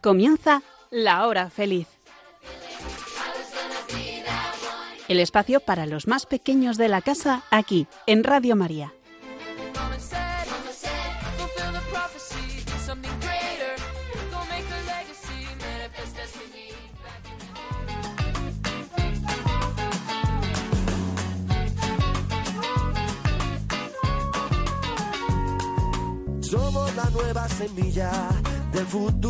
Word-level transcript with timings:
Comienza 0.00 0.62
La 0.90 1.26
Hora 1.26 1.50
Feliz. 1.50 1.86
El 5.08 5.20
espacio 5.20 5.60
para 5.60 5.84
los 5.84 6.06
más 6.06 6.24
pequeños 6.24 6.78
de 6.78 6.88
la 6.88 7.02
casa 7.02 7.42
aquí, 7.50 7.86
en 8.06 8.24
Radio 8.24 8.56
María. 8.56 8.94
Somos 26.40 26.96
la 26.96 27.10
nueva 27.10 27.48
semilla 27.48 28.10
del 28.72 28.86
futuro 28.86 29.29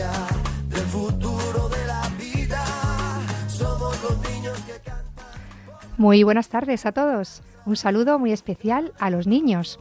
del 0.00 0.86
futuro 0.86 1.68
de 1.68 1.86
la 1.86 2.08
vida. 2.18 2.64
Somos 3.48 4.02
los 4.02 4.30
niños 4.30 4.58
que 4.62 4.72
cantan. 4.82 5.26
Muy 5.98 6.22
buenas 6.22 6.48
tardes 6.48 6.86
a 6.86 6.92
todos. 6.92 7.42
Un 7.66 7.76
saludo 7.76 8.18
muy 8.18 8.32
especial 8.32 8.94
a 8.98 9.10
los 9.10 9.26
niños, 9.26 9.78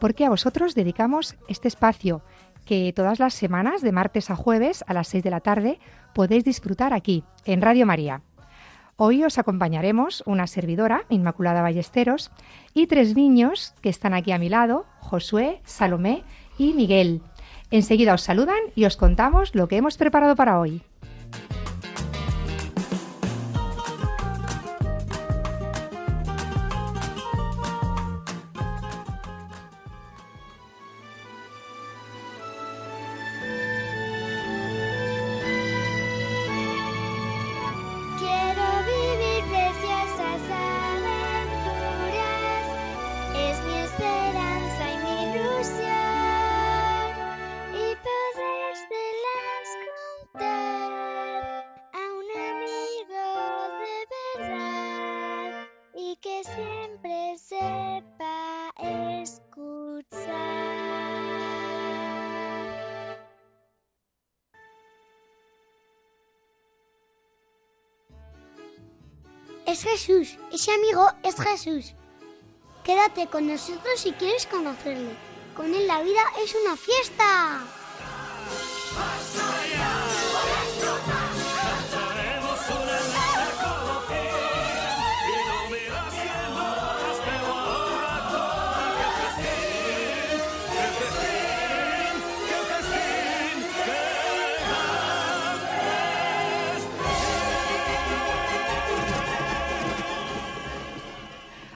porque 0.00 0.24
a 0.24 0.30
vosotros 0.30 0.74
dedicamos 0.74 1.36
este 1.46 1.68
espacio 1.68 2.22
que 2.64 2.92
todas 2.92 3.20
las 3.20 3.34
semanas, 3.34 3.82
de 3.82 3.92
martes 3.92 4.30
a 4.30 4.36
jueves 4.36 4.84
a 4.88 4.94
las 4.94 5.08
6 5.08 5.22
de 5.22 5.30
la 5.30 5.40
tarde, 5.40 5.78
podéis 6.12 6.44
disfrutar 6.44 6.92
aquí, 6.92 7.22
en 7.44 7.62
Radio 7.62 7.86
María. 7.86 8.22
Hoy 8.96 9.22
os 9.22 9.38
acompañaremos 9.38 10.24
una 10.26 10.48
servidora, 10.48 11.04
Inmaculada 11.08 11.62
Ballesteros, 11.62 12.32
y 12.74 12.88
tres 12.88 13.14
niños 13.14 13.74
que 13.80 13.88
están 13.88 14.14
aquí 14.14 14.32
a 14.32 14.38
mi 14.38 14.48
lado, 14.48 14.86
Josué, 14.98 15.60
Salomé 15.64 16.24
y 16.58 16.72
Miguel. 16.72 17.22
Enseguida 17.72 18.12
os 18.12 18.20
saludan 18.20 18.60
y 18.74 18.84
os 18.84 18.98
contamos 18.98 19.54
lo 19.54 19.66
que 19.66 19.78
hemos 19.78 19.96
preparado 19.96 20.36
para 20.36 20.60
hoy. 20.60 20.82
Jesús, 69.92 70.38
ese 70.50 70.72
amigo 70.72 71.06
es 71.22 71.36
Jesús. 71.36 71.94
Quédate 72.82 73.26
con 73.26 73.46
nosotros 73.46 74.00
si 74.00 74.12
quieres 74.12 74.46
conocerle. 74.46 75.14
Con 75.54 75.74
él 75.74 75.86
la 75.86 76.00
vida 76.00 76.22
es 76.42 76.54
una 76.64 76.76
fiesta. 76.78 77.60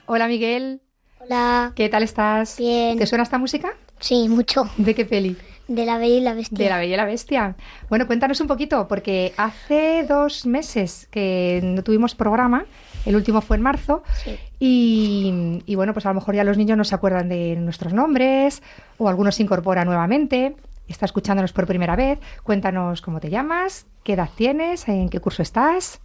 Hola 0.07 0.27
Miguel, 0.27 0.81
Hola. 1.19 1.73
¿qué 1.75 1.89
tal 1.89 2.03
estás? 2.03 2.57
Bien. 2.57 2.97
¿Te 2.97 3.05
suena 3.05 3.23
esta 3.23 3.37
música? 3.37 3.73
Sí, 3.99 4.29
mucho. 4.29 4.69
¿De 4.77 4.95
qué 4.95 5.05
peli? 5.05 5.35
De 5.67 5.85
la 5.85 5.97
Bella 5.97 6.15
y 6.15 6.21
la 6.21 6.33
Bestia. 6.33 6.57
De 6.57 6.69
La 6.69 6.77
Bella 6.77 6.93
y 6.93 6.97
la 6.97 7.03
Bestia. 7.05 7.55
Bueno, 7.89 8.07
cuéntanos 8.07 8.39
un 8.39 8.47
poquito, 8.47 8.87
porque 8.87 9.33
hace 9.35 10.05
dos 10.07 10.45
meses 10.45 11.07
que 11.11 11.59
no 11.61 11.83
tuvimos 11.83 12.15
programa, 12.15 12.65
el 13.05 13.17
último 13.17 13.41
fue 13.41 13.57
en 13.57 13.63
marzo, 13.63 14.01
Sí. 14.23 14.39
y, 14.59 15.61
y 15.65 15.75
bueno, 15.75 15.91
pues 15.93 16.05
a 16.05 16.09
lo 16.09 16.15
mejor 16.15 16.35
ya 16.35 16.45
los 16.45 16.57
niños 16.57 16.77
no 16.77 16.85
se 16.85 16.95
acuerdan 16.95 17.27
de 17.27 17.57
nuestros 17.57 17.91
nombres, 17.91 18.63
o 18.97 19.09
algunos 19.09 19.35
se 19.35 19.43
incorpora 19.43 19.83
nuevamente, 19.83 20.55
está 20.87 21.05
escuchándonos 21.05 21.51
por 21.51 21.67
primera 21.67 21.97
vez. 21.97 22.19
Cuéntanos 22.43 23.01
cómo 23.01 23.19
te 23.19 23.29
llamas, 23.29 23.87
qué 24.05 24.13
edad 24.13 24.29
tienes, 24.37 24.87
en 24.87 25.09
qué 25.09 25.19
curso 25.19 25.41
estás. 25.41 25.99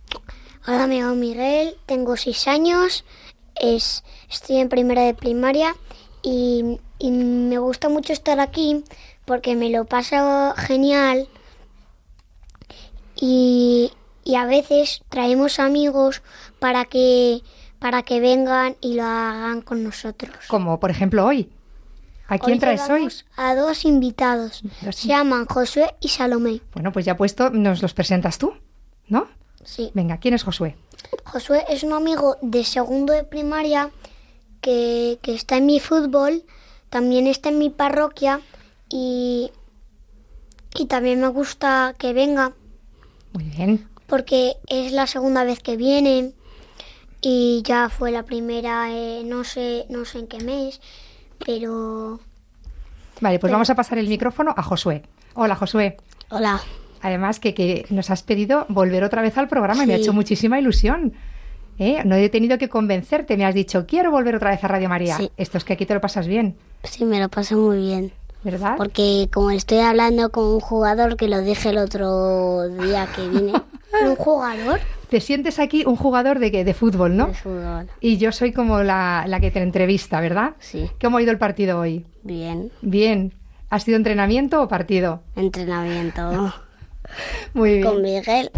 Hola, 0.67 0.89
me 0.89 1.01
llamo 1.01 1.15
Miguel, 1.15 1.77
tengo 1.87 2.17
seis 2.17 2.49
años, 2.49 3.05
es, 3.61 4.05
estoy 4.31 4.57
en 4.59 4.69
primera 4.69 5.03
de 5.03 5.15
primaria 5.15 5.75
y, 6.23 6.79
y 6.99 7.11
me 7.11 7.59
gusta 7.59 7.89
mucho 7.89 8.13
estar 8.13 8.41
aquí 8.41 8.85
porque 9.25 9.57
me 9.57 9.71
lo 9.71 9.85
paso 9.85 10.55
genial 10.57 11.29
y, 13.17 13.93
y 14.25 14.35
a 14.35 14.47
veces 14.47 15.03
traemos 15.09 15.59
amigos 15.59 16.23
para 16.59 16.85
que, 16.85 17.41
para 17.79 18.03
que 18.03 18.21
vengan 18.21 18.77
y 18.81 18.95
lo 18.95 19.05
hagan 19.05 19.63
con 19.63 19.85
nosotros. 19.85 20.35
Como 20.49 20.79
por 20.81 20.91
ejemplo 20.91 21.25
hoy. 21.25 21.51
¿A 22.29 22.39
quién 22.39 22.55
Hoy 22.55 22.61
traes 22.61 22.89
hoy? 22.89 23.09
A 23.37 23.55
dos 23.55 23.85
invitados. 23.85 24.63
Dos 24.81 24.97
Se 24.97 25.09
llaman 25.09 25.45
Josué 25.45 25.95
y 26.01 26.09
Salomé. 26.09 26.61
Bueno, 26.73 26.91
pues 26.91 27.05
ya 27.05 27.17
puesto, 27.17 27.51
nos 27.51 27.83
los 27.83 27.93
presentas 27.93 28.39
tú, 28.39 28.55
¿no? 29.07 29.29
Sí. 29.65 29.91
Venga, 29.93 30.17
¿quién 30.17 30.33
es 30.35 30.43
Josué? 30.43 30.77
Josué 31.25 31.65
es 31.69 31.83
un 31.83 31.93
amigo 31.93 32.37
de 32.43 32.65
segundo 32.65 33.13
de 33.13 33.25
primaria 33.25 33.91
que, 34.61 35.19
que 35.23 35.35
está 35.35 35.57
en 35.57 35.67
mi 35.67 35.81
fútbol, 35.81 36.45
también 36.91 37.27
está 37.27 37.49
en 37.49 37.59
mi 37.59 37.71
parroquia 37.71 38.41
y, 38.89 39.51
y 40.75 40.87
también 40.87 41.21
me 41.21 41.29
gusta 41.29 41.95
que 41.99 42.13
venga 42.13 42.53
Muy 43.33 43.45
bien. 43.45 43.89
porque 44.07 44.57
es 44.69 44.93
la 44.93 45.07
segunda 45.07 45.45
vez 45.45 45.61
que 45.61 45.77
viene 45.77 46.33
y 47.21 47.63
ya 47.65 47.89
fue 47.89 48.11
la 48.11 48.25
primera, 48.25 48.91
eh, 48.91 49.23
no 49.25 49.45
sé, 49.45 49.87
no 49.89 50.05
sé 50.05 50.19
en 50.21 50.27
qué 50.27 50.41
mes, 50.43 50.81
pero 51.45 52.21
Vale, 53.21 53.39
pues 53.39 53.53
vamos 53.53 53.71
a 53.71 53.75
pasar 53.77 53.99
el 53.99 54.09
micrófono 54.09 54.53
a 54.57 54.63
Josué. 54.63 55.03
Hola, 55.35 55.55
Josué. 55.55 55.97
hola. 56.31 56.61
Además 57.03 57.41
que, 57.41 57.53
que 57.55 57.85
nos 57.91 58.11
has 58.11 58.23
pedido 58.23 58.65
volver 58.69 59.05
otra 59.05 59.21
vez 59.23 59.37
al 59.37 59.49
programa 59.49 59.85
y 59.85 59.87
me 59.87 59.95
ha 59.95 59.97
hecho 59.97 60.13
muchísima 60.13 60.59
ilusión. 60.59 61.13
¿Eh? 61.79 62.03
No 62.05 62.15
he 62.15 62.29
tenido 62.29 62.59
que 62.59 62.69
convencerte, 62.69 63.37
me 63.37 63.45
has 63.45 63.55
dicho, 63.55 63.87
quiero 63.87 64.11
volver 64.11 64.37
otra 64.37 64.51
vez 64.51 64.63
a 64.63 64.69
Radio 64.69 64.89
María. 64.89 65.17
Sí. 65.17 65.31
Esto 65.37 65.59
es 65.59 65.65
que 65.65 65.73
aquí 65.73 65.87
te 65.87 65.95
lo 65.95 66.01
pasas 66.01 66.27
bien, 66.27 66.55
Sí, 66.85 67.05
me 67.05 67.19
lo 67.21 67.29
paso 67.29 67.57
muy 67.57 67.79
bien. 67.79 68.13
¿verdad? 68.45 68.75
Porque 68.77 69.29
como 69.33 69.53
estoy 69.53 69.79
hablando 69.79 70.31
con 70.31 70.45
un 70.45 70.59
jugador 70.61 71.17
que 71.17 71.29
lo 71.29 71.41
dije 71.43 71.69
el 71.71 71.79
otro 71.79 72.69
día 72.69 73.07
que 73.15 73.29
vine 73.29 73.53
¿Un 74.05 74.17
jugador? 74.17 74.81
Te 75.09 75.21
sientes 75.21 75.61
aquí 75.61 75.85
un 75.87 75.95
jugador 75.95 76.39
de, 76.41 76.51
de 76.65 76.75
fútbol, 76.75 77.17
¿no? 77.17 77.29
de 77.29 77.35
fútbol. 77.35 77.89
Y 78.01 78.17
yo 78.17 78.33
soy 78.33 78.53
como 78.53 78.83
la, 78.83 79.25
la 79.29 79.39
que 79.39 79.51
te 79.53 79.61
entrevista, 79.63 80.21
¿verdad? 80.21 80.55
Sí, 80.59 80.91
¿Cómo 81.01 81.19
ha 81.19 81.23
ido 81.23 81.31
el 81.31 81.39
partido 81.39 81.79
hoy? 81.79 82.05
bien. 82.25 82.73
Bien. 82.81 83.33
¿Ha 83.71 83.79
sido 83.79 83.97
entrenamiento 83.97 84.61
o 84.61 84.69
partido? 84.69 85.23
Entrenamiento 85.37 86.53
Muy 87.55 87.75
bien. 87.79 87.85
con 87.85 88.03
Miguel. 88.03 88.51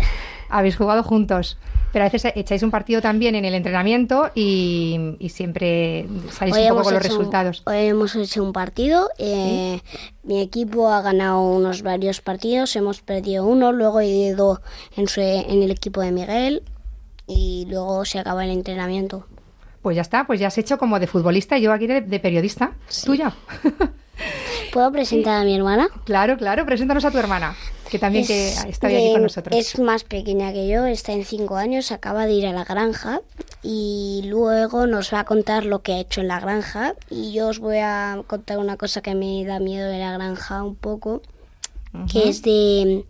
Habéis 0.49 0.77
jugado 0.77 1.03
juntos. 1.03 1.57
Pero 1.93 2.05
a 2.07 2.09
veces 2.09 2.33
echáis 2.35 2.63
un 2.65 2.73
partido 2.73 3.01
también 3.01 3.37
en 3.37 3.45
el 3.45 3.55
entrenamiento 3.55 4.31
y, 4.35 5.15
y 5.21 5.29
siempre 5.29 6.09
salís 6.33 6.57
un 6.57 6.69
poco 6.71 6.83
con 6.83 6.95
los 6.95 7.05
hecho 7.05 7.13
un- 7.15 7.19
resultados. 7.21 7.63
hoy 7.67 7.77
hemos 7.87 8.17
hecho 8.17 8.43
un 8.43 8.53
partido. 8.53 9.11
eh, 9.19 9.81
Mi 10.25 10.41
equipo 10.41 10.89
ha 10.93 11.03
ganado 11.03 11.41
unos 11.41 11.83
varios 11.83 12.21
partidos. 12.21 12.75
Hemos 12.75 13.01
perdido 13.01 13.47
uno. 13.47 13.71
Luego 13.71 14.01
he 14.01 14.09
ido 14.09 14.61
en, 14.97 15.07
su- 15.07 15.21
en 15.21 15.63
el 15.63 15.71
equipo 15.71 16.01
de 16.01 16.11
Miguel. 16.11 16.65
Y 17.29 17.67
luego 17.71 18.05
se 18.05 18.19
acaba 18.19 18.45
el 18.45 18.51
entrenamiento. 18.51 19.27
Pues 19.81 19.95
ya 19.95 20.03
está, 20.03 20.27
pues 20.27 20.41
ya 20.41 20.49
has 20.49 20.59
hecho 20.59 20.79
como 20.79 20.99
de 20.99 21.07
futbolista 21.07 21.57
y 21.59 21.63
yo 21.63 21.73
aquí 21.73 21.87
de, 21.87 22.01
de 22.01 22.19
periodista. 22.19 22.73
Tuya. 23.05 23.33
¿Puedo 24.73 24.91
presentar 24.91 25.41
a 25.43 25.45
mi 25.45 25.55
hermana? 25.55 25.89
claro, 26.05 26.37
claro, 26.37 26.65
preséntanos 26.67 27.05
a 27.05 27.11
tu 27.13 27.19
hermana. 27.19 27.55
Que 27.91 27.99
también 27.99 28.27
que 28.27 28.49
está 28.69 28.87
aquí 28.89 29.13
con 29.13 29.23
nosotros. 29.23 29.55
Es 29.59 29.79
más 29.79 30.05
pequeña 30.05 30.53
que 30.53 30.67
yo, 30.69 30.87
está 30.87 31.13
en 31.13 31.25
cinco 31.25 31.57
años, 31.57 31.93
acaba 31.93 32.27
de 32.27 32.33
ir 32.33 32.47
a 32.47 32.53
la 32.53 32.65
granja 32.65 33.21
y 33.63 34.23
luego 34.27 34.87
nos 34.87 35.13
va 35.13 35.21
a 35.21 35.25
contar 35.25 35.65
lo 35.65 35.83
que 35.83 35.93
ha 35.95 35.99
hecho 36.01 36.21
en 36.21 36.29
la 36.29 36.41
granja 36.41 36.95
y 37.11 37.33
yo 37.33 37.49
os 37.49 37.59
voy 37.59 37.79
a 37.79 38.23
contar 38.27 38.59
una 38.59 38.77
cosa 38.77 39.01
que 39.03 39.15
me 39.15 39.45
da 39.45 39.59
miedo 39.61 39.89
de 39.89 39.99
la 39.99 40.13
granja 40.13 40.63
un 40.63 40.75
poco, 40.77 41.23
que 42.11 42.29
es 42.29 42.43
de 42.43 43.05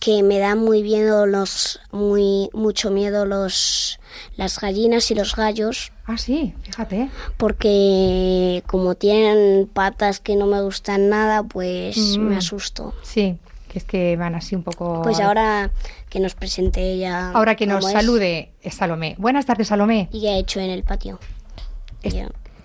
que 0.00 0.22
me 0.22 0.38
da 0.38 0.54
muy 0.54 0.82
miedo 0.82 1.26
los 1.26 1.80
muy 1.90 2.48
mucho 2.52 2.90
miedo 2.90 3.26
los 3.26 3.98
las 4.36 4.58
gallinas 4.60 5.10
y 5.10 5.14
los 5.14 5.34
gallos. 5.36 5.92
Ah, 6.06 6.16
sí, 6.16 6.54
fíjate. 6.62 7.10
Porque 7.36 8.62
como 8.66 8.94
tienen 8.94 9.66
patas 9.72 10.20
que 10.20 10.36
no 10.36 10.46
me 10.46 10.62
gustan 10.62 11.08
nada, 11.08 11.42
pues 11.42 12.16
me 12.18 12.34
Mm. 12.34 12.38
asusto. 12.38 12.94
Sí, 13.02 13.38
que 13.76 13.80
es 13.80 13.84
que 13.84 14.16
van 14.16 14.34
así 14.34 14.54
un 14.54 14.62
poco... 14.62 15.02
Pues 15.02 15.20
ahora 15.20 15.70
que 16.08 16.18
nos 16.18 16.34
presente 16.34 16.80
ella. 16.80 17.30
Ahora 17.32 17.56
que 17.56 17.66
nos 17.66 17.84
es 17.84 17.92
salude 17.92 18.52
es 18.62 18.74
Salomé. 18.74 19.16
Buenas 19.18 19.44
tardes, 19.44 19.68
Salomé. 19.68 20.08
Y 20.12 20.22
qué 20.22 20.30
ha 20.30 20.38
hecho 20.38 20.60
en 20.60 20.70
el 20.70 20.82
patio. 20.82 21.18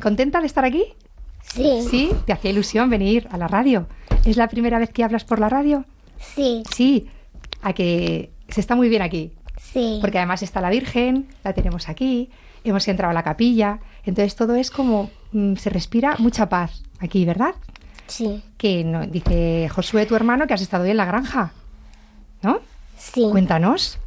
¿Contenta 0.01 0.39
de 0.39 0.47
estar 0.47 0.63
aquí? 0.63 0.85
Sí, 1.41 1.85
Sí, 1.89 2.11
te 2.25 2.31
hacía 2.31 2.51
ilusión 2.51 2.89
venir 2.89 3.27
a 3.29 3.37
la 3.37 3.49
radio. 3.49 3.87
¿Es 4.23 4.37
la 4.37 4.47
primera 4.47 4.79
vez 4.79 4.89
que 4.91 5.03
hablas 5.03 5.25
por 5.25 5.39
la 5.39 5.49
radio? 5.49 5.83
sí, 6.17 6.63
Sí, 6.73 7.07
a 7.61 7.73
que 7.73 8.31
se 8.47 8.61
está 8.61 8.75
muy 8.75 8.87
bien 8.87 9.01
aquí. 9.01 9.33
sí. 9.57 9.97
Porque 9.99 10.17
además 10.17 10.43
está 10.43 10.61
la 10.61 10.69
Virgen, 10.69 11.27
la 11.43 11.51
tenemos 11.51 11.89
aquí, 11.89 12.29
hemos 12.63 12.87
entrado 12.87 13.11
a 13.11 13.13
la 13.13 13.23
capilla. 13.23 13.79
Entonces 14.05 14.37
todo 14.37 14.55
es 14.55 14.71
como 14.71 15.09
mm, 15.33 15.55
se 15.55 15.69
respira 15.69 16.15
mucha 16.19 16.47
paz 16.47 16.83
aquí, 16.99 17.25
¿verdad? 17.25 17.55
Sí, 18.11 18.43
Que 18.57 18.83
no, 18.83 19.05
dice 19.07 19.69
Josué, 19.69 20.05
tu 20.05 20.15
hermano, 20.15 20.45
que 20.47 20.53
has 20.53 20.61
estado 20.61 20.83
hoy 20.83 20.91
en 20.91 20.97
la 20.97 21.05
granja. 21.05 21.51
¿No? 22.41 22.59
sí. 22.97 23.27
Cuéntanos. 23.31 23.97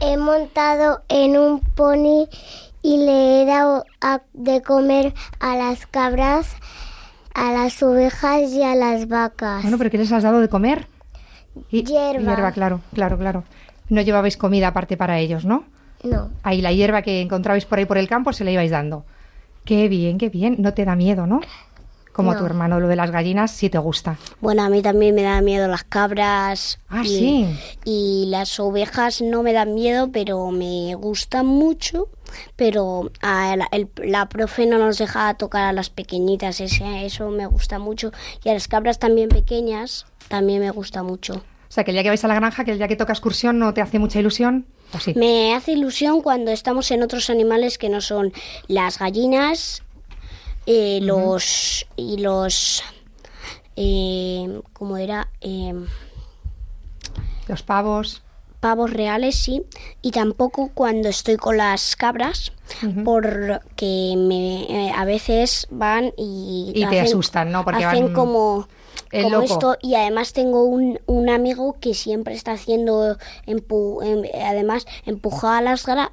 He 0.00 0.16
montado 0.16 1.02
en 1.08 1.36
un 1.36 1.60
pony 1.60 2.26
y 2.82 2.98
le 3.04 3.42
he 3.42 3.44
dado 3.44 3.84
a- 4.00 4.22
de 4.32 4.62
comer 4.62 5.12
a 5.40 5.56
las 5.56 5.86
cabras, 5.86 6.54
a 7.34 7.52
las 7.52 7.82
ovejas 7.82 8.50
y 8.52 8.62
a 8.62 8.74
las 8.76 9.08
vacas. 9.08 9.62
Bueno, 9.62 9.76
pero 9.78 9.90
¿qué 9.90 9.98
les 9.98 10.12
has 10.12 10.22
dado 10.22 10.40
de 10.40 10.48
comer? 10.48 10.86
Y- 11.70 11.84
Hierba. 11.84 12.20
Hierba, 12.22 12.52
claro, 12.52 12.80
claro, 12.94 13.18
claro. 13.18 13.44
No 13.88 14.00
llevabais 14.02 14.36
comida 14.36 14.68
aparte 14.68 14.96
para 14.96 15.18
ellos, 15.18 15.44
¿no? 15.44 15.64
No, 16.04 16.30
Ahí 16.44 16.60
la 16.62 16.72
hierba 16.72 17.02
que 17.02 17.20
encontrabais 17.20 17.64
por 17.64 17.78
ahí 17.78 17.84
por 17.84 17.98
el 17.98 18.06
campo 18.08 18.32
se 18.32 18.44
la 18.44 18.52
ibais 18.52 18.70
dando. 18.70 19.04
Qué 19.64 19.88
bien, 19.88 20.16
qué 20.16 20.28
bien. 20.28 20.56
No 20.58 20.72
te 20.72 20.84
da 20.84 20.94
miedo, 20.94 21.26
¿no? 21.26 21.40
Como 22.18 22.32
a 22.32 22.34
tu 22.34 22.40
No. 22.40 22.46
hermano, 22.46 22.80
lo 22.80 22.88
de 22.88 22.96
las 22.96 23.12
gallinas 23.12 23.52
sí 23.52 23.70
te 23.70 23.78
gusta. 23.78 24.18
Bueno, 24.40 24.64
a 24.64 24.68
mí 24.68 24.82
también 24.82 25.14
me 25.14 25.22
da 25.22 25.40
miedo 25.40 25.68
las 25.68 25.84
cabras. 25.84 26.80
Ah, 26.88 27.02
y, 27.04 27.06
sí. 27.06 27.58
Y 27.84 28.26
las 28.28 28.58
ovejas 28.58 29.22
no 29.22 29.44
me 29.44 29.52
dan 29.52 29.74
miedo, 29.74 30.10
pero 30.10 30.50
me 30.50 30.96
gustan 30.96 31.46
mucho. 31.46 32.08
Pero 32.56 33.12
a 33.20 33.54
la, 33.56 33.68
el- 33.70 33.88
la 34.04 34.28
profe 34.28 34.66
no 34.66 34.78
nos 34.78 34.98
deja 34.98 35.32
tocar 35.34 35.62
a 35.66 35.72
las 35.72 35.90
pequeñitas, 35.90 36.60
ese, 36.60 37.06
eso 37.06 37.28
me 37.30 37.46
gusta 37.46 37.78
mucho. 37.78 38.10
Y 38.44 38.48
a 38.48 38.54
las 38.54 38.66
cabras 38.66 38.98
también 38.98 39.28
pequeñas 39.28 40.04
también 40.26 40.60
me 40.60 40.70
gusta 40.72 41.04
mucho. 41.04 41.34
O 41.34 41.70
sea, 41.70 41.84
que 41.84 41.90
el 41.90 41.94
día 41.96 42.02
que 42.02 42.08
vais 42.08 42.24
a 42.24 42.28
la 42.28 42.34
granja, 42.34 42.64
que 42.64 42.72
el 42.72 42.78
día 42.78 42.88
que 42.88 42.96
toca 42.96 43.12
excursión 43.12 43.58
no 43.60 43.72
te 43.74 43.80
hace 43.80 43.98
mucha 43.98 44.18
ilusión. 44.18 44.66
¿O 44.94 44.98
sí? 44.98 45.12
Me 45.14 45.54
hace 45.54 45.72
ilusión 45.72 46.22
cuando 46.22 46.50
estamos 46.50 46.90
en 46.90 47.02
otros 47.02 47.28
animales 47.30 47.76
que 47.78 47.90
no 47.90 48.00
son 48.00 48.32
las 48.68 48.98
gallinas, 48.98 49.82
eh, 50.70 51.00
los 51.02 51.86
y 51.96 52.18
los 52.18 52.82
eh, 53.74 54.60
¿cómo 54.72 54.96
era? 54.96 55.28
Eh, 55.40 55.72
Los 57.46 57.62
pavos. 57.62 58.22
pavos 58.60 58.92
reales, 58.92 59.36
sí, 59.36 59.62
y 60.02 60.10
tampoco 60.10 60.70
cuando 60.74 61.08
estoy 61.08 61.36
con 61.36 61.56
las 61.56 61.94
cabras, 61.96 62.52
porque 63.04 64.14
me, 64.16 64.64
eh, 64.64 64.92
a 64.94 65.04
veces 65.04 65.68
van 65.70 66.12
y, 66.16 66.72
Y 66.74 66.84
te 66.86 67.00
asustan, 67.00 67.50
¿no? 67.52 67.64
Porque 67.64 67.84
hacen 67.84 68.06
van 68.06 68.14
como, 68.14 68.68
el 69.10 69.22
como 69.24 69.40
loco. 69.40 69.52
esto, 69.52 69.76
y 69.80 69.94
además 69.94 70.32
tengo 70.32 70.64
un, 70.64 71.00
un 71.06 71.28
amigo 71.30 71.76
que 71.80 71.94
siempre 71.94 72.34
está 72.34 72.52
haciendo, 72.52 73.16
empu- 73.46 74.02
em- 74.04 74.30
además 74.44 74.86
empujaba 75.06 75.58
a 75.58 75.62
las 75.62 75.86
gra- 75.86 76.10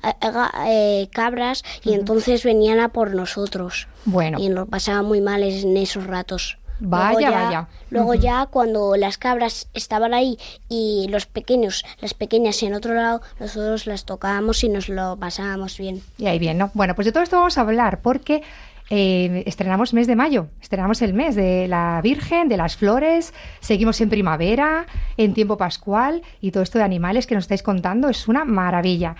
eh, 0.68 1.10
cabras 1.12 1.64
y 1.84 1.94
entonces 1.94 2.44
venían 2.44 2.80
a 2.80 2.90
por 2.90 3.14
nosotros. 3.14 3.88
Bueno. 4.06 4.40
Y 4.40 4.50
nos 4.50 4.68
pasaba 4.68 5.02
muy 5.02 5.22
mal 5.22 5.44
en 5.44 5.76
esos 5.78 6.06
ratos. 6.08 6.58
Vaya, 6.78 7.12
luego 7.14 7.20
ya, 7.22 7.32
vaya. 7.32 7.68
Luego 7.90 8.14
ya 8.16 8.46
cuando 8.48 8.98
las 8.98 9.18
cabras 9.18 9.70
estaban 9.74 10.14
ahí 10.14 10.38
y 10.68 11.08
los 11.10 11.26
pequeños, 11.26 11.86
las 12.02 12.14
pequeñas 12.14 12.62
en 12.64 12.74
otro 12.74 12.94
lado, 12.94 13.22
nosotros 13.40 13.88
las 13.88 14.04
tocábamos 14.04 14.62
y 14.64 14.68
nos 14.68 14.90
lo 14.90 15.16
pasábamos 15.16 15.78
bien. 15.78 16.02
Y 16.18 16.28
ahí 16.28 16.38
bien, 16.38 16.58
¿no? 16.58 16.72
Bueno, 16.74 16.94
pues 16.94 17.06
de 17.06 17.14
todo 17.14 17.24
esto 17.24 17.38
vamos 17.38 17.58
a 17.58 17.62
hablar 17.62 18.02
porque 18.02 18.44
eh, 18.90 19.44
estrenamos 19.46 19.94
mes 19.94 20.08
de 20.08 20.16
mayo, 20.16 20.48
estrenamos 20.62 21.02
el 21.02 21.14
mes 21.14 21.36
de 21.36 21.68
la 21.68 22.00
Virgen, 22.04 22.50
de 22.50 22.58
las 22.58 22.78
flores, 22.78 23.34
seguimos 23.60 24.00
en 24.02 24.10
primavera, 24.10 24.86
en 25.18 25.34
tiempo 25.34 25.58
pascual 25.58 26.22
y 26.42 26.52
todo 26.52 26.64
esto 26.64 26.78
de 26.78 26.84
animales 26.84 27.26
que 27.28 27.36
nos 27.36 27.46
estáis 27.46 27.64
contando 27.64 28.10
es 28.10 28.28
una 28.28 28.46
maravilla. 28.46 29.16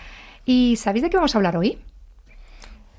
¿Y 0.46 0.76
sabéis 0.76 1.04
de 1.04 1.10
qué 1.10 1.18
vamos 1.18 1.36
a 1.36 1.40
hablar 1.40 1.58
hoy? 1.58 1.80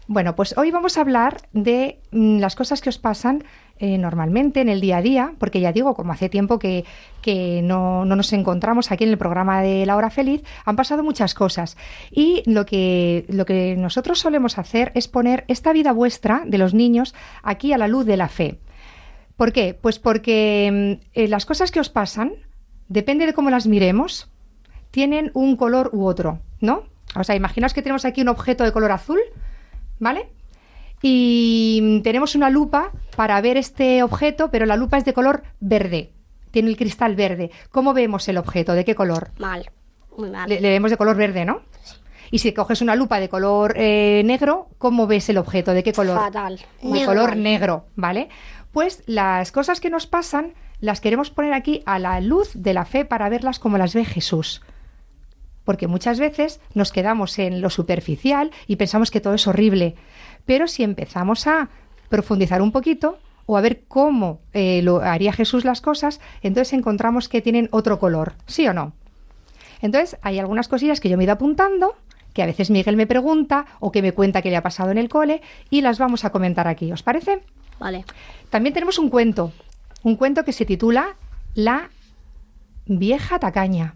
Bueno, 0.09 0.37
pues 0.37 0.57
hoy 0.57 0.71
vamos 0.71 0.97
a 0.97 1.01
hablar 1.01 1.39
de 1.53 1.99
mm, 2.13 2.39
las 2.39 2.55
cosas 2.55 2.81
que 2.81 2.89
os 2.89 2.99
pasan 2.99 3.43
eh, 3.79 3.99
normalmente 3.99 4.61
en 4.61 4.69
el 4.69 4.81
día 4.81 4.99
a 4.99 5.03
día, 5.03 5.35
porque 5.39 5.61
ya 5.61 5.73
digo, 5.73 5.95
como 5.95 6.13
hace 6.13 6.29
tiempo 6.29 6.61
que, 6.61 6.85
que 7.23 7.61
no, 7.63 8.05
no 8.05 8.15
nos 8.15 8.33
encontramos 8.33 8.93
aquí 8.93 9.03
en 9.03 9.11
el 9.11 9.19
programa 9.19 9.63
de 9.63 9.85
La 9.85 9.97
Hora 9.97 10.11
Feliz, 10.11 10.45
han 10.65 10.77
pasado 10.77 11.03
muchas 11.03 11.35
cosas. 11.35 11.77
Y 12.13 12.45
lo 12.47 12.67
que, 12.67 13.27
lo 13.29 13.47
que 13.47 13.75
nosotros 13.77 14.21
solemos 14.21 14.59
hacer 14.59 14.93
es 14.95 15.09
poner 15.09 15.45
esta 15.49 15.73
vida 15.73 15.91
vuestra 15.93 16.45
de 16.47 16.59
los 16.59 16.73
niños 16.73 17.13
aquí 17.43 17.73
a 17.73 17.79
la 17.79 17.89
luz 17.89 18.07
de 18.07 18.17
la 18.17 18.29
fe. 18.29 18.61
¿Por 19.37 19.53
qué? 19.53 19.75
Pues 19.75 19.99
porque 19.99 20.99
mm, 21.03 21.07
eh, 21.15 21.29
las 21.29 21.47
cosas 21.47 21.73
que 21.73 21.81
os 21.81 21.91
pasan, 21.91 22.33
depende 22.89 23.27
de 23.27 23.35
cómo 23.35 23.51
las 23.51 23.67
miremos, 23.67 24.31
tienen 24.93 25.33
un 25.35 25.57
color 25.57 25.91
u 25.93 26.07
otro, 26.07 26.39
¿no? 26.61 26.85
O 27.17 27.25
sea, 27.25 27.35
imaginaos 27.35 27.75
que 27.75 27.83
tenemos 27.83 28.05
aquí 28.05 28.23
un 28.23 28.29
objeto 28.29 28.63
de 28.63 28.73
color 28.73 28.93
azul, 28.93 29.19
¿vale? 29.99 30.31
Y 31.03 32.01
tenemos 32.03 32.35
una 32.35 32.51
lupa 32.51 32.91
para 33.17 33.41
ver 33.41 33.57
este 33.57 34.03
objeto, 34.03 34.51
pero 34.51 34.67
la 34.67 34.77
lupa 34.77 34.99
es 34.99 35.05
de 35.05 35.13
color 35.13 35.43
verde. 35.61 36.13
Tiene 36.51 36.71
el 36.71 36.77
cristal 36.77 37.17
verde. 37.17 37.51
¿Cómo 37.71 37.93
vemos 37.93 38.29
el 38.29 38.39
objeto? 38.39 38.73
¿De 38.73 38.85
qué 38.85 38.95
color? 38.95 39.31
Mal, 39.39 39.71
muy 40.17 40.31
mal. 40.31 40.49
Le, 40.49 40.61
le 40.61 40.71
vemos 40.71 40.91
de 40.91 40.97
color 40.97 41.17
verde, 41.17 41.45
¿no? 41.45 41.61
Y 42.31 42.39
si 42.39 42.53
coges 42.53 42.81
una 42.83 42.97
lupa 42.97 43.21
de 43.21 43.29
color 43.29 43.75
eh, 43.77 44.23
negro, 44.25 44.69
¿cómo 44.79 45.07
ves 45.07 45.29
el 45.29 45.39
objeto? 45.39 45.73
¿De 45.73 45.83
qué 45.83 45.93
color? 45.93 46.19
Fatal. 46.19 46.61
De 46.83 46.89
Negro. 46.89 47.07
color 47.07 47.37
negro, 47.37 47.87
¿vale? 47.95 48.29
Pues 48.73 49.03
las 49.07 49.53
cosas 49.53 49.81
que 49.81 49.91
nos 49.91 50.07
pasan 50.07 50.55
las 50.81 51.01
queremos 51.01 51.31
poner 51.31 51.53
aquí 51.55 51.83
a 51.87 51.99
la 51.99 52.21
luz 52.21 52.51
de 52.55 52.75
la 52.75 52.85
fe 52.85 53.05
para 53.05 53.29
verlas 53.29 53.59
como 53.59 53.79
las 53.79 53.95
ve 53.95 54.05
Jesús. 54.05 54.63
Porque 55.67 55.89
muchas 55.89 56.19
veces 56.19 56.61
nos 56.73 56.93
quedamos 56.93 57.39
en 57.39 57.61
lo 57.61 57.69
superficial 57.69 58.53
y 58.67 58.77
pensamos 58.77 59.11
que 59.11 59.21
todo 59.21 59.35
es 59.35 59.47
horrible. 59.47 59.97
Pero 60.47 60.69
si 60.69 60.85
empezamos 60.85 61.47
a 61.47 61.69
profundizar 62.09 62.63
un 62.63 62.73
poquito 62.73 63.19
o 63.47 63.57
a 63.57 63.61
ver 63.61 63.83
cómo 63.89 64.41
eh, 64.55 64.81
lo 64.83 65.03
haría 65.03 65.33
Jesús 65.33 65.65
las 65.65 65.81
cosas, 65.81 66.21
entonces 66.41 66.73
encontramos 66.73 67.29
que 67.29 67.43
tienen 67.43 67.69
otro 67.73 67.99
color, 67.99 68.35
¿sí 68.47 68.67
o 68.69 68.73
no? 68.73 68.95
Entonces, 69.83 70.17
hay 70.23 70.39
algunas 70.39 70.69
cosillas 70.69 71.01
que 71.01 71.09
yo 71.09 71.17
me 71.17 71.25
he 71.25 71.27
ido 71.27 71.35
apuntando, 71.35 71.97
que 72.33 72.43
a 72.43 72.47
veces 72.47 72.71
Miguel 72.71 72.97
me 72.97 73.07
pregunta 73.07 73.67
o 73.81 73.91
que 73.91 74.03
me 74.03 74.13
cuenta 74.13 74.43
que 74.43 74.51
le 74.51 74.57
ha 74.57 74.63
pasado 74.63 74.93
en 74.93 74.99
el 74.99 75.09
cole, 75.09 75.43
y 75.69 75.81
las 75.81 75.99
vamos 75.99 76.25
a 76.25 76.31
comentar 76.31 76.69
aquí. 76.69 76.93
¿Os 76.93 77.03
parece? 77.03 77.41
Vale. 77.81 78.05
También 78.51 78.73
tenemos 78.73 78.99
un 78.99 79.11
cuento, 79.11 79.53
un 80.05 80.17
cuento 80.17 80.45
que 80.45 80.53
se 80.53 80.65
titula 80.65 81.17
La 81.55 81.91
vieja 82.87 83.39
tacaña. 83.41 83.95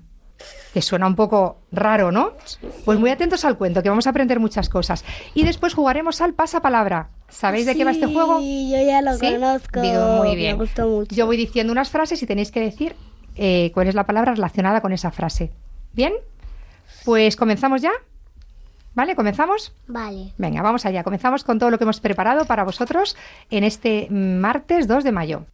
Que 0.73 0.82
suena 0.82 1.06
un 1.06 1.16
poco 1.16 1.59
raro, 1.73 2.12
¿no? 2.12 2.32
Pues 2.85 2.99
muy 2.99 3.11
atentos 3.11 3.44
al 3.44 3.59
cuento, 3.59 3.82
que 3.82 3.88
vamos 3.88 4.06
a 4.06 4.11
aprender 4.11 4.38
muchas 4.38 4.68
cosas. 4.68 5.04
Y 5.35 5.44
después 5.44 5.75
jugaremos 5.75 6.20
al 6.20 6.35
pasapalabra. 6.35 7.09
¿Sabéis 7.28 7.66
de 7.66 7.75
qué 7.75 7.85
va 7.85 7.90
este 7.90 8.06
juego? 8.06 8.38
Sí, 8.38 8.70
yo 8.70 8.85
ya 8.85 9.02
lo 9.02 9.14
¿Sí? 9.14 9.32
conozco. 9.32 9.80
Digo, 9.80 10.23
muy 10.23 10.37
bien. 10.37 10.56
Me 10.56 10.64
gustó 10.64 10.87
mucho. 10.87 11.14
Yo 11.14 11.26
voy 11.26 11.37
diciendo 11.37 11.73
unas 11.73 11.90
frases 11.90 12.23
y 12.23 12.26
tenéis 12.26 12.52
que 12.52 12.61
decir 12.61 12.94
eh, 13.37 13.70
cuál 13.75 13.88
es 13.88 13.94
la 13.94 14.04
palabra 14.06 14.35
relacionada 14.35 14.80
con 14.80 14.92
esa 14.92 15.11
frase. 15.11 15.50
¿Bien? 15.92 16.12
Pues 17.04 17.37
comenzamos 17.37 17.82
ya. 17.82 17.92
¿Vale? 18.94 19.14
¿Comenzamos? 19.14 19.73
Vale. 19.87 20.32
Venga, 20.38 20.62
vamos 20.62 20.85
allá. 20.85 21.02
Comenzamos 21.04 21.44
con 21.44 21.59
todo 21.59 21.70
lo 21.70 21.78
que 21.78 21.85
hemos 21.85 22.00
preparado 22.00 22.44
para 22.44 22.64
vosotros 22.64 23.16
en 23.50 23.64
este 23.64 24.09
martes 24.11 24.87
2 24.88 25.04
de 25.04 25.12
mayo. 25.12 25.47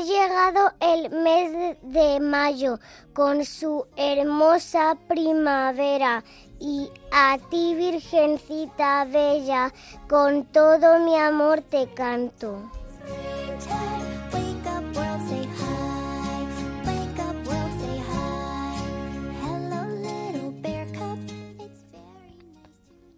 Llegado 0.00 0.72
el 0.80 1.10
mes 1.10 1.76
de- 1.82 2.20
mayo 2.20 2.78
con 3.14 3.44
su 3.44 3.86
hermosa 3.96 4.96
primavera. 5.08 6.22
Y 6.60 6.90
a 7.10 7.38
ti, 7.50 7.74
Virgencita 7.74 9.06
Bella, 9.06 9.72
con 10.08 10.44
todo 10.44 10.98
mi 10.98 11.16
amor 11.16 11.62
te 11.62 11.88
canto. 11.94 12.70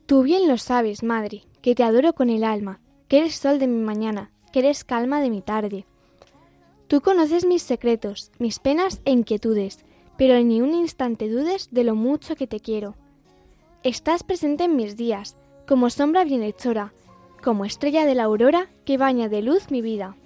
Tú 0.06 0.22
bien 0.22 0.46
lo 0.48 0.58
sabes, 0.58 1.02
madre, 1.02 1.44
que 1.62 1.74
te 1.74 1.84
adoro 1.84 2.12
con 2.12 2.28
el 2.28 2.44
alma, 2.44 2.80
que 3.08 3.18
eres 3.18 3.36
sol 3.36 3.58
de 3.58 3.66
mi 3.66 3.82
mañana, 3.82 4.30
que 4.52 4.58
eres 4.60 4.84
calma 4.84 5.20
de 5.20 5.30
mi 5.30 5.40
tarde. 5.42 5.86
Tú 6.92 7.00
conoces 7.00 7.46
mis 7.46 7.62
secretos, 7.62 8.30
mis 8.38 8.58
penas 8.58 9.00
e 9.06 9.12
inquietudes, 9.12 9.78
pero 10.18 10.38
ni 10.44 10.60
un 10.60 10.74
instante 10.74 11.26
dudes 11.26 11.70
de 11.70 11.84
lo 11.84 11.94
mucho 11.94 12.36
que 12.36 12.46
te 12.46 12.60
quiero. 12.60 12.96
Estás 13.82 14.22
presente 14.22 14.64
en 14.64 14.76
mis 14.76 14.94
días, 14.94 15.38
como 15.66 15.88
sombra 15.88 16.22
bienhechora, 16.22 16.92
como 17.42 17.64
estrella 17.64 18.04
de 18.04 18.14
la 18.14 18.24
aurora 18.24 18.68
que 18.84 18.98
baña 18.98 19.30
de 19.30 19.40
luz 19.40 19.70
mi 19.70 19.80
vida. 19.80 20.16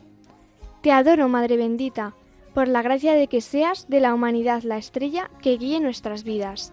Te 0.82 0.90
adoro, 0.90 1.28
Madre 1.28 1.56
bendita, 1.56 2.16
por 2.52 2.66
la 2.66 2.82
gracia 2.82 3.14
de 3.14 3.28
que 3.28 3.42
seas 3.42 3.88
de 3.88 4.00
la 4.00 4.12
humanidad 4.12 4.64
la 4.64 4.76
estrella 4.76 5.30
que 5.40 5.58
guíe 5.58 5.78
nuestras 5.78 6.24
vidas. 6.24 6.72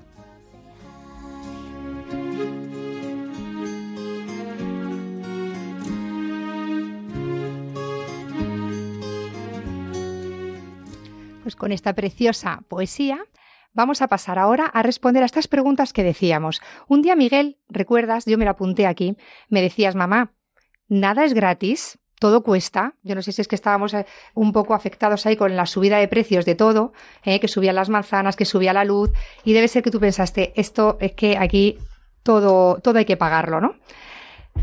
Pues 11.43 11.57
con 11.57 11.73
esta 11.73 11.93
preciosa 11.93 12.63
poesía 12.69 13.19
vamos 13.73 14.01
a 14.01 14.07
pasar 14.07 14.39
ahora 14.39 14.65
a 14.65 14.81
responder 14.81 15.23
a 15.23 15.25
estas 15.25 15.49
preguntas 15.49 15.91
que 15.91 16.03
decíamos. 16.03 16.61
Un 16.87 17.01
día, 17.01 17.17
Miguel, 17.17 17.57
recuerdas, 17.67 18.25
yo 18.25 18.37
me 18.37 18.45
lo 18.45 18.51
apunté 18.51 18.87
aquí, 18.87 19.17
me 19.49 19.61
decías, 19.61 19.93
mamá, 19.93 20.31
nada 20.87 21.25
es 21.25 21.33
gratis, 21.33 21.99
todo 22.17 22.43
cuesta. 22.43 22.95
Yo 23.03 23.13
no 23.13 23.21
sé 23.21 23.33
si 23.33 23.41
es 23.41 23.49
que 23.49 23.55
estábamos 23.55 23.93
eh, 23.93 24.05
un 24.35 24.53
poco 24.53 24.73
afectados 24.73 25.25
ahí 25.25 25.35
con 25.35 25.57
la 25.57 25.65
subida 25.65 25.97
de 25.97 26.07
precios 26.07 26.45
de 26.45 26.55
todo, 26.55 26.93
eh, 27.25 27.41
que 27.41 27.49
subían 27.49 27.75
las 27.75 27.89
manzanas, 27.89 28.37
que 28.37 28.45
subía 28.45 28.71
la 28.71 28.85
luz, 28.85 29.11
y 29.43 29.51
debe 29.51 29.67
ser 29.67 29.83
que 29.83 29.91
tú 29.91 29.99
pensaste, 29.99 30.53
esto 30.55 30.97
es 31.01 31.11
que 31.11 31.37
aquí 31.37 31.77
todo, 32.23 32.79
todo 32.79 32.99
hay 32.99 33.05
que 33.05 33.17
pagarlo, 33.17 33.59
¿no? 33.59 33.75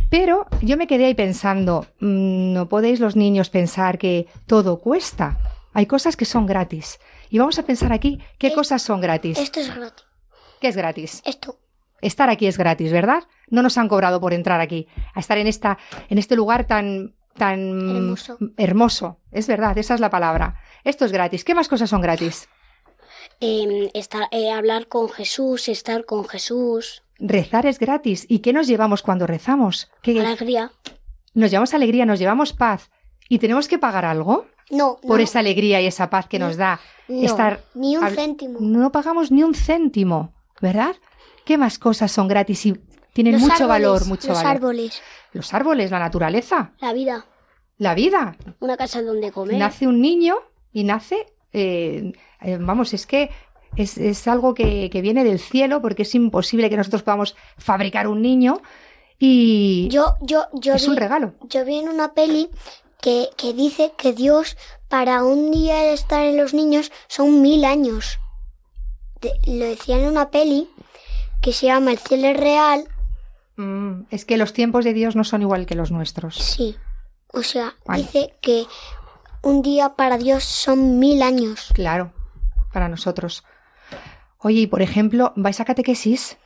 Pero 0.09 0.47
yo 0.63 0.79
me 0.79 0.87
quedé 0.87 1.05
ahí 1.05 1.15
pensando, 1.15 1.87
mm, 2.01 2.55
no 2.55 2.69
podéis 2.71 3.01
los 3.01 3.17
niños 3.17 3.51
pensar 3.51 3.99
que 3.99 4.29
todo 4.47 4.79
cuesta. 4.79 5.37
Hay 5.73 5.87
cosas 5.87 6.17
que 6.17 6.25
son 6.25 6.47
gratis. 6.47 6.99
Y 7.29 7.39
vamos 7.39 7.59
a 7.59 7.65
pensar 7.65 7.93
aquí 7.93 8.21
qué 8.39 8.49
Es- 8.49 8.55
cosas 8.55 8.83
son 8.83 9.01
gratis. 9.01 9.39
Esto 9.39 9.61
es 9.61 9.75
gratis. 9.75 10.05
¿Qué 10.61 10.69
es 10.69 10.77
gratis? 10.77 11.23
Esto. 11.25 11.59
Estar 12.03 12.31
aquí 12.31 12.47
es 12.47 12.57
gratis, 12.59 12.93
¿verdad? 12.93 13.25
No 13.49 13.63
nos 13.63 13.77
han 13.79 13.89
cobrado 13.89 14.21
por 14.21 14.33
entrar 14.33 14.61
aquí, 14.61 14.89
a 15.15 15.21
estar 15.21 15.39
en 15.39 15.47
esta, 15.47 15.79
en 16.09 16.19
este 16.19 16.35
lugar 16.37 16.67
tan, 16.67 17.15
tan 17.37 17.61
Hermoso. 17.97 18.39
hermoso. 18.57 19.21
Es 19.33 19.47
verdad, 19.47 19.77
esa 19.79 19.95
es 19.95 20.01
la 20.01 20.11
palabra. 20.11 20.61
Esto 20.85 21.05
es 21.05 21.13
gratis. 21.13 21.45
¿Qué 21.45 21.55
más 21.55 21.69
cosas 21.69 21.91
son 21.91 22.01
gratis? 22.01 22.49
Eh, 23.41 23.91
estar- 23.95 24.29
eh, 24.33 24.51
hablar 24.51 24.89
con 24.89 25.09
Jesús, 25.09 25.69
estar 25.69 26.05
con 26.05 26.27
Jesús, 26.27 27.03
Rezar 27.23 27.67
es 27.67 27.79
gratis. 27.79 28.25
¿Y 28.31 28.39
qué 28.39 28.55
nos 28.55 28.67
llevamos 28.67 29.03
cuando 29.03 29.27
rezamos? 29.27 29.91
¿Qué- 30.03 30.19
alegría. 30.21 30.71
Nos 31.35 31.51
llevamos 31.51 31.75
alegría, 31.75 32.07
nos 32.07 32.19
llevamos 32.19 32.55
paz. 32.55 32.91
¿Y 33.29 33.39
tenemos 33.41 33.69
que 33.69 33.79
pagar 33.79 34.07
algo 34.07 34.47
No, 34.71 34.99
por 35.03 35.19
no, 35.19 35.23
esa 35.25 35.41
alegría 35.41 35.81
y 35.81 35.87
esa 35.87 36.09
paz 36.11 36.27
que 36.29 36.39
nos 36.39 36.57
da 36.57 36.81
no, 37.09 37.23
estar 37.25 37.61
ni 37.75 37.97
un 37.97 38.09
céntimo. 38.09 38.59
No 38.61 38.93
pagamos 38.93 39.31
ni 39.31 39.43
un 39.43 39.55
céntimo, 39.55 40.33
¿verdad? 40.61 40.95
¿Qué 41.45 41.59
más 41.59 41.79
cosas 41.79 42.13
son 42.13 42.29
gratis 42.29 42.67
y 42.67 42.81
tienen 43.13 43.33
Los 43.35 43.43
mucho 43.43 43.55
árboles, 43.55 43.69
valor, 43.69 44.07
mucho 44.07 44.29
los 44.29 44.37
valor? 44.39 44.51
árboles. 44.53 45.03
Los 45.33 45.53
árboles, 45.55 45.91
la 45.91 45.99
naturaleza, 45.99 46.73
La 46.81 46.93
vida. 46.93 47.27
la 47.79 47.95
vida. 47.95 48.37
Una 48.61 48.77
casa 48.77 49.03
donde 49.03 49.33
comer. 49.33 49.57
Nace 49.59 49.87
un 49.89 50.01
niño 50.01 50.37
y 50.73 50.85
nace, 50.85 51.27
eh, 51.53 52.13
eh, 52.43 52.59
vamos, 52.61 52.95
es 52.95 53.07
que 53.07 53.31
es, 53.77 53.99
es 53.99 54.29
algo 54.29 54.55
que, 54.55 54.89
que 54.91 55.01
viene 55.01 55.25
del 55.25 55.39
cielo 55.41 55.81
porque 55.83 56.03
es 56.03 56.15
imposible 56.15 56.71
que 56.71 56.77
nosotros 56.77 57.03
podamos 57.03 57.37
fabricar 57.59 58.07
un 58.07 58.23
niño 58.23 58.61
y 59.19 59.89
Yo, 59.91 60.15
yo, 60.21 60.47
yo 60.55 60.75
es 60.75 60.85
vi, 60.85 60.91
un 60.91 60.97
regalo. 60.97 61.35
yo 61.43 61.65
vi 61.65 61.79
en 61.81 61.89
una 61.89 62.13
peli 62.15 62.49
que, 63.03 63.29
que 63.37 63.53
dice 63.53 63.93
que 63.97 64.13
Dios, 64.13 64.57
para 64.89 65.23
un 65.25 65.51
día 65.51 65.77
de 65.83 65.93
estar 65.93 66.23
en 66.25 66.37
los 66.37 66.55
niños, 66.55 66.91
son 67.09 67.43
mil 67.43 67.65
años. 67.65 68.19
De- 69.21 69.39
lo 69.47 69.65
decía 69.67 69.97
en 69.99 70.07
una 70.07 70.31
peli 70.31 70.71
que 71.43 71.53
se 71.53 71.67
llama 71.67 71.93
El 71.93 71.99
cielo 71.99 72.29
es 72.29 72.37
real. 72.37 72.85
Mm, 73.57 74.03
es 74.11 74.25
que 74.25 74.37
los 74.37 74.53
tiempos 74.53 74.85
de 74.85 74.93
Dios 74.95 75.17
no 75.17 75.25
son 75.25 75.43
igual 75.43 75.67
que 75.67 75.75
los 75.75 75.91
nuestros. 75.91 76.37
Sí. 76.37 76.77
O 77.33 77.43
sea, 77.43 77.75
dice 77.95 78.35
que 78.41 78.67
un 79.43 79.63
día 79.63 79.91
para 79.91 80.19
Dios 80.19 80.45
son 80.45 80.99
mil 80.99 81.23
años. 81.23 81.69
Claro, 81.75 82.13
para 82.73 82.89
nosotros. 82.89 83.45
Oye, 84.39 84.61
y 84.61 84.67
por 84.67 84.83
ejemplo, 84.83 85.33
¿vais 85.37 85.61
a 85.61 85.65
catequesis? 85.65 86.39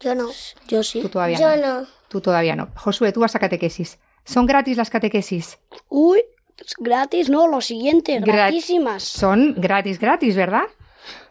Yo 0.00 0.14
no. 0.14 0.28
Yo 0.66 0.82
sí. 0.82 1.00
Tú 1.02 1.08
todavía 1.10 1.38
Yo 1.38 1.56
no. 1.56 1.80
no. 1.82 1.86
Tú 2.08 2.20
todavía 2.20 2.56
no. 2.56 2.68
Josué, 2.74 3.12
tú 3.12 3.20
vas 3.20 3.36
a 3.36 3.38
catequesis. 3.38 3.98
¿Son 4.24 4.46
gratis 4.46 4.76
las 4.76 4.90
catequesis? 4.90 5.58
Uy, 5.88 6.22
es 6.58 6.74
gratis, 6.78 7.28
no, 7.28 7.48
lo 7.48 7.60
siguiente, 7.60 8.20
Gra- 8.20 8.26
gratísimas. 8.32 9.02
Son 9.02 9.54
gratis, 9.56 9.98
gratis, 9.98 10.36
¿verdad? 10.36 10.64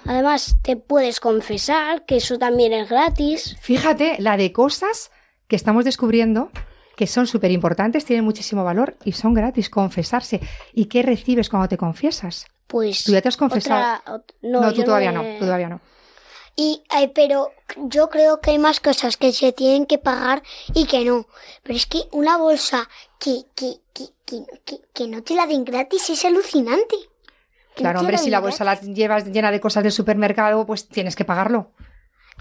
Además, 0.06 0.58
te 0.64 0.76
puedes 0.76 1.20
confesar, 1.20 2.06
que 2.06 2.18
eso 2.18 2.38
también 2.38 2.74
es 2.74 2.90
gratis. 2.90 3.56
Fíjate, 3.62 4.18
la 4.20 4.36
de 4.36 4.52
cosas 4.52 5.12
que 5.48 5.56
estamos 5.56 5.86
descubriendo 5.86 6.52
que 6.98 7.08
son 7.08 7.26
súper 7.26 7.52
importantes, 7.52 8.06
tienen 8.06 8.26
muchísimo 8.26 8.64
valor 8.64 8.96
y 9.06 9.14
son 9.14 9.34
gratis, 9.34 9.70
confesarse. 9.70 10.40
¿Y 10.74 10.86
qué 10.86 11.02
recibes 11.02 11.50
cuando 11.50 11.68
te 11.70 11.78
confiesas? 11.78 12.46
Pues. 12.68 13.04
¿Tú 13.06 13.12
ya 13.14 13.22
te 13.22 13.30
has 13.30 13.38
confesado? 13.38 14.00
otra- 14.02 14.14
ot- 14.14 14.34
No, 14.44 14.62
no, 14.62 14.74
tú 14.74 14.84
todavía 14.84 15.12
no, 15.12 15.24
he- 15.24 15.40
tú 15.40 15.46
todavía 15.46 15.70
no. 15.70 15.82
Y, 16.56 16.84
ay, 16.90 17.08
pero 17.16 17.52
yo 17.78 18.10
creo 18.10 18.42
que 18.42 18.52
hay 18.52 18.60
más 18.60 18.80
cosas 18.80 19.18
que 19.18 19.32
se 19.32 19.54
tienen 19.54 19.86
que 19.86 19.98
pagar 19.98 20.44
y 20.74 20.86
que 20.86 21.06
no. 21.06 21.28
Pero 21.64 21.76
es 21.78 21.86
que 21.86 22.04
una 22.12 22.38
bolsa 22.38 22.90
que, 23.20 23.46
que, 23.56 23.76
que, 23.94 24.06
que, 24.26 24.44
que- 24.66 24.82
que 24.94 25.08
no 25.08 25.24
te 25.24 25.34
la 25.36 25.48
den 25.48 25.64
gratis 25.64 26.10
es 26.10 26.26
alucinante. 26.26 26.96
No 26.98 27.76
Claro, 27.76 28.00
te 28.00 28.02
hombre, 28.02 28.18
si 28.18 28.30
la 28.30 28.40
gratis. 28.42 28.60
bolsa 28.60 28.66
la 28.66 28.80
llevas 28.94 29.26
llena 29.26 29.50
de 29.50 29.62
cosas 29.62 29.82
del 29.84 29.92
supermercado, 29.94 30.66
pues 30.66 30.88
tienes 30.90 31.16
que 31.16 31.24
pagarlo. 31.26 31.72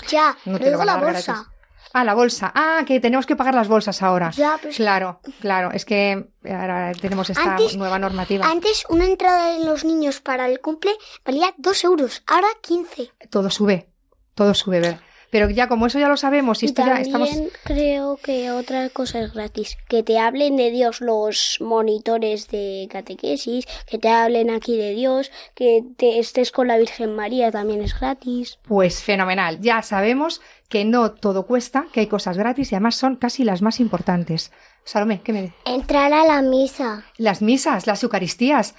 Ya, 0.09 0.37
No 0.45 0.59
te 0.59 0.65
lo 0.65 0.71
digo 0.71 0.85
la 0.85 0.97
bolsa. 0.97 1.33
gratis. 1.33 1.53
Ah, 1.93 2.05
la 2.05 2.15
bolsa. 2.15 2.53
Ah, 2.55 2.85
que 2.87 3.01
tenemos 3.01 3.27
que 3.27 3.35
pagar 3.35 3.55
las 3.55 3.67
bolsas 3.67 4.01
ahora. 4.03 4.31
Ya, 4.31 4.59
Claro, 4.77 5.21
claro. 5.41 5.73
Es 5.73 5.85
que 5.85 6.29
ahora 6.45 6.93
tenemos 7.01 7.31
esta 7.31 7.43
Antes- 7.57 7.77
nueva 7.77 7.99
normativa. 7.99 8.47
Antes 8.49 8.85
una 8.89 9.07
entrada 9.07 9.53
de 9.59 9.65
los 9.65 9.85
niños 9.85 10.21
para 10.21 10.47
el 10.47 10.61
cumple 10.61 10.93
valía 11.25 11.53
dos 11.59 11.83
euros, 11.83 12.23
ahora 12.29 12.47
15. 12.63 13.11
Todo 13.29 13.51
sube, 13.51 13.89
todo 14.41 14.55
sube, 14.55 14.81
ver. 14.81 14.97
Pero 15.29 15.51
ya 15.51 15.69
como 15.69 15.87
eso 15.87 15.99
ya 15.99 16.09
lo 16.09 16.17
sabemos 16.17 16.63
y 16.63 16.67
esto 16.67 16.81
ya 16.81 16.95
también 16.95 17.07
estamos... 17.07 17.31
creo 17.63 18.17
que 18.17 18.51
otra 18.51 18.89
cosa 18.89 19.21
es 19.21 19.35
gratis. 19.35 19.77
Que 19.87 20.03
te 20.03 20.19
hablen 20.19 20.57
de 20.57 20.71
Dios 20.71 21.03
los 21.03 21.59
monitores 21.61 22.49
de 22.49 22.89
catequesis, 22.91 23.67
que 23.87 23.99
te 23.99 24.09
hablen 24.09 24.49
aquí 24.49 24.79
de 24.79 24.95
Dios, 24.95 25.31
que 25.55 25.85
te 25.99 26.19
estés 26.19 26.53
con 26.53 26.69
la 26.69 26.79
Virgen 26.79 27.15
María 27.15 27.51
también 27.51 27.83
es 27.83 28.01
gratis. 28.01 28.59
Pues 28.67 29.03
fenomenal. 29.03 29.61
Ya 29.61 29.83
sabemos 29.83 30.41
que 30.71 30.87
no 30.87 31.13
todo 31.13 31.45
cuesta, 31.47 31.85
que 31.93 32.01
hay 32.01 32.07
cosas 32.07 32.39
gratis 32.39 32.73
y 32.73 32.77
además 32.77 32.97
son 32.97 33.17
casi 33.17 33.45
las 33.45 33.61
más 33.61 33.79
importantes. 33.79 34.53
Salomé, 34.85 35.21
¿qué 35.21 35.35
me 35.35 35.43
dices? 35.43 35.57
Entrar 35.67 36.15
a 36.15 36.25
la 36.25 36.41
misa. 36.41 37.05
Las 37.19 37.43
misas, 37.43 37.87
las 37.87 38.03
eucaristías. 38.03 38.75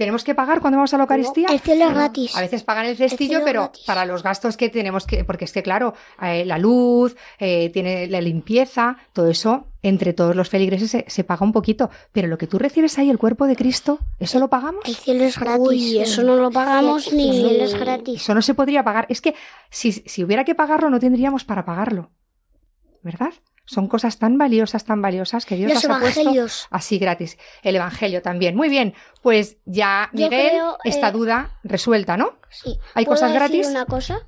¿Tenemos 0.00 0.24
que 0.24 0.34
pagar 0.34 0.62
cuando 0.62 0.78
vamos 0.78 0.94
a 0.94 0.96
la 0.96 1.02
Eucaristía? 1.02 1.48
El 1.50 1.60
cielo 1.60 1.86
es 1.86 1.94
gratis. 1.94 2.34
A 2.34 2.40
veces 2.40 2.62
pagan 2.62 2.86
el 2.86 2.96
cestillo, 2.96 3.40
pero 3.44 3.64
gratis. 3.64 3.84
para 3.84 4.06
los 4.06 4.22
gastos 4.22 4.56
que 4.56 4.70
tenemos 4.70 5.04
que, 5.04 5.26
porque 5.26 5.44
es 5.44 5.52
que 5.52 5.62
claro, 5.62 5.92
eh, 6.22 6.46
la 6.46 6.56
luz, 6.56 7.14
eh, 7.38 7.68
tiene 7.68 8.06
la 8.06 8.22
limpieza, 8.22 8.96
todo 9.12 9.28
eso, 9.28 9.66
entre 9.82 10.14
todos 10.14 10.34
los 10.34 10.48
feligreses 10.48 10.90
se, 10.90 11.04
se 11.06 11.22
paga 11.22 11.44
un 11.44 11.52
poquito. 11.52 11.90
Pero 12.12 12.28
lo 12.28 12.38
que 12.38 12.46
tú 12.46 12.58
recibes 12.58 12.96
ahí, 12.96 13.10
el 13.10 13.18
cuerpo 13.18 13.46
de 13.46 13.56
Cristo, 13.56 13.98
¿eso 14.18 14.38
lo 14.38 14.48
pagamos? 14.48 14.82
El 14.86 14.96
cielo 14.96 15.22
es 15.22 15.38
gratis. 15.38 15.68
Uy, 15.68 15.98
eso 15.98 16.22
no 16.22 16.34
lo 16.34 16.50
pagamos 16.50 17.08
El 17.08 17.18
ni... 17.18 17.32
cielo 17.32 17.64
es 17.64 17.78
gratis. 17.78 18.22
Eso 18.22 18.34
no 18.34 18.40
se 18.40 18.54
podría 18.54 18.82
pagar. 18.82 19.04
Es 19.10 19.20
que 19.20 19.34
si, 19.68 19.92
si 19.92 20.24
hubiera 20.24 20.44
que 20.44 20.54
pagarlo, 20.54 20.88
no 20.88 20.98
tendríamos 20.98 21.44
para 21.44 21.66
pagarlo. 21.66 22.10
¿Verdad? 23.02 23.34
Son 23.66 23.86
cosas 23.86 24.18
tan 24.18 24.36
valiosas, 24.36 24.84
tan 24.84 25.00
valiosas 25.00 25.46
que 25.46 25.54
Dios 25.56 25.72
Los 25.72 25.84
las 25.84 25.96
ha 25.96 26.00
puesto 26.00 26.20
evangelios. 26.20 26.66
así 26.70 26.98
gratis. 26.98 27.38
El 27.62 27.76
Evangelio 27.76 28.20
también. 28.20 28.56
Muy 28.56 28.68
bien. 28.68 28.94
Pues 29.22 29.58
ya, 29.64 30.10
Yo 30.12 30.24
Miguel, 30.28 30.48
creo, 30.50 30.76
esta 30.84 31.08
eh, 31.08 31.12
duda 31.12 31.58
resuelta, 31.62 32.16
¿no? 32.16 32.32
Sí. 32.50 32.78
¿Hay 32.94 33.04
¿Puedo 33.04 33.16
cosas 33.20 33.32
decir 33.32 33.48
gratis? 33.48 33.66
una 33.68 33.86
cosa? 33.86 34.20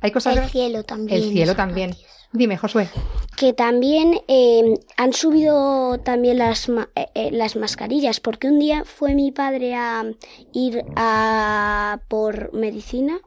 ¿Hay 0.00 0.10
cosas 0.10 0.36
El 0.36 0.48
cielo 0.48 0.82
también. 0.82 1.22
El 1.22 1.30
cielo 1.30 1.54
también. 1.54 1.90
gratis. 1.90 2.06
Dime, 2.34 2.56
Josué. 2.56 2.88
que 3.36 3.52
también 3.52 4.22
eh, 4.26 4.74
han 4.96 5.12
subido 5.12 5.98
también 5.98 6.38
las, 6.38 6.70
ma- 6.70 6.88
eh, 7.14 7.28
las 7.30 7.56
mascarillas, 7.56 8.20
porque 8.20 8.48
un 8.48 8.58
día 8.58 8.84
fue 8.86 9.14
mi 9.14 9.30
padre 9.32 9.74
a 9.74 10.02
ir 10.54 10.82
a 10.96 12.00
por 12.08 12.52
medicina 12.54 13.20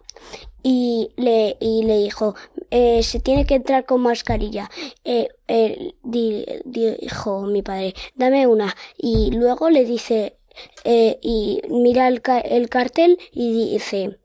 y 0.64 1.12
le, 1.18 1.56
y 1.62 1.84
le 1.84 2.00
dijo, 2.00 2.36
eh, 2.72 3.02
se 3.04 3.20
tiene 3.20 3.46
que 3.46 3.56
entrar 3.56 3.86
con 3.86 4.02
mascarilla. 4.02 4.70
Eh, 5.04 5.30
eh, 5.48 5.94
di- 6.04 6.46
dijo 6.66 7.42
mi 7.44 7.62
padre, 7.62 7.94
dame 8.16 8.48
una. 8.48 8.76
Y 8.98 9.32
luego 9.32 9.70
le 9.70 9.86
dice, 9.86 10.38
eh, 10.84 11.18
y 11.22 11.62
mira 11.70 12.08
el, 12.08 12.22
ca- 12.22 12.40
el 12.40 12.70
cartel 12.70 13.18
y 13.32 13.72
dice, 13.72 14.18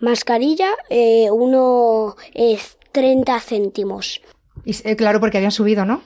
mascarilla, 0.00 0.68
eh, 0.90 1.30
uno 1.30 2.16
es 2.34 2.78
30 2.92 3.40
céntimos. 3.40 4.20
Y, 4.64 4.74
eh, 4.88 4.96
claro, 4.96 5.20
porque 5.20 5.36
habían 5.38 5.52
subido, 5.52 5.84
¿no? 5.84 6.02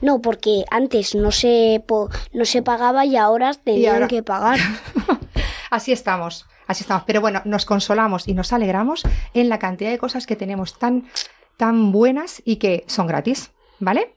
No, 0.00 0.20
porque 0.20 0.64
antes 0.70 1.14
no 1.14 1.30
se, 1.32 1.82
po- 1.86 2.08
no 2.32 2.44
se 2.44 2.62
pagaba 2.62 3.04
y 3.04 3.16
ahora 3.16 3.52
tenían 3.54 3.94
ahora- 3.94 4.08
que 4.08 4.22
pagar. 4.22 4.58
Así 5.70 5.92
estamos, 5.92 6.46
así 6.66 6.82
estamos. 6.84 7.04
Pero 7.06 7.20
bueno, 7.20 7.42
nos 7.44 7.64
consolamos 7.64 8.28
y 8.28 8.34
nos 8.34 8.52
alegramos 8.52 9.02
en 9.34 9.48
la 9.48 9.58
cantidad 9.58 9.90
de 9.90 9.98
cosas 9.98 10.26
que 10.26 10.36
tenemos 10.36 10.78
tan, 10.78 11.08
tan 11.56 11.92
buenas 11.92 12.42
y 12.44 12.56
que 12.56 12.84
son 12.86 13.06
gratis, 13.06 13.52
¿vale? 13.80 14.14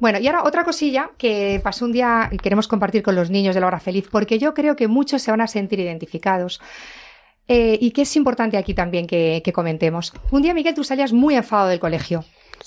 Bueno, 0.00 0.18
y 0.18 0.26
ahora 0.26 0.42
otra 0.44 0.64
cosilla 0.64 1.10
que 1.18 1.60
pasó 1.62 1.84
un 1.84 1.92
día 1.92 2.28
y 2.32 2.38
queremos 2.38 2.66
compartir 2.68 3.02
con 3.02 3.14
los 3.14 3.30
niños 3.30 3.54
de 3.54 3.60
la 3.60 3.66
hora 3.68 3.78
feliz, 3.80 4.08
porque 4.10 4.38
yo 4.38 4.52
creo 4.54 4.74
que 4.76 4.88
muchos 4.88 5.22
se 5.22 5.30
van 5.30 5.40
a 5.40 5.46
sentir 5.46 5.78
identificados. 5.80 6.60
eh, 7.50 7.78
y 7.80 7.92
que 7.92 8.02
es 8.02 8.14
importante 8.16 8.56
aquí 8.58 8.74
también 8.74 9.06
que, 9.06 9.40
que 9.42 9.52
comentemos. 9.54 10.12
Un 10.30 10.42
día, 10.42 10.52
Miguel, 10.52 10.74
tú 10.74 10.84
salías 10.84 11.12
muy 11.14 11.34
enfadado 11.34 11.68
del 11.70 11.80
colegio. 11.80 12.24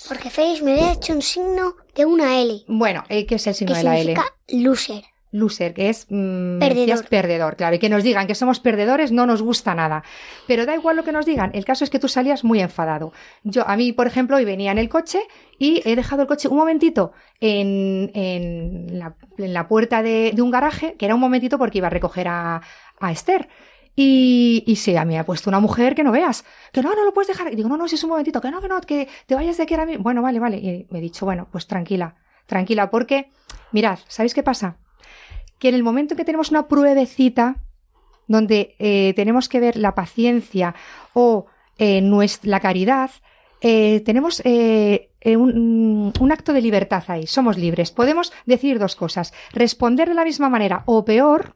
Porque 0.08 0.30
Félix 0.32 0.64
me 0.64 0.72
había 0.72 0.94
hecho 0.94 1.14
un 1.14 1.22
signo 1.22 1.76
de 1.94 2.06
una 2.06 2.40
L, 2.40 2.64
Bueno, 2.68 3.04
eh, 3.10 3.26
¿qué 3.28 3.36
es 3.36 3.46
el 3.46 3.54
signo 3.54 3.74
que 3.74 3.80
de 3.80 3.84
la 3.84 4.00
L? 4.00 4.16
loser. 4.54 5.04
Loser, 5.32 5.74
que 5.74 5.90
es 5.90 6.08
mm, 6.10 6.60
Perdedor. 6.60 6.76
decías 6.76 7.04
perdedor, 7.04 7.56
claro, 7.56 7.76
y 7.76 7.80
que 7.80 7.90
nos 7.90 8.04
digan 8.04 8.28
que 8.28 8.36
somos 8.36 8.60
perdedores 8.60 9.12
no 9.12 9.26
nos 9.26 9.42
gusta 9.42 9.74
nada. 9.74 10.04
Pero 10.48 10.66
da 10.66 10.76
igual 10.76 10.98
lo 10.98 11.04
que 11.04 11.12
nos 11.12 11.26
digan, 11.26 11.52
el 11.54 11.64
caso 11.66 11.84
es 11.84 11.90
que 11.90 12.00
tú 12.00 12.08
salías 12.08 12.44
muy 12.44 12.60
enfadado. 12.60 13.14
Yo, 13.44 13.68
a 13.68 13.78
mí, 13.78 13.94
por 13.94 14.08
ejemplo, 14.08 14.36
hoy 14.38 14.46
venía 14.46 14.72
en 14.72 14.78
el 14.78 14.90
coche 14.90 15.20
y 15.58 15.82
he 15.90 15.96
dejado 15.96 16.24
el 16.24 16.28
coche 16.28 16.48
un 16.50 16.58
momentito 16.58 17.14
en, 17.40 18.12
en, 18.14 19.00
la, 19.00 19.16
en 19.38 19.54
la 19.54 19.68
puerta 19.68 20.04
de, 20.04 20.32
de 20.36 20.42
un 20.42 20.52
garaje, 20.52 20.96
que 20.96 21.06
era 21.06 21.16
un 21.16 21.22
momentito 21.22 21.58
porque 21.58 21.78
iba 21.78 21.88
a 21.88 21.92
recoger 21.92 22.28
a, 22.28 22.62
a 23.00 23.12
Esther. 23.12 23.48
Y, 23.96 24.64
y 24.68 24.78
sí, 24.78 24.96
a 24.96 25.04
mí 25.06 25.14
me 25.14 25.20
ha 25.20 25.26
puesto 25.26 25.50
una 25.50 25.60
mujer 25.60 25.96
que 25.96 26.04
no 26.04 26.12
veas, 26.12 26.46
que 26.72 26.82
no, 26.82 26.96
no 26.96 27.04
lo 27.04 27.14
puedes 27.14 27.28
dejar. 27.28 27.52
Y 27.52 27.56
digo, 27.56 27.70
no, 27.70 27.78
no, 27.78 27.88
si 27.88 27.96
es 27.96 28.04
un 28.04 28.10
momentito, 28.10 28.40
que 28.42 28.50
no, 28.52 28.62
que 28.62 28.68
no, 28.68 28.80
que 28.82 29.08
te 29.26 29.36
vayas 29.36 29.58
de 29.58 29.64
aquí 29.64 29.74
ahora 29.74 29.86
mismo. 29.86 30.04
Bueno, 30.04 30.22
vale, 30.22 30.40
vale. 30.40 30.58
Y 30.58 30.88
me 30.90 31.00
he 31.00 31.02
dicho, 31.02 31.26
bueno, 31.26 31.48
pues 31.52 31.68
tranquila, 31.68 32.16
tranquila, 32.46 32.90
porque, 32.90 33.30
mirad, 33.72 34.00
¿sabéis 34.08 34.34
qué 34.34 34.44
pasa? 34.44 34.78
Que 35.62 35.70
en 35.70 35.76
el 35.76 35.84
momento 35.84 36.16
en 36.16 36.18
que 36.18 36.26
tenemos 36.26 36.50
una 36.50 36.68
pruebecita 36.68 37.58
donde 38.28 38.76
eh, 38.80 39.14
tenemos 39.16 39.48
que 39.48 39.60
ver 39.60 39.78
la 39.78 39.94
paciencia 39.94 40.74
o 41.14 41.46
eh, 41.78 42.02
la 42.42 42.60
caridad, 42.60 43.12
eh, 43.62 44.00
tenemos 44.00 44.42
eh, 44.44 45.12
eh, 45.22 45.38
un, 45.38 46.12
un 46.20 46.32
acto 46.32 46.52
de 46.54 46.62
libertad 46.62 47.04
ahí, 47.08 47.28
somos 47.28 47.60
libres. 47.60 47.92
Podemos 47.92 48.34
decir 48.48 48.80
dos 48.80 48.96
cosas, 48.96 49.34
responder 49.54 50.10
de 50.10 50.16
la 50.16 50.24
misma 50.24 50.50
manera 50.50 50.82
o 50.88 51.06
peor, 51.06 51.56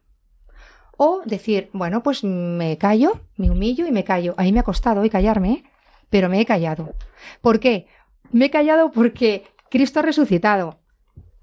o 0.97 1.23
decir, 1.25 1.71
bueno, 1.73 2.03
pues 2.03 2.23
me 2.23 2.77
callo, 2.77 3.21
me 3.37 3.49
humillo 3.49 3.87
y 3.87 3.91
me 3.91 4.03
callo. 4.03 4.35
A 4.37 4.43
mí 4.43 4.53
me 4.53 4.59
ha 4.59 4.63
costado 4.63 5.01
hoy 5.01 5.09
callarme, 5.09 5.63
pero 6.11 6.29
me 6.29 6.39
he 6.39 6.45
callado. 6.45 6.93
¿Por 7.41 7.59
qué? 7.59 7.87
Me 8.31 8.45
he 8.45 8.49
callado 8.51 8.91
porque 8.91 9.45
Cristo 9.71 9.99
ha 9.99 10.03
resucitado 10.03 10.77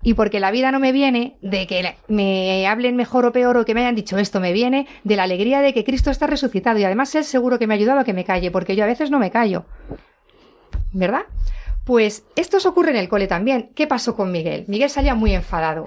y 0.03 0.15
porque 0.15 0.41
la 0.41 0.51
vida 0.51 0.73
no 0.73 0.81
me 0.81 0.93
viene 0.93 1.37
de 1.43 1.67
que 1.67 1.97
me 2.09 2.67
hablen 2.67 2.97
mejor 2.97 3.25
o 3.25 3.33
peor 3.33 3.57
o 3.57 3.65
que 3.65 3.75
me 3.75 3.83
hayan 3.83 3.95
dicho 3.95 4.19
esto, 4.19 4.41
me 4.41 4.53
viene 4.53 4.87
de 5.05 5.17
la 5.17 5.23
alegría 5.23 5.61
de 5.61 5.73
que 5.73 5.85
Cristo 5.85 6.11
está 6.11 6.27
resucitado 6.27 6.79
y 6.79 6.85
además 6.85 7.15
Él 7.15 7.25
seguro 7.25 7.59
que 7.59 7.67
me 7.67 7.75
ha 7.75 7.77
ayudado 7.77 8.01
a 8.01 8.05
que 8.05 8.13
me 8.13 8.25
calle, 8.25 8.51
porque 8.51 8.75
yo 8.75 8.85
a 8.85 8.89
veces 8.89 9.11
no 9.11 9.19
me 9.19 9.31
callo. 9.31 9.65
¿Verdad? 10.93 11.23
Pues 11.85 12.25
esto 12.37 12.59
os 12.59 12.67
ocurre 12.67 12.91
en 12.91 12.97
el 12.97 13.09
cole 13.09 13.27
también. 13.27 13.71
¿Qué 13.75 13.87
pasó 13.87 14.15
con 14.15 14.31
Miguel? 14.31 14.65
Miguel 14.69 14.91
salía 14.91 15.15
muy 15.15 15.35
enfadado 15.35 15.87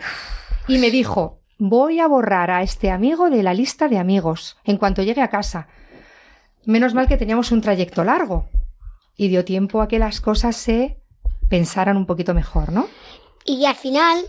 y 0.67 0.77
me 0.77 0.91
dijo, 0.91 1.39
voy 1.57 1.99
a 1.99 2.07
borrar 2.07 2.51
a 2.51 2.63
este 2.63 2.91
amigo 2.91 3.29
de 3.29 3.43
la 3.43 3.53
lista 3.53 3.87
de 3.87 3.97
amigos 3.97 4.57
en 4.63 4.77
cuanto 4.77 5.03
llegue 5.03 5.21
a 5.21 5.29
casa. 5.29 5.67
Menos 6.65 6.93
mal 6.93 7.07
que 7.07 7.17
teníamos 7.17 7.51
un 7.51 7.61
trayecto 7.61 8.03
largo 8.03 8.49
y 9.15 9.27
dio 9.27 9.45
tiempo 9.45 9.81
a 9.81 9.87
que 9.87 9.99
las 9.99 10.19
cosas 10.21 10.55
se 10.55 10.97
pensaran 11.49 11.95
un 11.95 12.05
poquito 12.05 12.33
mejor, 12.33 12.71
¿no? 12.71 12.87
Y 13.45 13.65
al 13.65 13.75
final 13.75 14.25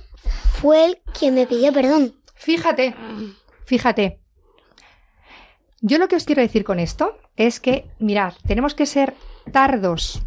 fue 0.61 0.85
él 0.85 0.99
quien 1.19 1.35
me 1.35 1.47
pidió 1.47 1.73
perdón. 1.73 2.15
Fíjate, 2.35 2.95
fíjate. 3.65 4.21
Yo 5.81 5.99
lo 5.99 6.09
que 6.09 6.17
os 6.17 6.25
quiero 6.25 6.43
decir 6.43 6.65
con 6.65 6.79
esto 6.79 7.19
es 7.37 7.61
que, 7.61 7.91
mirad, 7.99 8.35
tenemos 8.47 8.75
que 8.75 8.87
ser 8.87 9.15
tardos, 9.53 10.23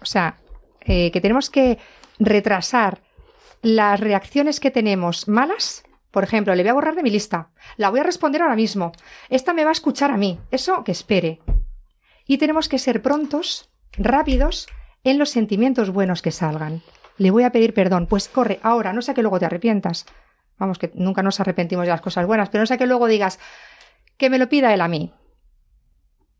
o 0.00 0.04
sea, 0.04 0.38
eh, 0.80 1.10
que 1.10 1.20
tenemos 1.20 1.50
que 1.50 1.78
retrasar 2.18 3.02
las 3.62 4.00
reacciones 4.00 4.58
que 4.58 4.70
tenemos 4.70 5.28
malas. 5.28 5.84
Por 6.10 6.24
ejemplo, 6.24 6.54
le 6.54 6.62
voy 6.62 6.70
a 6.70 6.74
borrar 6.74 6.94
de 6.94 7.02
mi 7.02 7.10
lista, 7.10 7.50
la 7.76 7.90
voy 7.90 8.00
a 8.00 8.04
responder 8.04 8.42
ahora 8.42 8.56
mismo, 8.56 8.92
esta 9.28 9.52
me 9.52 9.64
va 9.64 9.70
a 9.70 9.72
escuchar 9.72 10.10
a 10.10 10.16
mí, 10.16 10.38
eso 10.50 10.84
que 10.84 10.92
espere. 10.92 11.40
Y 12.26 12.38
tenemos 12.38 12.68
que 12.68 12.78
ser 12.78 13.02
prontos, 13.02 13.70
rápidos, 13.92 14.68
en 15.04 15.18
los 15.18 15.30
sentimientos 15.30 15.90
buenos 15.90 16.22
que 16.22 16.30
salgan. 16.30 16.82
Le 17.18 17.30
voy 17.30 17.44
a 17.44 17.50
pedir 17.52 17.74
perdón, 17.74 18.06
pues 18.06 18.28
corre, 18.28 18.58
ahora, 18.62 18.92
no 18.92 19.02
sea 19.02 19.14
que 19.14 19.22
luego 19.22 19.38
te 19.38 19.46
arrepientas. 19.46 20.06
Vamos, 20.58 20.78
que 20.78 20.90
nunca 20.94 21.22
nos 21.22 21.40
arrepentimos 21.40 21.84
de 21.86 21.90
las 21.90 22.00
cosas 22.00 22.26
buenas, 22.26 22.48
pero 22.48 22.62
no 22.62 22.66
sea 22.66 22.78
que 22.78 22.86
luego 22.86 23.06
digas 23.06 23.38
que 24.16 24.30
me 24.30 24.38
lo 24.38 24.48
pida 24.48 24.72
él 24.72 24.80
a 24.80 24.88
mí. 24.88 25.12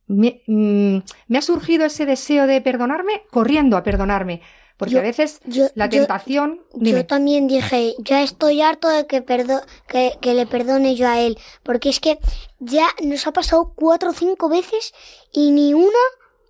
Me, 0.07 0.43
mm, 0.47 0.99
me 1.29 1.39
ha 1.39 1.43
surgido 1.43 1.85
ese 1.87 2.07
deseo 2.07 2.47
de 2.47 2.61
perdonarme 2.61 3.23
corriendo 3.31 3.77
a 3.77 3.83
perdonarme, 3.83 4.43
porque 4.77 4.95
Yo- 4.95 5.01
a 5.01 5.03
veces 5.03 5.41
yo- 5.47 5.69
la 5.75 5.87
yo- 5.87 6.01
tentación... 6.01 6.61
dime. 6.75 6.99
Yo 7.01 7.07
también 7.07 7.47
dije, 7.49 7.95
ya 7.99 8.23
estoy 8.23 8.61
harto 8.63 8.89
de 8.89 9.07
que, 9.07 9.23
perdo 9.23 9.63
que, 9.89 10.13
que 10.21 10.35
le 10.35 10.47
perdone 10.47 10.95
yo 10.97 11.09
a 11.09 11.21
él, 11.21 11.39
porque 11.63 11.89
es 11.89 12.01
que 12.01 12.19
ya 12.59 12.87
nos 13.03 13.27
ha 13.27 13.33
pasado 13.33 13.73
cuatro 13.75 14.11
o 14.11 14.15
cinco 14.15 14.49
veces 14.49 14.93
y 15.33 15.51
ni 15.53 15.73
una 15.73 15.99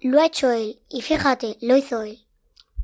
lo 0.01 0.21
ha 0.21 0.27
hecho 0.27 0.51
él. 0.51 0.81
Y 0.89 1.03
fíjate, 1.03 1.57
lo 1.61 1.77
hizo 1.77 2.03
él. 2.03 2.19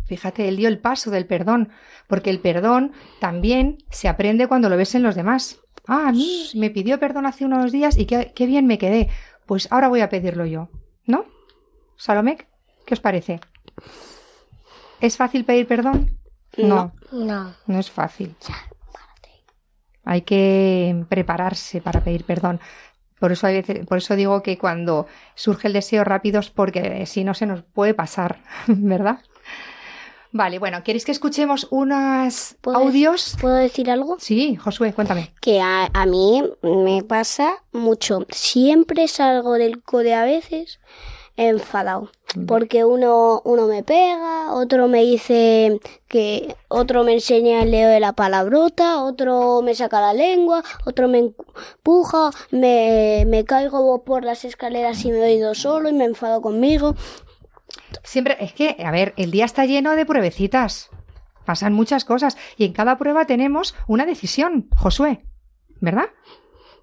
Fíjate, 0.08 0.48
él 0.48 0.56
dio 0.56 0.68
el 0.68 0.78
paso 0.78 1.10
del 1.10 1.26
perdón, 1.26 1.68
porque 2.08 2.30
el 2.30 2.40
perdón 2.40 2.92
también 3.20 3.78
se 3.90 4.08
aprende 4.08 4.48
cuando 4.48 4.68
lo 4.68 4.76
ves 4.76 4.94
en 4.96 5.02
los 5.04 5.14
demás. 5.14 5.60
Ah, 5.86 6.08
a 6.08 6.12
mí 6.12 6.48
me 6.54 6.70
pidió 6.70 6.98
perdón 6.98 7.26
hace 7.26 7.44
unos 7.44 7.70
días 7.72 7.96
y 7.96 8.06
qué, 8.06 8.32
qué 8.34 8.46
bien 8.46 8.66
me 8.66 8.78
quedé. 8.78 9.08
Pues 9.46 9.70
ahora 9.70 9.88
voy 9.88 10.00
a 10.00 10.08
pedirlo 10.08 10.44
yo. 10.46 10.68
¿No? 11.06 11.24
Salomé, 11.96 12.38
¿qué 12.86 12.94
os 12.94 13.00
parece? 13.00 13.40
¿Es 15.00 15.16
fácil 15.16 15.44
pedir 15.44 15.66
perdón? 15.66 16.18
No, 16.56 16.92
No. 17.12 17.54
no 17.66 17.78
es 17.78 17.90
fácil. 17.90 18.34
Hay 20.04 20.22
que 20.22 21.04
prepararse 21.08 21.80
para 21.80 22.02
pedir 22.02 22.24
perdón. 22.24 22.60
Por 23.20 23.32
eso, 23.32 23.46
hay 23.46 23.56
veces- 23.56 23.86
por 23.86 23.98
eso 23.98 24.16
digo 24.16 24.42
que 24.42 24.56
cuando 24.58 25.06
surge 25.34 25.66
el 25.68 25.72
deseo 25.74 26.04
rápido 26.04 26.40
es 26.40 26.50
porque 26.50 27.04
si 27.06 27.24
no 27.24 27.34
se 27.34 27.46
nos 27.46 27.62
puede 27.62 27.92
pasar, 27.94 28.42
¿verdad? 28.68 29.20
Vale, 30.32 30.58
bueno, 30.58 30.82
¿queréis 30.84 31.04
que 31.04 31.12
escuchemos 31.12 31.66
unos 31.70 32.56
¿Puedo 32.60 32.78
audios? 32.78 33.36
¿Puedo 33.40 33.54
decir 33.54 33.90
algo? 33.90 34.16
Sí, 34.18 34.56
Josué, 34.56 34.92
cuéntame. 34.92 35.32
Que 35.40 35.60
a, 35.60 35.88
a 35.92 36.06
mí 36.06 36.42
me 36.62 37.02
pasa 37.02 37.62
mucho. 37.72 38.26
Siempre 38.30 39.08
salgo 39.08 39.54
del 39.54 39.82
cole 39.82 40.14
a 40.14 40.24
veces 40.24 40.80
enfadado. 41.38 42.10
Porque 42.46 42.84
uno, 42.84 43.40
uno 43.44 43.66
me 43.66 43.82
pega, 43.82 44.52
otro 44.52 44.86
me 44.86 45.02
dice 45.02 45.80
que, 46.08 46.54
otro 46.68 47.02
me 47.02 47.14
enseña 47.14 47.62
el 47.62 47.70
leo 47.70 47.88
de 47.88 48.00
la 48.00 48.12
palabrota, 48.12 49.02
otro 49.02 49.62
me 49.62 49.74
saca 49.74 50.00
la 50.00 50.12
lengua, 50.12 50.62
otro 50.84 51.08
me 51.08 51.20
empuja, 51.20 52.30
me, 52.50 53.24
me 53.26 53.44
caigo 53.44 54.02
por 54.04 54.24
las 54.24 54.44
escaleras 54.44 55.02
y 55.06 55.10
me 55.10 55.24
he 55.24 55.34
ido 55.36 55.54
solo 55.54 55.88
y 55.88 55.94
me 55.94 56.04
enfado 56.04 56.42
conmigo. 56.42 56.96
Siempre, 58.02 58.37
es 58.40 58.52
que, 58.52 58.76
a 58.85 58.90
ver, 58.90 59.14
el 59.16 59.31
día 59.31 59.44
está 59.44 59.64
lleno 59.66 59.92
de 59.96 60.07
pruebecitas. 60.07 60.90
Pasan 61.44 61.72
muchas 61.72 62.04
cosas 62.04 62.37
y 62.57 62.64
en 62.64 62.72
cada 62.72 62.98
prueba 62.98 63.24
tenemos 63.26 63.74
una 63.87 64.04
decisión, 64.07 64.68
Josué, 64.76 65.24
¿verdad? 65.81 66.11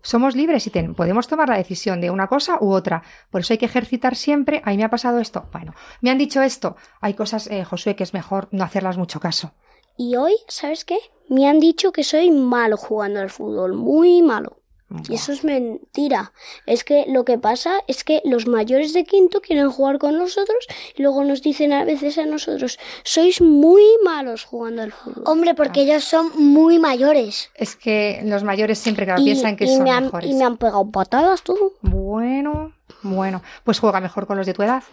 Somos 0.01 0.35
libres 0.35 0.67
y 0.67 0.69
ten- 0.69 0.93
podemos 0.95 1.27
tomar 1.27 1.49
la 1.49 1.57
decisión 1.57 1.99
de 2.01 2.11
una 2.11 2.27
cosa 2.27 2.57
u 2.61 2.71
otra. 2.71 3.03
Por 3.31 3.41
eso 3.41 3.53
hay 3.53 3.57
que 3.57 3.65
ejercitar 3.65 4.15
siempre. 4.15 4.61
Ahí 4.65 4.77
me 4.77 4.83
ha 4.83 4.89
pasado 4.89 5.19
esto. 5.19 5.47
Bueno, 5.51 5.73
me 6.01 6.11
han 6.11 6.17
dicho 6.19 6.41
esto. 6.43 6.75
Hay 7.01 7.15
cosas, 7.15 7.47
eh, 7.47 7.63
Josué, 7.63 7.95
que 7.95 8.03
es 8.03 8.13
mejor 8.13 8.47
no 8.51 8.63
hacerlas 8.63 8.97
mucho 8.97 9.19
caso. 9.19 9.53
Y 9.97 10.15
hoy, 10.15 10.35
¿sabes 10.47 10.85
qué? 10.85 10.97
Me 11.29 11.47
han 11.47 11.59
dicho 11.59 11.91
que 11.91 12.03
soy 12.03 12.29
malo 12.29 12.77
jugando 12.77 13.19
al 13.19 13.31
fútbol, 13.31 13.73
muy 13.73 14.21
malo. 14.21 14.61
Y 15.09 15.15
eso 15.15 15.31
es 15.31 15.43
mentira. 15.43 16.31
Es 16.67 16.83
que 16.83 17.05
lo 17.07 17.25
que 17.25 17.37
pasa 17.37 17.79
es 17.87 18.03
que 18.03 18.21
los 18.23 18.47
mayores 18.47 18.93
de 18.93 19.03
quinto 19.03 19.41
quieren 19.41 19.71
jugar 19.71 19.97
con 19.97 20.17
nosotros 20.17 20.67
y 20.95 21.01
luego 21.01 21.23
nos 21.23 21.41
dicen 21.41 21.73
a 21.73 21.83
veces 21.85 22.17
a 22.19 22.25
nosotros, 22.25 22.77
sois 23.03 23.41
muy 23.41 23.83
malos 24.03 24.45
jugando 24.45 24.83
al 24.83 24.91
fútbol. 24.91 25.23
Hombre, 25.25 25.55
porque 25.55 25.81
ellos 25.81 26.03
son 26.03 26.31
muy 26.37 26.77
mayores. 26.77 27.49
Es 27.55 27.75
que 27.75 28.21
los 28.25 28.43
mayores 28.43 28.77
siempre 28.77 29.05
claro, 29.05 29.21
y, 29.21 29.25
piensan 29.25 29.55
que 29.57 29.65
y 29.65 29.69
son 29.69 29.83
me 29.83 29.91
han, 29.91 30.05
mejores. 30.05 30.29
y 30.29 30.33
me 30.35 30.45
han 30.45 30.57
pegado 30.57 30.89
patadas 30.89 31.41
todo. 31.41 31.73
Bueno, 31.81 32.73
bueno. 33.01 33.41
Pues 33.63 33.79
juega 33.79 33.99
mejor 33.99 34.27
con 34.27 34.37
los 34.37 34.45
de 34.45 34.53
tu 34.53 34.61
edad. 34.61 34.83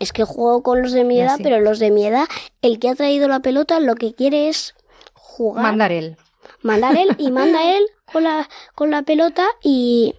Es 0.00 0.12
que 0.12 0.24
juego 0.24 0.64
con 0.64 0.82
los 0.82 0.92
de 0.92 1.04
mi 1.04 1.20
edad, 1.20 1.36
sí. 1.36 1.44
pero 1.44 1.60
los 1.60 1.78
de 1.78 1.92
mi 1.92 2.04
edad, 2.04 2.26
el 2.60 2.80
que 2.80 2.88
ha 2.88 2.94
traído 2.96 3.28
la 3.28 3.40
pelota 3.40 3.78
lo 3.78 3.94
que 3.94 4.14
quiere 4.14 4.48
es 4.48 4.74
jugar. 5.14 5.62
Mandar 5.62 5.92
él. 5.92 6.16
Mandar 6.62 6.96
él 6.96 7.14
y 7.18 7.30
manda 7.30 7.76
él 7.76 7.84
con 8.12 8.24
la, 8.24 8.48
con 8.74 8.90
la 8.90 9.02
pelota 9.02 9.46
y, 9.62 10.14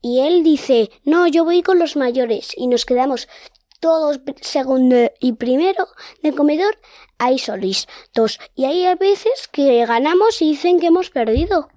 y 0.00 0.20
él 0.20 0.42
dice, 0.42 0.90
no, 1.04 1.26
yo 1.26 1.44
voy 1.44 1.62
con 1.62 1.78
los 1.78 1.96
mayores 1.96 2.52
y 2.56 2.66
nos 2.66 2.84
quedamos 2.84 3.28
todos 3.80 4.20
segundo 4.40 5.10
y 5.20 5.32
primero 5.32 5.88
de 6.22 6.32
comedor 6.32 6.78
ahí 7.18 7.38
solitos. 7.38 8.38
Y 8.54 8.64
hay 8.64 8.94
veces 8.96 9.48
que 9.50 9.84
ganamos 9.86 10.40
y 10.42 10.50
dicen 10.50 10.80
que 10.80 10.86
hemos 10.86 11.10
perdido. 11.10 11.68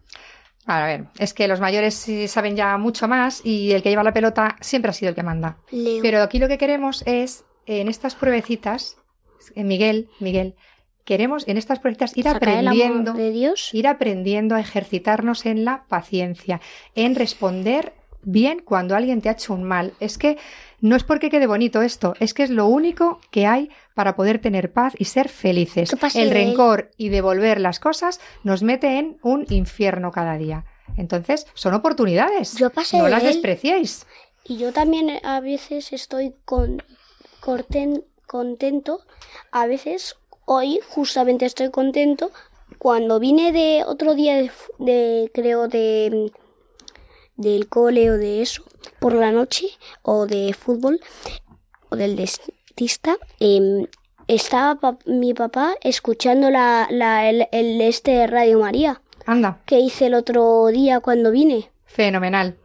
A 0.66 0.86
ver, 0.86 1.08
es 1.20 1.34
que 1.34 1.48
los 1.48 1.60
mayores 1.60 1.94
sí 1.94 2.28
saben 2.28 2.56
ya 2.56 2.78
mucho 2.78 3.08
más 3.08 3.42
y 3.46 3.74
el 3.74 3.84
que 3.84 3.90
lleva 3.90 4.04
la 4.04 4.14
pelota 4.14 4.56
siempre 4.62 4.92
ha 4.92 4.94
sido 4.94 5.10
el 5.10 5.16
que 5.16 5.24
manda. 5.24 5.58
Leo. 5.72 6.02
Pero 6.02 6.22
aquí 6.22 6.40
lo 6.40 6.48
que 6.48 6.58
queremos 6.58 7.04
es, 7.06 7.44
en 7.66 7.90
estas 7.90 8.16
pruebecitas, 8.16 8.96
Miguel, 9.56 10.10
Miguel, 10.20 10.56
queremos 11.06 11.48
en 11.48 11.58
estas 11.58 11.80
pruebecitas 11.80 12.16
ir 12.18 12.24
Sacar 12.24 12.38
aprendiendo, 12.50 13.12
amor 13.12 13.22
de 13.22 13.32
Dios. 13.32 13.70
ir 13.74 13.88
aprendiendo 13.88 14.56
a 14.56 14.60
ejercitarnos 14.60 15.46
en 15.46 15.66
la 15.66 15.84
paciencia, 15.88 16.62
en 16.96 17.16
responder 17.16 17.94
bien 18.26 18.62
cuando 18.64 18.96
alguien 18.96 19.22
te 19.22 19.28
ha 19.30 19.34
hecho 19.34 19.54
un 19.54 19.64
mal. 19.64 19.94
Es 20.00 20.18
que 20.18 20.38
no 20.80 20.96
es 20.96 21.04
porque 21.04 21.30
quede 21.30 21.46
bonito 21.48 21.82
esto, 21.82 22.14
es 22.22 22.34
que 22.34 22.44
es 22.44 22.50
lo 22.50 22.68
único 22.68 23.20
que 23.32 23.46
hay 23.46 23.70
para 23.96 24.16
poder 24.16 24.40
tener 24.40 24.72
paz 24.72 24.94
y 24.98 25.06
ser 25.06 25.28
felices. 25.30 25.90
¿Qué 25.90 25.98
pasa 25.98 26.22
El 26.22 26.32
rencor 26.32 26.92
y 26.98 27.10
devolver 27.10 27.60
las 27.60 27.80
cosas 27.80 28.22
nos 28.44 28.64
mete 28.64 28.98
en 28.98 29.18
un 29.24 29.46
infierno 29.50 30.12
cada 30.12 30.38
día. 30.38 30.66
Entonces, 30.98 31.48
son 31.54 31.74
oportunidades. 31.74 32.56
Yo 32.58 32.70
pasé 32.70 32.98
no 32.98 33.06
de 33.06 33.12
las 33.12 33.24
despreciéis. 33.24 34.06
Y 34.46 34.58
yo 34.58 34.72
también 34.74 35.10
a 35.24 35.40
veces 35.40 35.92
estoy 35.94 36.34
con, 36.46 36.84
corten- 37.42 38.04
contento. 38.28 39.02
A 39.52 39.66
veces, 39.66 40.16
hoy 40.54 40.80
justamente 40.90 41.46
estoy 41.46 41.70
contento. 41.72 42.32
Cuando 42.78 43.20
vine 43.20 43.52
de 43.52 43.84
otro 43.86 44.14
día 44.16 44.50
de, 44.80 45.32
creo, 45.34 45.68
de 45.68 46.32
del 47.36 47.68
cole 47.68 48.12
o 48.12 48.18
de 48.18 48.42
eso, 48.42 48.64
por 49.00 49.14
la 49.14 49.32
noche, 49.32 49.68
o 50.02 50.26
de 50.28 50.54
fútbol, 50.54 51.00
o 51.90 51.96
del 51.96 52.16
dentista, 52.16 53.18
em, 53.40 53.88
estaba 54.28 54.80
pa- 54.80 54.98
mi 55.06 55.34
papá 55.34 55.76
escuchando 55.82 56.50
la, 56.50 56.88
la- 56.92 57.30
el, 57.30 57.48
el 57.52 57.82
este 57.82 58.26
Radio 58.28 58.60
María 58.60 59.02
Anda, 59.26 59.62
que 59.66 59.80
hice 59.80 60.08
el 60.08 60.14
otro 60.14 60.68
día 60.68 61.00
cuando 61.00 61.32
vine. 61.32 61.70
fenomenal. 61.86 62.58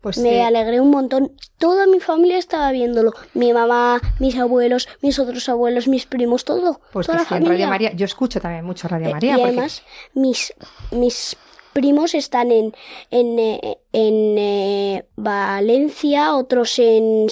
Pues 0.00 0.18
Me 0.18 0.30
sí. 0.30 0.40
alegré 0.40 0.80
un 0.80 0.90
montón. 0.90 1.32
Toda 1.58 1.86
mi 1.86 1.98
familia 2.00 2.38
estaba 2.38 2.70
viéndolo. 2.70 3.12
Mi 3.34 3.52
mamá, 3.52 4.00
mis 4.20 4.36
abuelos, 4.36 4.88
mis 5.02 5.18
otros 5.18 5.48
abuelos, 5.48 5.88
mis 5.88 6.06
primos, 6.06 6.44
todo. 6.44 6.80
Pues 6.92 7.06
toda 7.06 7.18
la 7.18 7.24
sí, 7.24 7.34
en 7.34 7.40
Radio 7.40 7.46
familia. 7.46 7.68
María. 7.68 7.92
Yo 7.92 8.04
escucho 8.04 8.40
también 8.40 8.64
mucho 8.64 8.86
Radio 8.88 9.08
Eh, 9.08 9.12
María. 9.12 9.32
y 9.32 9.34
porque- 9.36 9.48
además, 9.48 9.82
mis, 10.14 10.52
mis 10.92 11.36
primos 11.72 12.14
están 12.14 12.52
en, 12.52 12.72
en, 13.10 13.38
eh, 13.38 13.78
en 13.92 14.38
eh, 14.38 15.06
Valencia, 15.16 16.34
otros 16.36 16.78
en, 16.78 17.26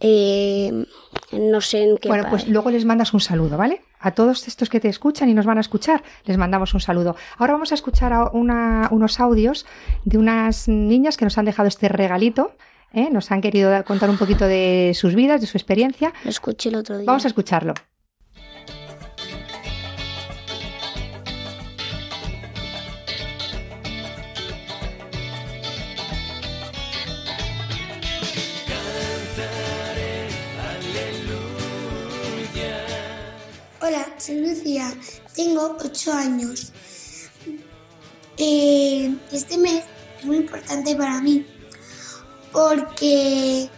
eh, 0.00 0.84
no 1.32 1.60
sé 1.60 1.82
en 1.84 1.96
qué 1.98 2.08
Bueno, 2.08 2.26
pues 2.30 2.48
luego 2.48 2.70
les 2.70 2.84
mandas 2.84 3.14
un 3.14 3.20
saludo, 3.20 3.56
¿vale? 3.56 3.82
A 4.02 4.10
todos 4.10 4.46
estos 4.48 4.68
que 4.68 4.80
te 4.80 4.88
escuchan 4.88 5.28
y 5.28 5.34
nos 5.34 5.46
van 5.46 5.58
a 5.58 5.60
escuchar, 5.62 6.02
les 6.24 6.36
mandamos 6.36 6.74
un 6.74 6.80
saludo. 6.80 7.16
Ahora 7.38 7.52
vamos 7.54 7.72
a 7.72 7.74
escuchar 7.76 8.12
a 8.12 8.30
una- 8.32 8.88
unos 8.90 9.20
audios 9.20 9.64
de 10.04 10.18
unas 10.18 10.68
niñas 10.68 11.16
que 11.16 11.24
nos 11.24 11.38
han 11.38 11.44
dejado 11.44 11.68
este 11.68 11.88
regalito. 11.88 12.52
¿eh? 12.92 13.08
Nos 13.10 13.30
han 13.30 13.40
querido 13.40 13.82
contar 13.84 14.10
un 14.10 14.18
poquito 14.18 14.46
de 14.46 14.92
sus 14.94 15.14
vidas, 15.14 15.40
de 15.40 15.46
su 15.46 15.56
experiencia. 15.56 16.12
Lo 16.24 16.30
escuché 16.30 16.68
el 16.68 16.74
otro 16.76 16.98
día. 16.98 17.06
Vamos 17.06 17.24
a 17.24 17.28
escucharlo. 17.28 17.72
Soy 34.22 34.36
Lucía, 34.36 34.94
tengo 35.34 35.76
8 35.80 36.12
años. 36.12 36.72
Eh, 38.36 39.14
este 39.32 39.58
mes 39.58 39.84
es 40.18 40.24
muy 40.24 40.36
importante 40.36 40.94
para 40.94 41.20
mí 41.20 41.44
porque 42.52 43.68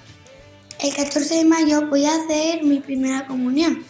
el 0.80 0.94
14 0.94 1.36
de 1.36 1.44
mayo 1.44 1.88
voy 1.88 2.04
a 2.04 2.14
hacer 2.14 2.62
mi 2.62 2.80
primera 2.80 3.26
comunión. 3.26 3.84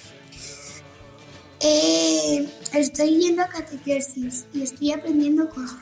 Eh, 1.60 2.48
estoy 2.72 3.18
yendo 3.18 3.42
a 3.42 3.48
catequesis 3.48 4.46
y 4.52 4.62
estoy 4.62 4.92
aprendiendo 4.92 5.48
cosas. 5.48 5.78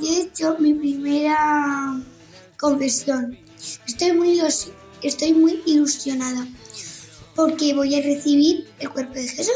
Y 0.00 0.08
he 0.08 0.20
hecho 0.22 0.56
mi 0.58 0.74
primera 0.74 2.00
confesión. 2.58 3.36
Estoy 3.86 4.12
muy, 4.12 4.40
estoy 5.02 5.32
muy 5.32 5.60
ilusionada 5.66 6.46
porque 7.34 7.74
voy 7.74 7.94
a 7.94 8.02
recibir 8.02 8.68
el 8.78 8.90
cuerpo 8.90 9.14
de 9.14 9.28
Jesús. 9.28 9.54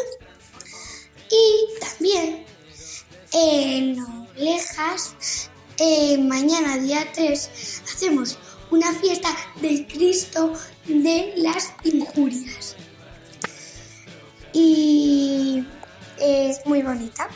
Y 1.31 1.81
también 1.81 2.45
en 3.33 4.01
Oblejas, 4.01 5.51
eh, 5.79 6.19
mañana 6.19 6.79
día 6.79 7.07
3, 7.13 7.83
hacemos 7.93 8.39
una 8.71 8.93
fiesta 8.95 9.29
del 9.61 9.87
Cristo 9.87 10.53
de 10.87 11.35
las 11.37 11.73
injurias. 11.85 12.77
Y 14.53 15.65
es 16.19 16.65
muy 16.65 16.83
bonita. 16.83 17.29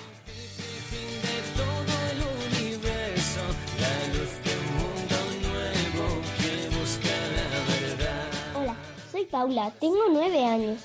Paula, 9.31 9.73
tengo 9.81 10.09
nueve 10.11 10.45
años 10.45 10.81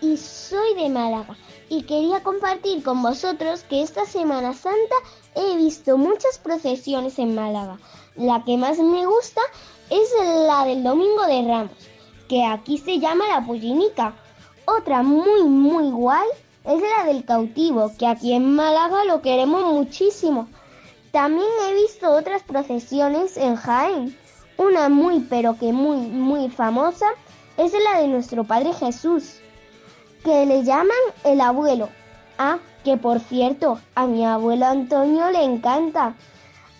y 0.00 0.16
soy 0.16 0.74
de 0.74 0.88
Málaga. 0.88 1.36
Y 1.68 1.84
quería 1.84 2.22
compartir 2.22 2.82
con 2.82 3.02
vosotros 3.02 3.62
que 3.62 3.82
esta 3.82 4.04
Semana 4.04 4.52
Santa 4.52 4.94
he 5.34 5.56
visto 5.56 5.96
muchas 5.96 6.38
procesiones 6.38 7.18
en 7.18 7.34
Málaga. 7.34 7.78
La 8.16 8.44
que 8.44 8.56
más 8.56 8.78
me 8.78 9.06
gusta 9.06 9.40
es 9.90 10.10
la 10.46 10.64
del 10.66 10.82
Domingo 10.82 11.24
de 11.26 11.48
Ramos, 11.48 11.76
que 12.28 12.44
aquí 12.44 12.78
se 12.78 12.98
llama 12.98 13.28
la 13.28 13.46
Pollinica. 13.46 14.14
Otra 14.66 15.02
muy 15.02 15.44
muy 15.44 15.90
guay 15.90 16.28
es 16.64 16.80
la 16.80 17.04
del 17.04 17.24
cautivo, 17.24 17.92
que 17.98 18.06
aquí 18.06 18.32
en 18.32 18.54
Málaga 18.54 19.04
lo 19.04 19.22
queremos 19.22 19.72
muchísimo. 19.72 20.48
También 21.12 21.48
he 21.68 21.74
visto 21.74 22.10
otras 22.10 22.42
procesiones 22.42 23.36
en 23.36 23.56
Jaén. 23.56 24.18
Una 24.56 24.88
muy 24.88 25.20
pero 25.20 25.58
que 25.58 25.72
muy 25.72 25.96
muy 25.96 26.48
famosa 26.48 27.06
es 27.56 27.72
la 27.72 28.00
de 28.00 28.08
nuestro 28.08 28.44
Padre 28.44 28.72
Jesús, 28.72 29.36
que 30.24 30.46
le 30.46 30.64
llaman 30.64 30.96
el 31.24 31.40
abuelo. 31.40 31.88
Ah, 32.38 32.58
que 32.82 32.96
por 32.96 33.20
cierto, 33.20 33.78
a 33.94 34.06
mi 34.06 34.24
abuelo 34.24 34.66
Antonio 34.66 35.30
le 35.30 35.44
encanta. 35.44 36.14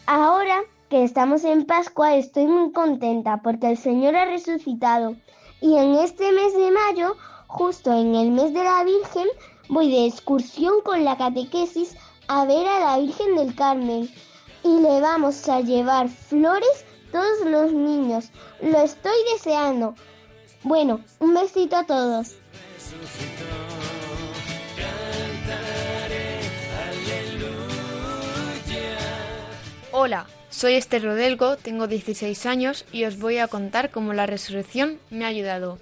Ahora 0.06 0.62
que 0.88 1.04
estamos 1.04 1.44
en 1.44 1.64
Pascua 1.64 2.14
estoy 2.14 2.46
muy 2.46 2.72
contenta 2.72 3.40
porque 3.42 3.70
el 3.70 3.78
Señor 3.78 4.16
ha 4.16 4.24
resucitado. 4.24 5.16
Y 5.60 5.76
en 5.76 5.94
este 5.94 6.32
mes 6.32 6.54
de 6.54 6.70
mayo, 6.70 7.16
justo 7.46 7.92
en 7.92 8.14
el 8.14 8.30
mes 8.32 8.52
de 8.52 8.64
la 8.64 8.84
Virgen, 8.84 9.28
voy 9.68 9.90
de 9.90 10.06
excursión 10.06 10.80
con 10.84 11.04
la 11.04 11.16
catequesis 11.16 11.96
a 12.28 12.44
ver 12.44 12.66
a 12.66 12.80
la 12.80 12.98
Virgen 12.98 13.36
del 13.36 13.54
Carmen. 13.54 14.10
Y 14.62 14.80
le 14.80 15.00
vamos 15.00 15.48
a 15.48 15.60
llevar 15.60 16.08
flores 16.08 16.84
todos 17.12 17.46
los 17.46 17.72
niños. 17.72 18.30
Lo 18.60 18.78
estoy 18.78 19.16
deseando. 19.32 19.94
Bueno, 20.64 21.02
un 21.18 21.34
besito 21.34 21.76
a 21.76 21.84
todos. 21.84 22.36
Hola, 29.92 30.26
soy 30.48 30.74
Esther 30.74 31.04
Rodelgo, 31.04 31.58
tengo 31.58 31.86
16 31.86 32.46
años 32.46 32.86
y 32.92 33.04
os 33.04 33.18
voy 33.18 33.38
a 33.38 33.46
contar 33.46 33.90
cómo 33.90 34.14
la 34.14 34.24
resurrección 34.24 34.98
me 35.10 35.26
ha 35.26 35.28
ayudado. 35.28 35.78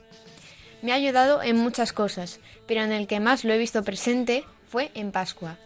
Me 0.83 0.91
ha 0.91 0.97
ayudado 0.97 1.45
en 1.45 1.59
muchas 1.59 1.93
cosas, 1.93 2.41
pero 2.67 2.83
en 2.83 2.91
el 2.91 3.07
que 3.07 3.21
más 3.21 3.45
lo 3.45 3.53
he 3.53 3.59
visto 3.59 3.85
presente 3.85 4.45
fue 4.69 4.91
en 4.95 5.13
Pascua, 5.13 5.59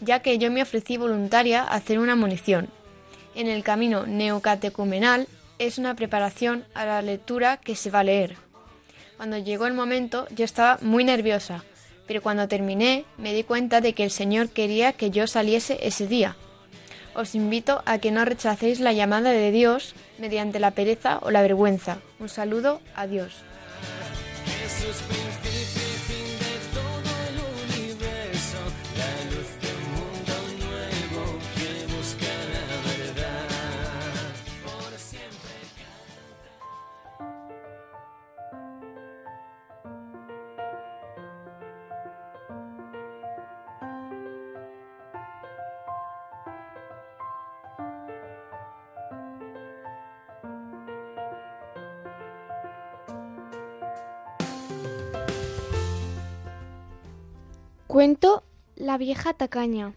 ya 0.00 0.20
que 0.20 0.38
yo 0.38 0.48
me 0.52 0.62
ofrecí 0.62 0.96
voluntaria 0.96 1.62
a 1.64 1.74
hacer 1.74 1.98
una 1.98 2.14
munición. 2.14 2.68
en 3.34 3.48
el 3.48 3.64
camino 3.64 4.06
neocatecumenal 4.06 5.26
es 5.58 5.78
una 5.78 5.96
preparación 5.96 6.64
a 6.74 6.84
la 6.84 7.02
lectura 7.02 7.56
que 7.56 7.74
se 7.74 7.90
va 7.90 8.00
a 8.00 8.04
leer. 8.04 8.49
Cuando 9.20 9.36
llegó 9.36 9.66
el 9.66 9.74
momento 9.74 10.26
yo 10.34 10.46
estaba 10.46 10.78
muy 10.80 11.04
nerviosa, 11.04 11.62
pero 12.06 12.22
cuando 12.22 12.48
terminé 12.48 13.04
me 13.18 13.34
di 13.34 13.44
cuenta 13.44 13.82
de 13.82 13.92
que 13.92 14.02
el 14.02 14.10
Señor 14.10 14.48
quería 14.48 14.94
que 14.94 15.10
yo 15.10 15.26
saliese 15.26 15.78
ese 15.82 16.06
día. 16.06 16.36
Os 17.14 17.34
invito 17.34 17.82
a 17.84 17.98
que 17.98 18.12
no 18.12 18.24
rechacéis 18.24 18.80
la 18.80 18.94
llamada 18.94 19.28
de 19.28 19.50
Dios 19.50 19.94
mediante 20.16 20.58
la 20.58 20.70
pereza 20.70 21.18
o 21.20 21.30
la 21.30 21.42
vergüenza. 21.42 21.98
Un 22.18 22.30
saludo, 22.30 22.80
adiós. 22.94 23.34
Jesús, 24.62 24.96
La 58.90 58.98
vieja 58.98 59.34
tacaña. 59.34 59.92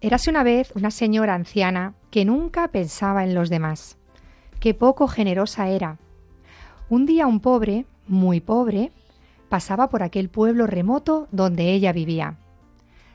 Érase 0.00 0.30
una 0.30 0.44
vez 0.44 0.70
una 0.76 0.92
señora 0.92 1.34
anciana 1.34 1.94
que 2.12 2.24
nunca 2.24 2.68
pensaba 2.68 3.24
en 3.24 3.34
los 3.34 3.50
demás. 3.50 3.98
Qué 4.60 4.74
poco 4.74 5.08
generosa 5.08 5.68
era. 5.68 5.98
Un 6.88 7.04
día 7.04 7.26
un 7.26 7.40
pobre, 7.40 7.84
muy 8.06 8.40
pobre, 8.40 8.92
pasaba 9.48 9.88
por 9.88 10.04
aquel 10.04 10.28
pueblo 10.28 10.68
remoto 10.68 11.26
donde 11.32 11.72
ella 11.72 11.92
vivía. 11.92 12.36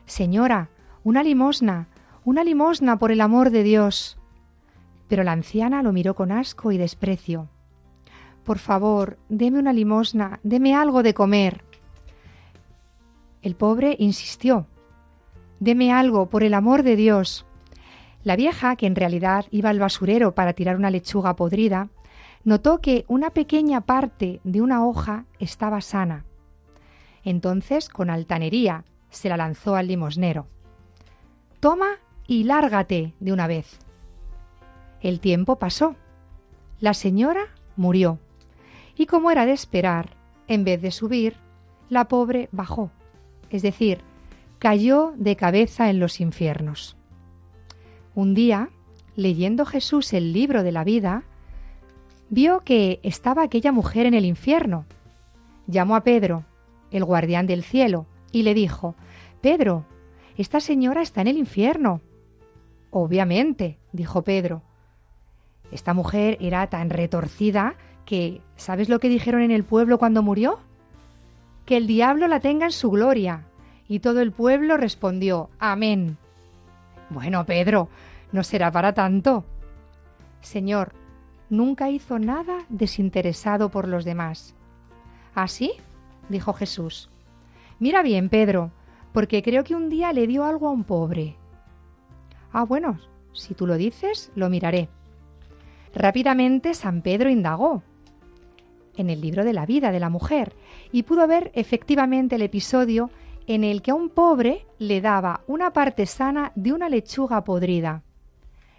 Señora, 0.08 0.68
una 1.06 1.24
limosna, 1.24 1.88
una 2.26 2.44
limosna 2.44 3.00
por 3.00 3.14
el 3.14 3.22
amor 3.22 3.50
de 3.50 3.64
Dios. 3.64 4.18
Pero 5.08 5.24
la 5.24 5.32
anciana 5.32 5.84
lo 5.84 5.94
miró 5.94 6.16
con 6.16 6.34
asco 6.34 6.74
y 6.74 6.78
desprecio. 6.78 7.48
Por 8.44 8.60
favor, 8.60 9.18
deme 9.30 9.60
una 9.60 9.72
limosna, 9.72 10.42
deme 10.44 10.76
algo 10.76 11.02
de 11.02 11.14
comer. 11.14 11.64
El 13.42 13.56
pobre 13.56 13.96
insistió. 14.00 14.68
Deme 15.60 15.92
algo, 15.92 16.30
por 16.30 16.44
el 16.44 16.54
amor 16.54 16.84
de 16.84 16.96
Dios. 16.96 17.46
La 18.24 18.36
vieja, 18.36 18.76
que 18.76 18.86
en 18.86 18.96
realidad 18.96 19.46
iba 19.52 19.70
al 19.70 19.80
basurero 19.80 20.36
para 20.36 20.54
tirar 20.54 20.76
una 20.76 20.92
lechuga 20.92 21.36
podrida, 21.36 21.90
notó 22.44 22.82
que 22.82 23.06
una 23.08 23.32
pequeña 23.32 23.82
parte 23.82 24.42
de 24.44 24.62
una 24.62 24.86
hoja 24.86 25.26
estaba 25.40 25.82
sana. 25.82 26.26
Entonces, 27.24 27.90
con 27.90 28.10
altanería, 28.10 28.86
se 29.10 29.30
la 29.30 29.38
lanzó 29.38 29.76
al 29.76 29.88
limosnero. 29.88 30.48
Toma 31.60 31.98
y 32.28 32.44
lárgate 32.44 33.14
de 33.20 33.34
una 33.34 33.48
vez. 33.48 33.80
El 35.02 35.20
tiempo 35.20 35.58
pasó. 35.58 35.96
La 36.80 36.94
señora 36.94 37.46
murió. 37.76 38.20
Y 38.96 39.06
como 39.06 39.32
era 39.32 39.46
de 39.46 39.54
esperar, 39.54 40.16
en 40.48 40.64
vez 40.64 40.82
de 40.82 40.92
subir, 40.92 41.38
la 41.90 42.08
pobre 42.08 42.50
bajó, 42.52 42.92
es 43.52 43.62
decir, 43.62 44.00
cayó 44.60 45.14
de 45.18 45.36
cabeza 45.36 45.90
en 45.90 46.00
los 46.00 46.20
infiernos. 46.20 46.98
Un 48.16 48.34
día, 48.34 48.70
leyendo 49.16 49.66
Jesús 49.66 50.14
el 50.14 50.34
libro 50.34 50.64
de 50.64 50.72
la 50.72 50.84
vida, 50.84 51.24
vio 52.30 52.62
que 52.62 53.00
estaba 53.04 53.44
aquella 53.44 53.72
mujer 53.72 54.06
en 54.06 54.14
el 54.14 54.26
infierno. 54.26 54.86
Llamó 55.68 55.96
a 55.96 56.04
Pedro, 56.04 56.46
el 56.92 57.04
guardián 57.04 57.48
del 57.48 57.64
cielo, 57.64 58.08
y 58.32 58.44
le 58.44 58.54
dijo, 58.54 58.96
Pedro, 59.42 59.86
esta 60.38 60.60
señora 60.60 61.02
está 61.02 61.22
en 61.22 61.28
el 61.28 61.38
infierno. 61.38 62.02
Obviamente, 62.90 63.80
dijo 63.92 64.24
Pedro. 64.24 64.64
Esta 65.72 65.94
mujer 65.94 66.38
era 66.40 66.68
tan 66.68 66.90
retorcida 66.90 67.76
que, 68.06 68.42
¿sabes 68.56 68.90
lo 68.90 69.00
que 69.00 69.10
dijeron 69.10 69.42
en 69.42 69.52
el 69.52 69.64
pueblo 69.64 69.98
cuando 69.98 70.22
murió? 70.24 70.60
Que 71.72 71.78
el 71.78 71.88
diablo 71.88 72.28
la 72.28 72.42
tenga 72.42 72.66
en 72.66 72.74
su 72.74 72.92
gloria. 72.92 73.46
Y 73.88 74.00
todo 74.00 74.20
el 74.20 74.34
pueblo 74.34 74.76
respondió, 74.76 75.50
Amén. 75.58 76.18
Bueno, 77.10 77.46
Pedro, 77.46 77.88
no 78.34 78.44
será 78.44 78.70
para 78.74 78.92
tanto. 78.92 79.46
Señor, 80.42 80.92
nunca 81.50 81.90
hizo 81.90 82.20
nada 82.20 82.66
desinteresado 82.68 83.70
por 83.70 83.88
los 83.88 84.04
demás. 84.04 84.54
¿Así? 85.34 85.72
dijo 86.28 86.52
Jesús. 86.52 87.10
Mira 87.80 88.04
bien, 88.04 88.28
Pedro, 88.28 88.72
porque 89.14 89.42
creo 89.42 89.64
que 89.64 89.74
un 89.74 89.88
día 89.88 90.12
le 90.12 90.28
dio 90.28 90.44
algo 90.44 90.68
a 90.68 90.72
un 90.72 90.84
pobre. 90.84 91.38
Ah, 92.52 92.66
bueno, 92.66 93.00
si 93.32 93.54
tú 93.54 93.66
lo 93.66 93.78
dices, 93.78 94.30
lo 94.36 94.50
miraré. 94.50 94.90
Rápidamente 95.96 96.74
San 96.74 97.02
Pedro 97.02 97.30
indagó 97.30 97.82
en 98.98 99.10
el 99.10 99.22
libro 99.22 99.44
de 99.44 99.54
la 99.54 99.66
vida 99.66 99.92
de 99.92 100.00
la 100.00 100.10
mujer 100.10 100.54
y 100.92 101.04
pudo 101.04 101.28
ver 101.28 101.52
efectivamente 101.54 102.36
el 102.36 102.42
episodio 102.42 103.10
en 103.48 103.64
el 103.64 103.82
que 103.82 103.92
a 103.92 103.96
un 103.96 104.10
pobre 104.10 104.66
le 104.78 105.02
daba 105.02 105.42
una 105.48 105.74
parte 105.74 106.06
sana 106.06 106.52
de 106.56 106.74
una 106.74 106.90
lechuga 106.90 107.44
podrida. 107.44 108.04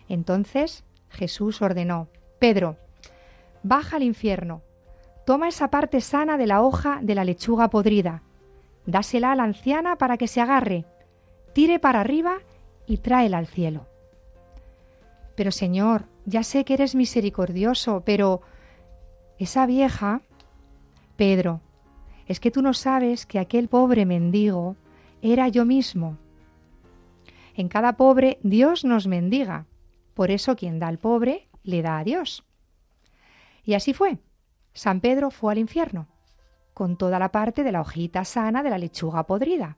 Entonces 0.09 0.85
Jesús 1.11 1.62
ordenó, 1.62 2.09
Pedro, 2.38 2.77
baja 3.62 3.96
al 3.96 4.03
infierno, 4.03 4.62
toma 5.27 5.48
esa 5.48 5.68
parte 5.68 6.01
sana 6.01 6.37
de 6.37 6.46
la 6.46 6.62
hoja 6.62 7.01
de 7.03 7.14
la 7.14 7.25
lechuga 7.25 7.70
podrida, 7.70 8.22
dásela 8.87 9.33
a 9.33 9.37
la 9.37 9.44
anciana 9.44 9.96
para 9.96 10.16
que 10.16 10.29
se 10.29 10.40
agarre, 10.40 10.85
tire 11.53 11.79
para 11.79 12.01
arriba 12.01 12.38
y 12.87 12.98
tráela 12.98 13.38
al 13.38 13.46
cielo. 13.46 13.87
Pero 15.35 15.51
Señor, 15.51 16.07
ya 16.27 16.42
sé 16.42 16.64
que 16.64 16.75
eres 16.75 16.94
misericordioso, 16.94 18.03
pero 18.05 18.42
esa 19.42 19.66
vieja... 19.66 20.22
Pedro, 21.16 21.61
es 22.26 22.40
que 22.40 22.50
tú 22.50 22.62
no 22.62 22.74
sabes 22.74 23.26
que 23.26 23.38
aquel 23.38 23.68
pobre 23.68 24.07
mendigo 24.07 24.76
era 25.20 25.48
yo 25.48 25.64
mismo. 25.64 26.16
En 27.55 27.68
cada 27.68 27.96
pobre 27.96 28.38
Dios 28.42 28.85
nos 28.85 29.07
mendiga. 29.07 29.66
Por 30.14 30.31
eso 30.31 30.57
quien 30.57 30.78
da 30.78 30.88
al 30.88 30.98
pobre 30.98 31.48
le 31.62 31.83
da 31.83 31.98
a 31.98 32.05
Dios. 32.05 32.44
Y 33.64 33.74
así 33.74 33.92
fue. 33.92 34.18
San 34.72 35.00
Pedro 35.00 35.31
fue 35.31 35.52
al 35.52 35.59
infierno, 35.59 36.09
con 36.72 36.96
toda 36.96 37.18
la 37.18 37.31
parte 37.31 37.62
de 37.62 37.72
la 37.72 37.83
hojita 37.83 38.24
sana 38.24 38.62
de 38.62 38.70
la 38.70 38.78
lechuga 38.78 39.26
podrida. 39.26 39.76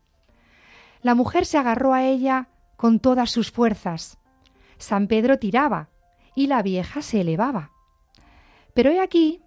La 1.03 1.15
mujer 1.15 1.45
se 1.45 1.59
agarró 1.59 1.93
a 1.93 2.05
ella 2.05 2.49
con 2.77 3.01
todas 3.01 3.31
sus 3.31 3.51
fuerzas. 3.51 4.19
San 4.79 5.09
Pedro 5.09 5.39
tiraba 5.39 5.89
y 6.35 6.47
la 6.47 6.63
vieja 6.63 7.03
se 7.03 7.21
elevaba. 7.21 7.73
Pero 8.73 8.91
he 8.91 9.01
aquí 9.01 9.44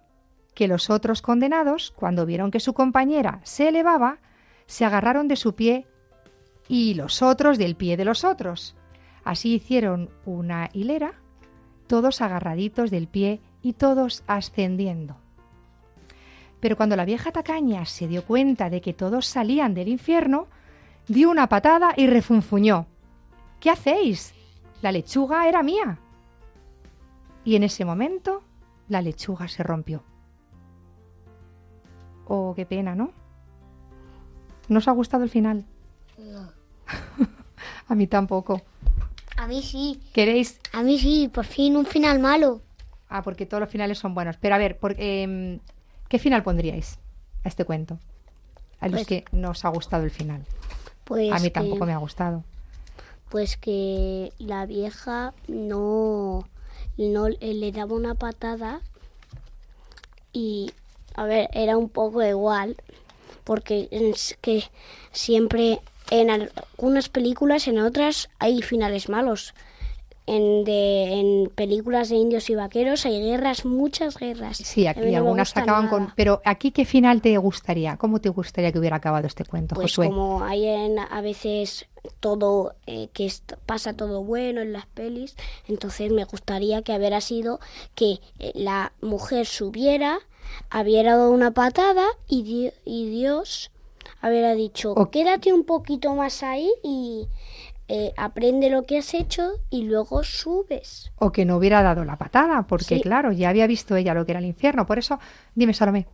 que 0.58 0.66
los 0.66 0.90
otros 0.90 1.22
condenados, 1.22 1.92
cuando 1.94 2.26
vieron 2.26 2.50
que 2.50 2.58
su 2.58 2.72
compañera 2.72 3.38
se 3.44 3.68
elevaba, 3.68 4.18
se 4.66 4.84
agarraron 4.84 5.28
de 5.28 5.36
su 5.36 5.54
pie 5.54 5.86
y 6.66 6.94
los 6.94 7.22
otros 7.22 7.58
del 7.58 7.76
pie 7.76 7.96
de 7.96 8.04
los 8.04 8.24
otros. 8.24 8.74
Así 9.22 9.54
hicieron 9.54 10.10
una 10.24 10.68
hilera, 10.72 11.12
todos 11.86 12.20
agarraditos 12.20 12.90
del 12.90 13.06
pie 13.06 13.40
y 13.62 13.74
todos 13.74 14.24
ascendiendo. 14.26 15.18
Pero 16.58 16.76
cuando 16.76 16.96
la 16.96 17.04
vieja 17.04 17.30
tacaña 17.30 17.84
se 17.84 18.08
dio 18.08 18.24
cuenta 18.24 18.68
de 18.68 18.80
que 18.80 18.94
todos 18.94 19.26
salían 19.26 19.74
del 19.74 19.86
infierno, 19.86 20.48
dio 21.06 21.30
una 21.30 21.48
patada 21.48 21.94
y 21.96 22.08
refunfuñó. 22.08 22.88
¿Qué 23.60 23.70
hacéis? 23.70 24.34
La 24.82 24.90
lechuga 24.90 25.48
era 25.48 25.62
mía. 25.62 26.00
Y 27.44 27.54
en 27.54 27.62
ese 27.62 27.84
momento 27.84 28.42
la 28.88 29.00
lechuga 29.02 29.46
se 29.46 29.62
rompió. 29.62 30.02
Oh, 32.28 32.52
qué 32.54 32.66
pena, 32.66 32.94
¿no? 32.94 33.10
¿No 34.68 34.78
os 34.78 34.88
ha 34.88 34.92
gustado 34.92 35.24
el 35.24 35.30
final? 35.30 35.64
No. 36.18 36.50
A 37.88 37.94
mí 37.94 38.06
tampoco. 38.06 38.62
A 39.36 39.46
mí 39.46 39.62
sí. 39.62 40.00
¿Queréis? 40.12 40.60
A 40.72 40.82
mí 40.82 40.98
sí, 40.98 41.28
por 41.32 41.44
fin 41.46 41.76
un 41.76 41.86
final 41.86 42.18
malo. 42.18 42.60
Ah, 43.08 43.22
porque 43.22 43.46
todos 43.46 43.62
los 43.62 43.70
finales 43.70 43.98
son 43.98 44.14
buenos. 44.14 44.36
Pero 44.36 44.54
a 44.54 44.58
ver, 44.58 44.78
por- 44.78 44.94
em, 44.98 45.60
¿qué 46.08 46.18
final 46.18 46.42
pondríais 46.42 46.98
a 47.44 47.48
este 47.48 47.64
cuento? 47.64 47.98
A 48.80 48.88
los 48.88 49.00
Pues- 49.00 49.06
que 49.06 49.24
no 49.32 49.50
os 49.50 49.64
ha 49.64 49.68
gustado 49.70 50.04
el 50.04 50.10
final. 50.10 50.44
Pues 51.04 51.32
a 51.32 51.36
mí 51.36 51.44
que- 51.44 51.50
tampoco 51.50 51.86
me 51.86 51.94
ha 51.94 51.98
gustado. 51.98 52.44
Pues 53.30 53.56
que 53.56 54.32
la 54.38 54.66
vieja 54.66 55.32
no, 55.48 56.46
no 56.98 57.28
le 57.28 57.72
daba 57.72 57.94
una 57.94 58.14
patada 58.14 58.80
y, 60.32 60.72
a 61.20 61.24
ver, 61.24 61.48
era 61.52 61.76
un 61.76 61.88
poco 61.88 62.22
igual, 62.22 62.76
porque 63.44 63.88
es 63.90 64.36
que 64.40 64.64
siempre 65.12 65.80
en 66.10 66.30
algunas 66.30 67.08
películas, 67.08 67.68
en 67.68 67.78
otras 67.78 68.28
hay 68.38 68.62
finales 68.62 69.08
malos. 69.08 69.54
en, 70.26 70.64
de, 70.64 71.20
en 71.20 71.50
películas 71.54 72.10
de 72.10 72.16
indios 72.16 72.50
y 72.50 72.54
vaqueros 72.54 73.06
hay 73.06 73.18
guerras, 73.22 73.64
muchas 73.64 74.18
guerras. 74.18 74.58
Sí, 74.58 74.86
aquí 74.86 75.10
no 75.10 75.16
algunas 75.16 75.56
acaban 75.56 75.86
nada. 75.86 75.88
con... 75.88 76.12
Pero 76.16 76.42
aquí, 76.44 76.70
¿qué 76.70 76.84
final 76.84 77.22
te 77.22 77.36
gustaría? 77.38 77.96
¿Cómo 77.96 78.20
te 78.20 78.28
gustaría 78.28 78.70
que 78.70 78.78
hubiera 78.78 78.96
acabado 78.96 79.26
este 79.26 79.44
cuento, 79.46 79.74
Pues 79.74 79.92
Josué? 79.92 80.08
como 80.08 80.44
hay 80.44 80.66
en, 80.66 80.98
a 80.98 81.20
veces 81.22 81.86
todo, 82.20 82.74
eh, 82.86 83.08
que 83.14 83.32
pasa 83.64 83.94
todo 83.94 84.22
bueno 84.22 84.60
en 84.60 84.72
las 84.74 84.84
pelis, 84.86 85.34
entonces 85.66 86.12
me 86.12 86.24
gustaría 86.24 86.82
que 86.82 86.94
hubiera 86.94 87.22
sido 87.22 87.58
que 87.94 88.20
eh, 88.38 88.52
la 88.54 88.92
mujer 89.00 89.46
subiera, 89.46 90.18
hubiera 90.74 91.16
dado 91.16 91.30
una 91.30 91.50
patada 91.52 92.06
y, 92.28 92.42
di- 92.42 92.72
y 92.84 93.08
Dios 93.10 93.70
hubiera 94.22 94.54
dicho, 94.54 94.92
O- 94.92 95.10
quédate 95.10 95.52
un 95.52 95.64
poquito 95.64 96.14
más 96.14 96.42
ahí 96.42 96.70
y 96.82 97.28
eh, 97.88 98.12
aprende 98.16 98.68
lo 98.68 98.82
que 98.84 98.98
has 98.98 99.14
hecho 99.14 99.50
y 99.70 99.82
luego 99.84 100.22
subes. 100.22 101.10
O 101.18 101.32
que 101.32 101.44
no 101.44 101.56
hubiera 101.56 101.82
dado 101.82 102.04
la 102.04 102.16
patada, 102.16 102.62
porque 102.68 102.96
Sí. 102.96 103.00
claro, 103.00 103.32
ya 103.32 103.48
había 103.48 103.66
visto 103.66 103.96
ella 103.96 104.12
lo 104.14 104.26
que 104.26 104.32
era 104.32 104.40
el 104.40 104.46
infierno. 104.46 104.86
Por 104.86 104.98
eso, 104.98 105.18
dime, 105.54 105.72
Salomé. 105.72 106.06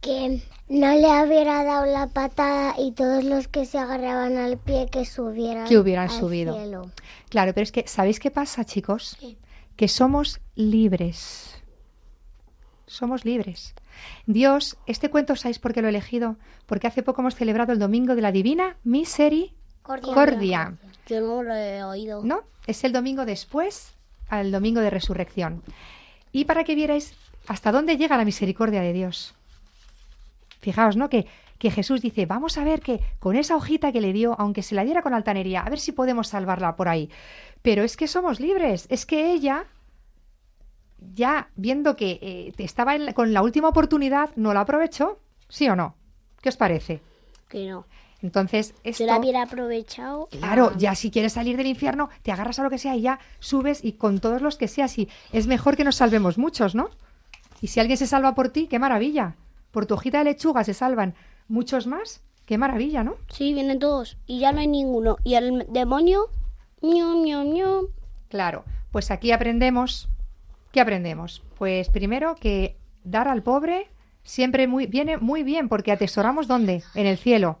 Que 0.00 0.40
no 0.70 0.94
le 0.94 1.26
hubiera 1.26 1.62
dado 1.62 1.84
la 1.84 2.06
patada 2.06 2.74
y 2.78 2.92
todos 2.92 3.22
los 3.22 3.48
que 3.48 3.66
se 3.66 3.76
agarraban 3.78 4.38
al 4.38 4.56
pie 4.56 4.86
que 4.90 5.04
subieran. 5.04 5.68
Que 5.68 5.76
hubieran 5.76 6.08
al 6.08 6.18
subido. 6.18 6.54
cielo. 6.54 6.90
Claro, 7.28 7.52
pero 7.52 7.64
es 7.64 7.72
que, 7.72 7.86
¿sabéis 7.86 8.18
qué 8.18 8.30
pasa, 8.30 8.64
chicos? 8.64 9.18
¿Qué? 9.20 9.36
Que 9.76 9.88
somos 9.88 10.40
libres. 10.54 11.54
Somos 12.90 13.24
libres. 13.24 13.72
Dios, 14.26 14.76
este 14.86 15.10
cuento, 15.10 15.36
¿sabéis 15.36 15.60
por 15.60 15.72
qué 15.72 15.80
lo 15.80 15.86
he 15.86 15.90
elegido? 15.90 16.34
Porque 16.66 16.88
hace 16.88 17.04
poco 17.04 17.20
hemos 17.22 17.36
celebrado 17.36 17.72
el 17.72 17.78
Domingo 17.78 18.16
de 18.16 18.20
la 18.20 18.32
Divina 18.32 18.78
Misericordia. 18.82 20.74
Yo 21.06 21.20
no 21.20 21.44
lo 21.44 21.54
he 21.54 21.84
oído. 21.84 22.24
¿No? 22.24 22.42
Es 22.66 22.82
el 22.82 22.92
domingo 22.92 23.24
después 23.24 23.94
al 24.28 24.50
domingo 24.50 24.80
de 24.80 24.90
resurrección. 24.90 25.62
Y 26.32 26.46
para 26.46 26.64
que 26.64 26.74
vierais 26.74 27.14
hasta 27.46 27.70
dónde 27.70 27.96
llega 27.96 28.16
la 28.16 28.24
misericordia 28.24 28.80
de 28.80 28.92
Dios. 28.92 29.36
Fijaos, 30.60 30.96
¿no? 30.96 31.08
Que, 31.08 31.28
que 31.58 31.70
Jesús 31.70 32.00
dice, 32.00 32.26
vamos 32.26 32.58
a 32.58 32.64
ver 32.64 32.80
que 32.80 32.98
con 33.20 33.36
esa 33.36 33.54
hojita 33.54 33.92
que 33.92 34.00
le 34.00 34.12
dio, 34.12 34.34
aunque 34.40 34.64
se 34.64 34.74
la 34.74 34.82
diera 34.82 35.02
con 35.02 35.14
altanería, 35.14 35.60
a 35.60 35.70
ver 35.70 35.78
si 35.78 35.92
podemos 35.92 36.26
salvarla 36.26 36.74
por 36.74 36.88
ahí. 36.88 37.08
Pero 37.62 37.84
es 37.84 37.96
que 37.96 38.08
somos 38.08 38.40
libres, 38.40 38.86
es 38.90 39.06
que 39.06 39.32
ella, 39.32 39.66
ya 41.14 41.50
viendo 41.56 41.96
que 41.96 42.18
eh, 42.22 42.52
estaba 42.58 42.96
la- 42.98 43.12
con 43.12 43.32
la 43.32 43.42
última 43.42 43.68
oportunidad, 43.68 44.30
no 44.36 44.52
la 44.54 44.60
aprovechó, 44.60 45.18
¿sí 45.48 45.68
o 45.68 45.76
no? 45.76 45.94
¿Qué 46.42 46.48
os 46.48 46.56
parece? 46.56 47.02
Que 47.48 47.66
no. 47.68 47.86
Entonces, 48.22 48.74
Yo 48.74 48.90
esto... 48.90 49.06
la 49.06 49.18
hubiera 49.18 49.42
aprovechado. 49.42 50.28
Claro, 50.30 50.72
ah, 50.72 50.76
ya 50.78 50.94
si 50.94 51.10
quieres 51.10 51.32
salir 51.32 51.56
del 51.56 51.66
infierno, 51.66 52.10
te 52.22 52.30
agarras 52.32 52.58
a 52.58 52.62
lo 52.62 52.68
que 52.70 52.76
sea 52.76 52.94
y 52.94 53.00
ya 53.00 53.18
subes 53.38 53.82
y 53.82 53.92
con 53.92 54.20
todos 54.20 54.42
los 54.42 54.58
que 54.58 54.68
seas. 54.68 54.98
Y 54.98 55.08
es 55.32 55.46
mejor 55.46 55.74
que 55.76 55.84
nos 55.84 55.96
salvemos 55.96 56.36
muchos, 56.36 56.74
¿no? 56.74 56.90
Y 57.62 57.68
si 57.68 57.80
alguien 57.80 57.96
se 57.96 58.06
salva 58.06 58.34
por 58.34 58.50
ti, 58.50 58.66
qué 58.66 58.78
maravilla. 58.78 59.36
Por 59.70 59.86
tu 59.86 59.94
hojita 59.94 60.18
de 60.18 60.24
lechuga 60.24 60.64
se 60.64 60.74
salvan 60.74 61.14
muchos 61.48 61.86
más, 61.86 62.22
qué 62.44 62.58
maravilla, 62.58 63.02
¿no? 63.04 63.14
Sí, 63.30 63.54
vienen 63.54 63.78
todos. 63.78 64.18
Y 64.26 64.40
ya 64.40 64.52
no 64.52 64.60
hay 64.60 64.68
ninguno. 64.68 65.16
Y 65.24 65.34
el 65.36 65.66
demonio. 65.70 66.26
ño, 66.82 67.14
ño, 67.24 67.42
ño. 67.44 67.80
Claro, 68.28 68.64
pues 68.90 69.10
aquí 69.10 69.32
aprendemos. 69.32 70.09
¿Qué 70.72 70.80
aprendemos? 70.80 71.42
Pues 71.58 71.88
primero 71.90 72.34
que 72.36 72.76
dar 73.04 73.28
al 73.28 73.42
pobre 73.42 73.88
siempre 74.22 74.66
muy, 74.68 74.86
viene 74.86 75.16
muy 75.18 75.42
bien, 75.42 75.68
porque 75.68 75.92
atesoramos 75.92 76.46
dónde? 76.46 76.82
En 76.94 77.06
el 77.06 77.18
cielo. 77.18 77.58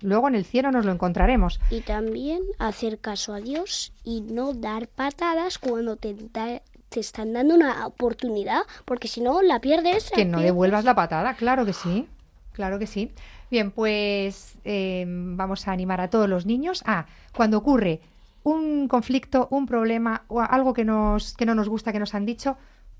Luego 0.00 0.26
en 0.26 0.34
el 0.34 0.44
cielo 0.44 0.72
nos 0.72 0.84
lo 0.84 0.90
encontraremos. 0.92 1.60
Y 1.70 1.80
también 1.82 2.40
hacer 2.58 2.98
caso 2.98 3.34
a 3.34 3.40
Dios 3.40 3.92
y 4.02 4.20
no 4.22 4.52
dar 4.52 4.88
patadas 4.88 5.58
cuando 5.58 5.96
te, 5.96 6.14
da- 6.32 6.60
te 6.88 6.98
están 7.00 7.32
dando 7.32 7.54
una 7.54 7.86
oportunidad, 7.86 8.62
porque 8.84 9.06
si 9.06 9.20
no 9.20 9.40
la 9.42 9.60
pierdes. 9.60 10.10
la 10.10 10.16
Que 10.16 10.24
no 10.24 10.38
pierdes. 10.38 10.46
devuelvas 10.46 10.84
la 10.84 10.94
patada, 10.96 11.34
claro 11.34 11.64
que 11.64 11.72
sí, 11.72 12.08
claro 12.52 12.80
que 12.80 12.88
sí. 12.88 13.12
Bien, 13.48 13.70
pues 13.70 14.56
eh, 14.64 15.04
vamos 15.06 15.68
a 15.68 15.72
animar 15.72 16.00
a 16.00 16.10
todos 16.10 16.28
los 16.28 16.46
niños 16.46 16.82
a 16.84 17.06
cuando 17.36 17.58
ocurre 17.58 18.00
un 18.44 18.88
conflicto, 18.88 19.48
un 19.50 19.66
problema 19.66 20.24
o 20.28 20.40
algo 20.40 20.72
que, 20.74 20.84
nos, 20.84 21.34
que 21.34 21.46
no 21.46 21.54
nos 21.54 21.68
gusta, 21.68 21.92
que 21.92 21.98
nos 21.98 22.14
han 22.14 22.26
dicho, 22.26 22.56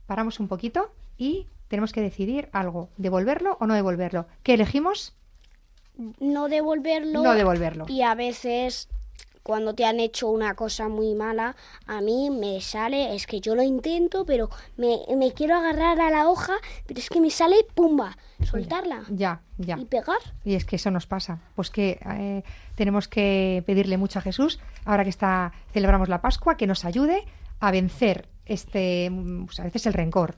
paramos 0.07 0.40
un 0.40 0.48
poquito 0.48 0.92
y 1.16 1.46
tenemos 1.68 1.92
que 1.92 2.00
decidir 2.00 2.48
algo, 2.52 2.90
devolverlo 2.96 3.57
o 3.61 3.66
no 3.66 3.74
devolverlo. 3.74 4.26
¿Qué 4.42 4.55
elegimos? 4.55 5.14
No 6.20 6.48
devolverlo. 6.48 7.22
No 7.22 7.35
devolverlo. 7.35 7.87
Y 7.88 8.02
a 8.02 8.14
veces, 8.14 8.88
cuando 9.42 9.74
te 9.74 9.85
han 9.85 10.00
hecho 10.00 10.28
una 10.28 10.55
cosa 10.55 10.88
muy 10.88 11.14
mala, 11.14 11.57
a 11.87 12.00
mí 12.00 12.31
me 12.31 12.61
sale, 12.61 13.14
es 13.14 13.26
que 13.26 13.40
yo 13.40 13.55
lo 13.55 13.62
intento, 13.62 14.24
pero 14.24 14.48
me, 14.76 14.98
me 15.16 15.33
quiero 15.33 15.57
agarrar 15.57 16.00
a 16.00 16.11
la 16.11 16.28
hoja, 16.28 16.55
pero 16.87 17.00
es 17.00 17.09
que 17.09 17.20
me 17.20 17.31
sale 17.31 17.57
pumba, 17.74 18.16
soltarla 18.44 19.02
Ya, 19.11 19.40
ya. 19.59 19.76
y 19.78 19.85
pegar. 19.85 20.18
Y 20.44 20.55
es 20.55 20.64
que 20.64 20.76
eso 20.76 20.90
nos 20.90 21.07
pasa. 21.07 21.40
Pues 21.55 21.70
que 21.70 21.98
eh, 22.05 22.42
tenemos 22.74 23.09
que 23.09 23.62
pedirle 23.66 23.96
mucho 23.98 24.18
a 24.18 24.22
Jesús, 24.22 24.61
ahora 24.85 25.05
que 25.05 25.11
está 25.11 25.52
celebramos 25.72 26.09
la 26.09 26.20
Pascua, 26.20 26.57
que 26.57 26.66
nos 26.66 26.85
ayude 26.85 27.24
a 27.61 27.70
vencer 27.70 28.28
este, 28.46 29.09
mm, 29.11 29.46
pues 29.46 29.61
a 29.61 29.64
veces 29.64 29.87
el 29.87 29.92
rencor. 29.94 30.37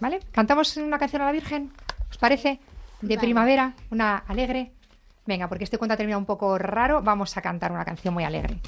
¿Vale? 0.00 0.20
¿Cantamos 0.32 0.76
una 0.78 0.98
canción 0.98 1.22
a 1.22 1.26
la 1.26 1.32
Virgen? 1.32 1.72
¿Os 2.10 2.18
parece? 2.18 2.58
De 3.02 3.18
primavera, 3.18 3.74
una 3.90 4.16
alegre. 4.16 4.72
Venga, 5.26 5.48
porque 5.48 5.64
este 5.64 5.78
cuento 5.78 5.94
ha 5.94 5.96
terminado 5.96 6.18
un 6.18 6.26
poco 6.26 6.58
raro, 6.58 7.02
vamos 7.02 7.36
a 7.36 7.42
cantar 7.42 7.72
una 7.72 7.84
canción 7.84 8.12
muy 8.12 8.24
alegre. 8.24 8.58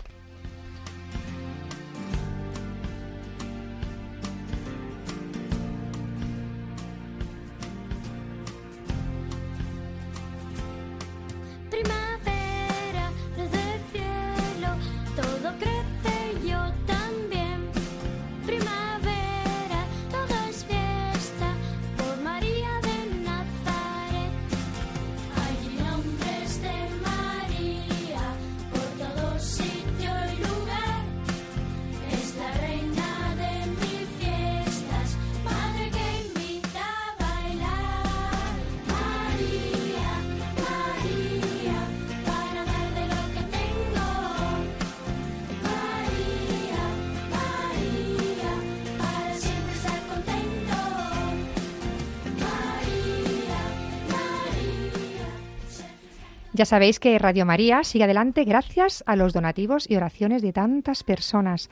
Ya 56.55 56.65
sabéis 56.67 57.01
que 57.01 57.19
Radio 57.19 57.45
María 57.45 57.83
sigue 57.83 58.05
adelante 58.05 58.45
gracias 58.45 59.03
a 59.09 59.17
los 59.17 59.33
donativos 59.33 59.91
y 59.91 59.97
oraciones 59.97 60.41
de 60.41 60.53
tantas 60.53 61.03
personas. 61.03 61.69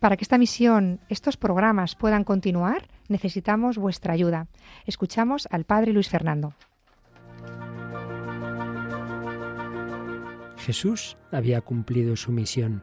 Para 0.00 0.16
que 0.16 0.24
esta 0.24 0.38
misión, 0.38 1.00
estos 1.10 1.36
programas 1.36 1.96
puedan 1.96 2.24
continuar, 2.24 2.88
necesitamos 3.08 3.76
vuestra 3.76 4.14
ayuda. 4.14 4.46
Escuchamos 4.86 5.46
al 5.50 5.64
Padre 5.64 5.92
Luis 5.92 6.08
Fernando. 6.08 6.54
Jesús 10.56 11.18
había 11.30 11.60
cumplido 11.60 12.16
su 12.16 12.32
misión. 12.32 12.82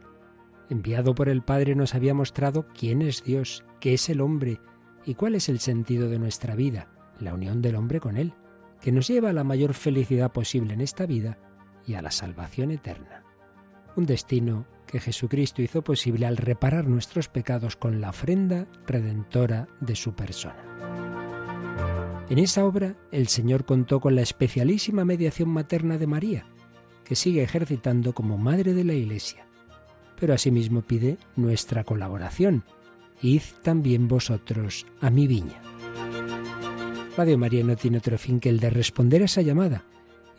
Enviado 0.69 1.15
por 1.15 1.30
el 1.30 1.41
Padre 1.41 1.74
nos 1.74 1.95
había 1.95 2.14
mostrado 2.14 2.68
quién 2.78 3.01
es 3.01 3.24
Dios, 3.24 3.66
qué 3.80 3.95
es 3.95 4.07
el 4.07 4.22
hombre 4.22 4.60
y 5.03 5.16
cuál 5.16 5.34
es 5.34 5.49
el 5.49 5.57
sentido 5.57 6.10
de 6.10 6.20
nuestra 6.20 6.53
vida, 6.53 6.89
la 7.20 7.34
unión 7.34 7.64
del 7.64 7.76
hombre 7.76 7.99
con 7.99 8.18
Él, 8.18 8.36
que 8.84 8.91
nos 8.91 9.07
lleva 9.07 9.29
a 9.29 9.34
la 9.34 9.45
mayor 9.45 9.73
felicidad 9.73 10.34
posible 10.34 10.73
en 10.73 10.81
esta 10.81 11.05
vida 11.05 11.39
y 11.88 11.93
a 11.93 12.01
la 12.01 12.11
salvación 12.11 12.69
eterna. 12.69 13.23
Un 13.95 14.05
destino 14.05 14.67
que 14.86 14.99
Jesucristo 14.99 15.61
hizo 15.61 15.84
posible 15.84 16.25
al 16.25 16.36
reparar 16.36 16.86
nuestros 16.88 17.29
pecados 17.29 17.77
con 17.77 18.01
la 18.01 18.09
ofrenda 18.09 18.67
redentora 18.86 19.69
de 19.79 19.95
su 19.95 20.13
persona. 20.13 20.57
En 22.29 22.39
esa 22.39 22.65
obra 22.65 22.97
el 23.11 23.29
Señor 23.29 23.63
contó 23.63 24.01
con 24.01 24.15
la 24.15 24.21
especialísima 24.21 25.05
mediación 25.05 25.47
materna 25.49 25.97
de 25.97 26.07
María, 26.07 26.45
que 27.05 27.15
sigue 27.15 27.41
ejercitando 27.41 28.13
como 28.13 28.38
Madre 28.38 28.73
de 28.73 28.84
la 28.84 28.93
Iglesia. 28.93 29.47
Pero 30.19 30.34
asimismo 30.34 30.81
pide 30.81 31.17
nuestra 31.38 31.86
colaboración. 31.86 32.65
Id 33.21 33.43
también 33.61 34.09
vosotros 34.09 34.86
a 34.99 35.09
mi 35.09 35.27
viña. 35.27 35.61
Radio 37.16 37.38
María 37.38 37.64
no 37.64 37.76
tiene 37.76 37.99
otro 37.99 38.18
fin 38.18 38.39
que 38.39 38.49
el 38.49 38.59
de 38.59 38.72
responder 38.72 39.22
a 39.22 39.26
esa 39.26 39.43
llamada 39.43 39.84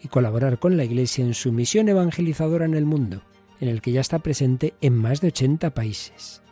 y 0.03 0.09
colaborar 0.09 0.59
con 0.59 0.77
la 0.77 0.83
Iglesia 0.83 1.25
en 1.25 1.35
su 1.35 1.53
misión 1.53 1.89
evangelizadora 1.89 2.64
en 2.64 2.75
el 2.75 2.85
mundo, 2.85 3.22
en 3.61 3.68
el 3.68 3.81
que 3.81 3.93
ya 3.93 4.01
está 4.01 4.18
presente 4.18 4.75
en 4.81 4.97
más 4.97 5.20
de 5.20 5.29
80 5.29 5.72
países. 5.72 6.43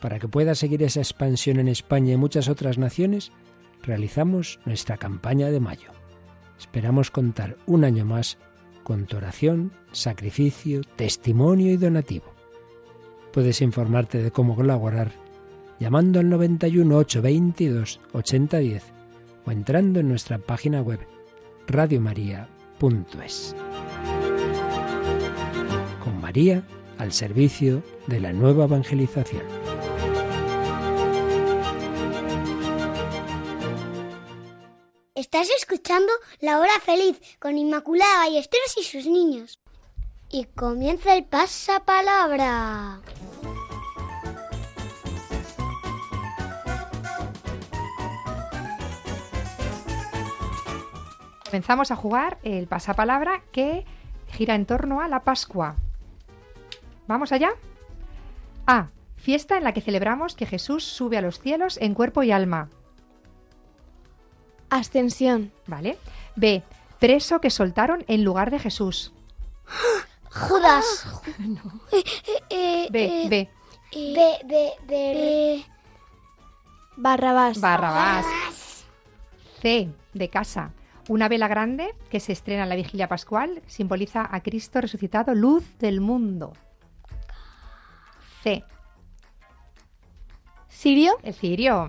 Para 0.00 0.18
que 0.18 0.26
pueda 0.26 0.56
seguir 0.56 0.82
esa 0.82 0.98
expansión 0.98 1.60
en 1.60 1.68
España 1.68 2.14
y 2.14 2.16
muchas 2.16 2.48
otras 2.48 2.76
naciones, 2.76 3.30
realizamos 3.84 4.58
nuestra 4.64 4.96
campaña 4.96 5.48
de 5.48 5.60
mayo. 5.60 5.92
Esperamos 6.58 7.12
contar 7.12 7.56
un 7.66 7.84
año 7.84 8.04
más 8.04 8.38
con 8.82 9.06
tu 9.06 9.16
oración, 9.16 9.72
sacrificio, 9.92 10.80
testimonio 10.96 11.70
y 11.70 11.76
donativo. 11.76 12.34
Puedes 13.32 13.62
informarte 13.62 14.20
de 14.24 14.32
cómo 14.32 14.56
colaborar 14.56 15.12
llamando 15.78 16.18
al 16.18 16.28
91 16.28 16.96
822 16.96 18.00
8010 18.12 19.01
o 19.46 19.50
entrando 19.50 20.00
en 20.00 20.08
nuestra 20.08 20.38
página 20.38 20.80
web 20.82 21.00
radiomaria.es. 21.66 23.54
Con 26.02 26.20
María 26.20 26.62
al 26.98 27.12
servicio 27.12 27.82
de 28.06 28.20
la 28.20 28.32
nueva 28.32 28.64
evangelización. 28.64 29.42
Estás 35.14 35.48
escuchando 35.56 36.12
La 36.40 36.58
Hora 36.58 36.78
Feliz 36.84 37.20
con 37.38 37.56
Inmaculada 37.56 38.18
Ballesteros 38.18 38.76
y 38.76 38.82
sus 38.82 39.06
niños. 39.06 39.58
Y 40.30 40.44
comienza 40.44 41.14
el 41.14 41.24
pasapalabra. 41.24 43.00
Comenzamos 51.52 51.90
a 51.90 51.96
jugar 51.96 52.38
el 52.44 52.66
pasapalabra 52.66 53.42
que 53.52 53.84
gira 54.26 54.54
en 54.54 54.64
torno 54.64 55.02
a 55.02 55.08
la 55.08 55.20
Pascua. 55.20 55.76
¿Vamos 57.06 57.30
allá? 57.30 57.50
A. 58.66 58.88
Fiesta 59.16 59.58
en 59.58 59.64
la 59.64 59.74
que 59.74 59.82
celebramos 59.82 60.34
que 60.34 60.46
Jesús 60.46 60.82
sube 60.82 61.18
a 61.18 61.20
los 61.20 61.40
cielos 61.40 61.76
en 61.76 61.92
cuerpo 61.92 62.22
y 62.22 62.32
alma. 62.32 62.70
Ascensión. 64.70 65.52
¿Vale? 65.66 65.98
B. 66.36 66.62
Preso 66.98 67.42
que 67.42 67.50
soltaron 67.50 68.02
en 68.08 68.24
lugar 68.24 68.50
de 68.50 68.58
Jesús. 68.58 69.12
Judas. 70.30 71.06
B. 72.48 72.88
B. 72.90 73.50
B, 73.92 74.38
B, 74.46 74.72
B. 74.88 75.66
Barrabás. 76.96 77.60
Barrabás. 77.60 78.24
C. 79.60 79.90
De 80.14 80.30
casa. 80.30 80.72
Una 81.08 81.28
vela 81.28 81.48
grande 81.48 81.94
que 82.10 82.20
se 82.20 82.32
estrena 82.32 82.62
en 82.62 82.68
la 82.68 82.76
vigilia 82.76 83.08
pascual 83.08 83.60
simboliza 83.66 84.28
a 84.30 84.40
Cristo 84.42 84.80
resucitado, 84.80 85.34
luz 85.34 85.76
del 85.78 86.00
mundo. 86.00 86.52
C. 88.42 88.64
Sirio. 90.68 91.14
El 91.22 91.34
cirio. 91.34 91.88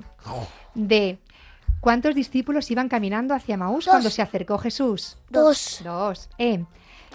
D. 0.76 1.20
¿Cuántos 1.80 2.16
discípulos 2.16 2.70
iban 2.72 2.90
caminando 2.90 3.34
hacia 3.34 3.58
Maús 3.58 3.86
cuando 3.88 4.10
se 4.10 4.22
acercó 4.22 4.58
Jesús? 4.58 5.18
Dos. 5.30 5.82
Dos. 5.84 6.30
E. 6.38 6.64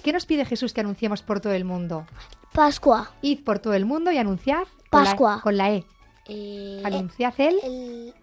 ¿Qué 0.03 0.13
nos 0.13 0.27
pide 0.27 0.45
Jesús 0.45 0.73
que 0.73 0.81
anunciemos 0.81 1.23
por 1.23 1.41
todo 1.41 1.53
el 1.55 1.65
mundo? 1.65 2.07
Pascua. 2.53 3.13
Id 3.23 3.45
por 3.45 3.59
todo 3.59 3.75
el 3.75 3.87
mundo 3.87 4.11
y 4.13 4.19
anunciad 4.19 4.65
con 4.91 5.05
la- 5.05 5.11
Pascua. 5.11 5.41
con 5.43 5.57
la 5.57 5.71
E. 5.73 5.85
Eh, 6.27 6.83
Anunciad 6.85 7.33
el, 7.39 7.59
el, 7.65 8.15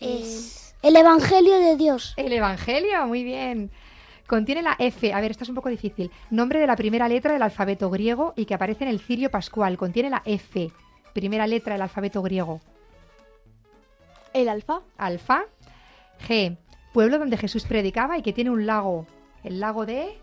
es 0.00 0.63
el 0.84 0.96
Evangelio 0.96 1.58
de 1.58 1.76
Dios. 1.76 2.14
el 2.16 2.32
Evangelio. 2.32 3.06
Muy 3.06 3.24
bien. 3.24 3.70
Contiene 4.26 4.62
la 4.62 4.76
F. 4.78 5.12
A 5.12 5.20
ver, 5.20 5.30
esta 5.30 5.44
es 5.44 5.48
un 5.48 5.54
poco 5.54 5.68
difícil. 5.68 6.10
Nombre 6.30 6.60
de 6.60 6.66
la 6.66 6.76
primera 6.76 7.08
letra 7.08 7.32
del 7.32 7.42
alfabeto 7.42 7.90
griego 7.90 8.32
y 8.36 8.44
que 8.44 8.54
aparece 8.54 8.84
en 8.84 8.90
el 8.90 9.00
cirio 9.00 9.30
pascual. 9.30 9.76
Contiene 9.76 10.10
la 10.10 10.22
F. 10.24 10.70
Primera 11.12 11.46
letra 11.46 11.74
del 11.74 11.82
alfabeto 11.82 12.22
griego. 12.22 12.60
El 14.32 14.48
alfa. 14.48 14.80
Alfa. 14.98 15.44
G. 16.28 16.56
Pueblo 16.92 17.18
donde 17.18 17.36
Jesús 17.36 17.64
predicaba 17.64 18.18
y 18.18 18.22
que 18.22 18.32
tiene 18.32 18.50
un 18.50 18.66
lago. 18.66 19.06
El 19.42 19.60
lago 19.60 19.86
de 19.86 20.18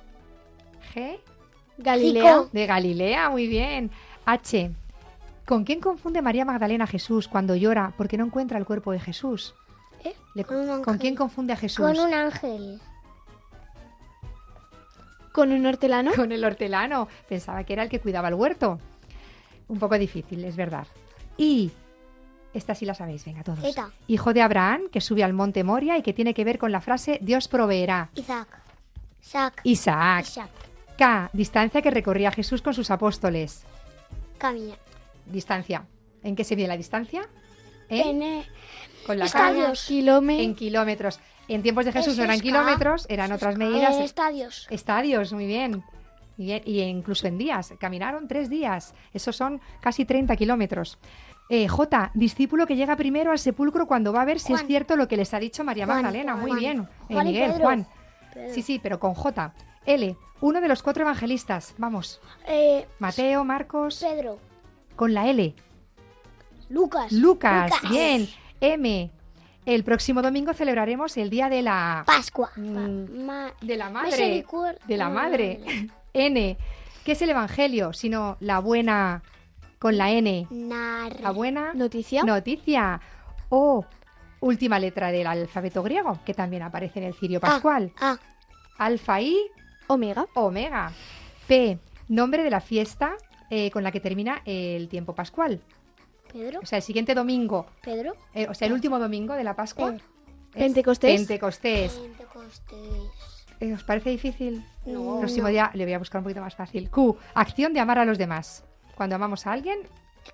G. 0.94 1.20
Galilea. 1.78 2.46
De 2.52 2.66
Galilea, 2.66 3.30
muy 3.30 3.48
bien. 3.48 3.92
H. 4.26 4.72
¿Con 5.46 5.64
quién 5.64 5.80
confunde 5.80 6.22
María 6.22 6.46
Magdalena 6.46 6.84
a 6.84 6.88
Jesús 6.88 7.28
cuando 7.28 7.56
llora 7.56 7.94
porque 7.98 8.18
no 8.18 8.26
encuentra 8.26 8.58
el 8.58 8.66
cuerpo 8.66 8.92
de 8.92 9.00
Jesús? 9.00 9.56
¿Eh? 10.04 10.16
Le- 10.36 10.44
Con 10.44 10.58
un 10.58 10.68
¿Con 10.68 10.78
ángel. 10.80 10.98
quién 11.00 11.16
confunde 11.16 11.54
a 11.54 11.58
Jesús? 11.58 11.86
Con 11.86 12.00
un 12.00 12.14
ángel. 12.14 12.82
Con 15.32 15.52
un 15.52 15.66
hortelano. 15.66 16.12
Con 16.16 16.32
el 16.32 16.44
hortelano. 16.44 17.08
Pensaba 17.30 17.64
que 17.64 17.74
era 17.74 17.84
el 17.84 17.90
que 17.90 18.00
cuidaba 18.00 18.28
el 18.28 18.34
huerto. 18.34 18.80
Un 19.68 19.80
poco 19.80 19.98
difícil, 19.98 20.44
es 20.44 20.56
verdad. 20.58 20.86
Y 21.38 21.72
esta 22.54 22.76
sí 22.76 22.86
la 22.86 22.94
sabéis, 22.94 23.24
venga 23.26 23.44
todos. 23.44 23.64
Eta. 23.64 23.92
Hijo 24.08 24.34
de 24.34 24.42
Abraham, 24.42 24.82
que 24.92 25.00
sube 25.00 25.24
al 25.24 25.32
monte 25.34 25.64
Moria 25.64 25.98
y 25.98 26.02
que 26.02 26.12
tiene 26.14 26.34
que 26.34 26.44
ver 26.44 26.58
con 26.60 26.72
la 26.74 26.82
frase 26.82 27.18
Dios 27.22 27.48
proveerá. 27.48 28.10
Isaac. 28.16 28.48
Isaac. 29.22 29.62
Isaac. 29.64 30.26
Isaac. 30.28 30.50
K. 30.98 31.30
Distancia 31.32 31.82
que 31.82 31.92
recorría 31.92 32.32
Jesús 32.32 32.62
con 32.62 32.74
sus 32.74 32.92
apóstoles. 32.92 33.64
Camina. 34.38 34.76
Distancia. 35.26 35.86
¿En 36.24 36.36
qué 36.36 36.44
se 36.44 36.56
mide 36.58 36.68
la 36.68 36.76
distancia? 36.78 37.22
En, 37.88 38.22
eh, 38.22 38.46
con 39.06 39.20
la 39.20 39.26
estadios. 39.26 39.86
Kilómetro. 39.86 40.44
En 40.44 40.56
kilómetros. 40.56 41.20
En 41.48 41.64
tiempos 41.64 41.86
de 41.86 41.92
Jesús 41.92 42.18
no 42.18 42.24
eran 42.24 42.40
kilómetros, 42.40 43.06
eran 43.10 43.32
otras 43.32 43.58
medidas. 43.58 43.96
eh, 43.96 44.04
estadios. 44.04 44.68
Estadios, 44.70 45.34
muy 45.34 45.46
bien. 45.48 45.84
Y, 46.38 46.46
bien, 46.46 46.62
y 46.66 46.80
incluso 46.82 47.28
en 47.28 47.38
días. 47.38 47.74
Caminaron 47.80 48.28
tres 48.28 48.50
días. 48.50 48.94
Esos 49.14 49.36
son 49.36 49.60
casi 49.82 50.06
30 50.06 50.36
kilómetros. 50.38 50.98
Eh, 51.50 51.68
J, 51.68 52.12
discípulo 52.14 52.66
que 52.66 52.78
llega 52.78 52.96
primero 52.96 53.32
al 53.32 53.40
sepulcro 53.40 53.86
cuando 53.86 54.14
va 54.14 54.22
a 54.22 54.26
ver 54.26 54.40
si 54.40 54.54
es 54.54 54.66
cierto 54.66 54.96
lo 54.96 55.08
que 55.10 55.18
les 55.18 55.34
ha 55.34 55.40
dicho 55.40 55.64
María 55.66 55.86
Juan, 55.86 55.98
Magdalena. 56.04 56.36
Muy 56.38 56.52
Juan. 56.52 56.60
bien. 56.60 56.88
Eh, 57.10 57.24
Miguel, 57.24 57.52
Pedro. 57.52 57.64
Juan. 57.66 57.88
Pedro. 58.34 58.54
Sí, 58.54 58.62
sí, 58.62 58.80
pero 58.82 59.00
con 59.00 59.14
J. 59.14 59.54
L, 59.86 60.16
uno 60.40 60.62
de 60.62 60.68
los 60.70 60.82
cuatro 60.82 61.04
evangelistas. 61.04 61.74
Vamos. 61.78 62.22
Eh, 62.48 62.88
Mateo, 63.00 63.44
Marcos. 63.44 64.00
Pedro. 64.02 64.40
Con 64.96 65.14
la 65.14 65.28
L. 65.28 65.54
Lucas. 66.70 67.12
Lucas. 67.12 67.72
Bien. 67.90 68.30
M. 68.62 69.12
El 69.66 69.84
próximo 69.84 70.22
domingo 70.22 70.54
celebraremos 70.54 71.18
el 71.18 71.30
día 71.30 71.50
de 71.50 71.62
la 71.62 72.04
Pascua. 72.06 72.52
Mm, 72.56 73.38
de 73.62 73.78
la 73.78 73.90
madre. 73.90 74.46
De 74.88 74.98
la 74.98 75.10
madre. 75.10 75.60
N. 76.14 76.58
¿Qué 77.04 77.12
es 77.12 77.22
el 77.22 77.32
evangelio? 77.32 77.94
Sino 77.94 78.38
la 78.40 78.60
buena 78.60 79.24
con 79.80 79.98
la 79.98 80.12
N. 80.12 80.48
Nar. 80.50 81.20
La 81.22 81.32
buena 81.32 81.74
Noticia. 81.74 82.24
noticia. 82.24 83.02
O 83.50 83.86
última 84.40 84.80
letra 84.80 85.12
del 85.12 85.28
alfabeto 85.28 85.84
griego, 85.84 86.20
que 86.26 86.34
también 86.34 86.64
aparece 86.64 87.00
en 87.00 87.06
el 87.06 87.14
cirio 87.14 87.40
pascual. 87.40 87.92
Ah, 88.00 88.18
Alfa 88.78 89.22
y 89.22 89.38
Omega. 89.88 90.26
omega. 90.36 90.92
P. 91.48 91.78
Nombre 92.08 92.44
de 92.44 92.50
la 92.50 92.62
fiesta 92.62 93.14
eh, 93.50 93.70
con 93.72 93.84
la 93.84 93.92
que 93.92 94.00
termina 94.00 94.42
el 94.46 94.88
tiempo 94.90 95.14
pascual. 95.14 95.62
Pedro. 96.32 96.60
O 96.62 96.66
sea, 96.66 96.78
el 96.78 96.84
siguiente 96.84 97.14
domingo, 97.16 97.66
Pedro. 97.82 98.16
eh, 98.34 98.48
o 98.50 98.54
sea, 98.54 98.68
el 98.68 98.74
último 98.74 99.00
domingo 99.00 99.34
de 99.36 99.44
la 99.44 99.56
Pascua. 99.56 99.90
Eh. 99.96 100.00
Pentecostés. 100.54 101.16
Pentecostés. 101.20 101.94
Pentecostés. 101.94 103.12
Eh, 103.60 103.74
¿Os 103.74 103.84
parece 103.84 104.10
difícil? 104.10 104.66
No. 104.86 105.20
Próximo 105.20 105.48
día 105.48 105.70
le 105.74 105.86
voy 105.86 105.94
a 105.94 106.00
buscar 106.00 106.20
un 106.20 106.24
poquito 106.24 106.42
más 106.42 106.56
fácil. 106.56 106.90
Q. 106.90 107.18
Acción 107.36 107.74
de 107.74 107.80
amar 107.80 108.00
a 108.00 108.06
los 108.06 108.18
demás. 108.18 108.64
Cuando 108.96 109.16
amamos 109.16 109.46
a 109.48 109.52
alguien, 109.54 109.80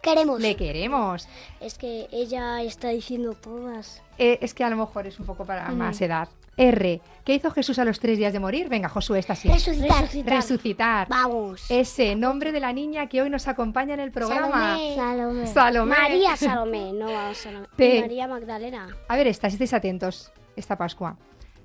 Queremos. 0.01 0.39
le 0.41 0.55
queremos. 0.55 1.27
Es 1.59 1.77
que 1.77 2.07
ella 2.11 2.61
está 2.63 2.89
diciendo 2.89 3.33
todas. 3.33 4.01
Eh, 4.17 4.39
es 4.41 4.53
que 4.53 4.63
a 4.63 4.69
lo 4.69 4.77
mejor 4.77 5.07
es 5.07 5.19
un 5.19 5.25
poco 5.25 5.45
para 5.45 5.69
Mm. 5.69 5.77
más 5.77 6.01
edad. 6.01 6.29
R. 6.57 7.01
¿Qué 7.23 7.33
hizo 7.35 7.51
Jesús 7.51 7.77
a 7.79 7.85
los 7.85 7.99
tres 7.99 8.17
días 8.17 8.33
de 8.33 8.39
morir? 8.39 8.67
Venga, 8.69 8.89
Josué, 8.89 9.19
esta 9.19 9.35
sí. 9.35 9.47
Resucitar. 9.47 10.09
Resucitar. 10.25 11.07
Vamos. 11.09 11.65
Ese 11.69 12.15
nombre 12.15 12.51
de 12.51 12.59
la 12.59 12.73
niña 12.73 13.07
que 13.07 13.21
hoy 13.21 13.29
nos 13.29 13.47
acompaña 13.47 13.93
en 13.93 13.99
el 13.99 14.11
programa. 14.11 14.75
Salomé. 14.77 14.95
Salomé. 14.95 15.47
Salomé. 15.47 15.95
María 15.97 16.35
Salomé, 16.37 16.93
no 16.93 17.05
vamos 17.11 17.37
Salomé. 17.37 17.67
P. 17.75 18.01
María 18.01 18.27
Magdalena. 18.27 18.89
A 19.07 19.15
ver, 19.17 19.27
esta, 19.27 19.49
si 19.49 19.55
estáis 19.55 19.73
atentos, 19.73 20.31
esta 20.55 20.77
Pascua. 20.77 21.15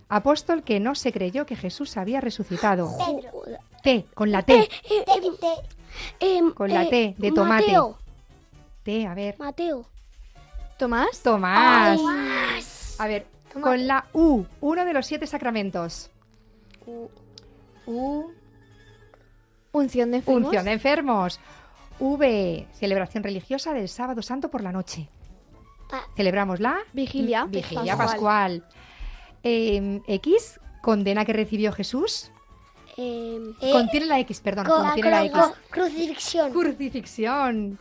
Apóstol 0.08 0.62
que 0.62 0.78
no 0.78 0.94
se 0.94 1.10
creyó 1.10 1.46
que 1.46 1.56
Jesús 1.56 1.96
había 1.96 2.20
resucitado. 2.20 2.90
Pedro. 2.98 3.30
T, 3.82 4.04
con 4.14 4.30
la 4.30 4.42
T. 4.42 4.68
Te- 4.86 5.04
te- 5.04 5.16
Em, 6.20 6.52
Con 6.52 6.70
la 6.72 6.84
eh, 6.84 6.88
T, 6.90 7.14
de 7.18 7.32
tomate. 7.32 7.66
Mateo. 7.66 7.98
T, 8.82 9.06
a 9.06 9.14
ver. 9.14 9.36
Mateo. 9.38 9.86
Tomás. 10.78 11.20
Tomás. 11.22 11.98
Ay. 12.00 12.64
A 12.98 13.06
ver, 13.06 13.26
Con 13.60 13.86
la 13.86 14.06
U, 14.12 14.44
uno 14.60 14.84
de 14.84 14.92
los 14.92 15.06
siete 15.06 15.26
sacramentos. 15.26 16.10
U, 17.86 18.30
Unción 19.72 20.10
de 20.10 20.18
enfermos. 20.18 20.44
unción 20.44 20.64
de 20.64 20.72
enfermos. 20.72 21.40
V, 21.98 22.66
celebración 22.72 23.22
religiosa 23.22 23.72
del 23.72 23.88
sábado 23.88 24.22
santo 24.22 24.50
por 24.50 24.62
la 24.62 24.72
noche. 24.72 25.08
Pa- 25.90 26.04
Celebramos 26.16 26.60
la 26.60 26.78
Vigilia. 26.92 27.44
vigilia 27.46 27.96
Pascual. 27.96 28.60
pascual. 28.62 28.64
Eh, 29.44 30.00
X, 30.06 30.60
condena 30.80 31.24
que 31.24 31.32
recibió 31.32 31.72
Jesús. 31.72 32.30
Eh, 32.96 33.40
Contiene 33.72 34.06
la 34.06 34.18
X, 34.20 34.40
perdón, 34.40 34.66
co- 34.66 34.76
contiene 34.76 35.10
la 35.10 35.24
X. 35.24 35.40
crucifixión. 35.70 36.52
Crucifixión. 36.52 37.78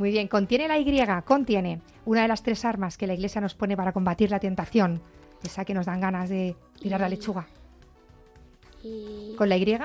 Muy 0.00 0.12
bien, 0.12 0.28
contiene 0.28 0.66
la 0.66 0.78
Y, 0.78 1.02
contiene 1.26 1.82
una 2.06 2.22
de 2.22 2.28
las 2.28 2.42
tres 2.42 2.64
armas 2.64 2.96
que 2.96 3.06
la 3.06 3.12
Iglesia 3.12 3.38
nos 3.42 3.54
pone 3.54 3.76
para 3.76 3.92
combatir 3.92 4.30
la 4.30 4.40
tentación, 4.40 5.02
esa 5.44 5.66
que 5.66 5.74
nos 5.74 5.84
dan 5.84 6.00
ganas 6.00 6.30
de 6.30 6.56
tirar 6.80 7.02
la 7.02 7.08
lechuga. 7.10 7.46
y 8.82 9.34
Con 9.36 9.50
la 9.50 9.58
Y, 9.58 9.78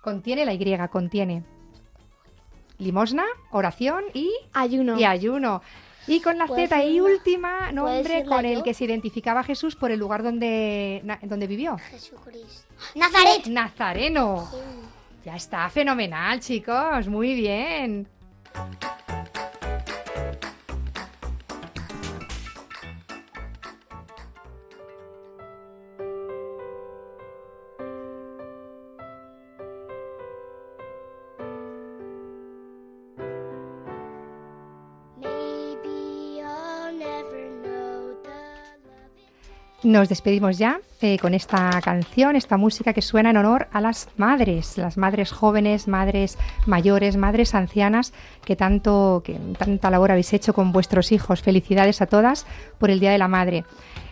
contiene 0.00 0.46
la 0.46 0.54
Y, 0.54 0.88
contiene 0.90 1.44
limosna, 2.78 3.24
oración 3.50 4.02
y, 4.14 4.32
Ayuno. 4.54 4.98
y 4.98 5.04
ayuno. 5.04 5.60
Y 6.06 6.22
con 6.22 6.38
la 6.38 6.46
¿Puedo 6.46 6.66
Z 6.66 6.82
y 6.86 7.02
última 7.02 7.68
¿Puedo 7.70 7.72
nombre 7.84 8.24
con 8.24 8.46
el 8.46 8.56
yo? 8.60 8.62
que 8.64 8.72
se 8.72 8.84
identificaba 8.86 9.44
Jesús 9.44 9.76
por 9.76 9.90
el 9.90 10.00
lugar 10.00 10.22
donde, 10.22 11.02
na- 11.04 11.18
donde 11.22 11.46
vivió. 11.46 11.76
Jesucristo. 11.76 12.72
Nazaret. 12.94 13.46
Nazareno. 13.48 14.48
Ya 15.26 15.36
está, 15.36 15.68
fenomenal, 15.68 16.40
chicos. 16.40 17.06
Muy 17.08 17.34
bien. 17.34 18.08
Bye. 18.54 18.90
Nos 39.90 40.08
despedimos 40.08 40.56
ya 40.56 40.78
eh, 41.00 41.18
con 41.18 41.34
esta 41.34 41.68
canción, 41.82 42.36
esta 42.36 42.56
música 42.56 42.92
que 42.92 43.02
suena 43.02 43.30
en 43.30 43.38
honor 43.38 43.66
a 43.72 43.80
las 43.80 44.08
madres, 44.16 44.78
las 44.78 44.96
madres 44.96 45.32
jóvenes, 45.32 45.88
madres 45.88 46.38
mayores, 46.64 47.16
madres 47.16 47.56
ancianas, 47.56 48.12
que 48.44 48.54
tanto, 48.54 49.20
que 49.24 49.32
tanta 49.58 49.90
labor 49.90 50.12
habéis 50.12 50.32
hecho 50.32 50.54
con 50.54 50.70
vuestros 50.70 51.10
hijos. 51.10 51.42
Felicidades 51.42 52.00
a 52.02 52.06
todas 52.06 52.46
por 52.78 52.88
el 52.88 53.00
Día 53.00 53.10
de 53.10 53.18
la 53.18 53.26
Madre. 53.26 53.64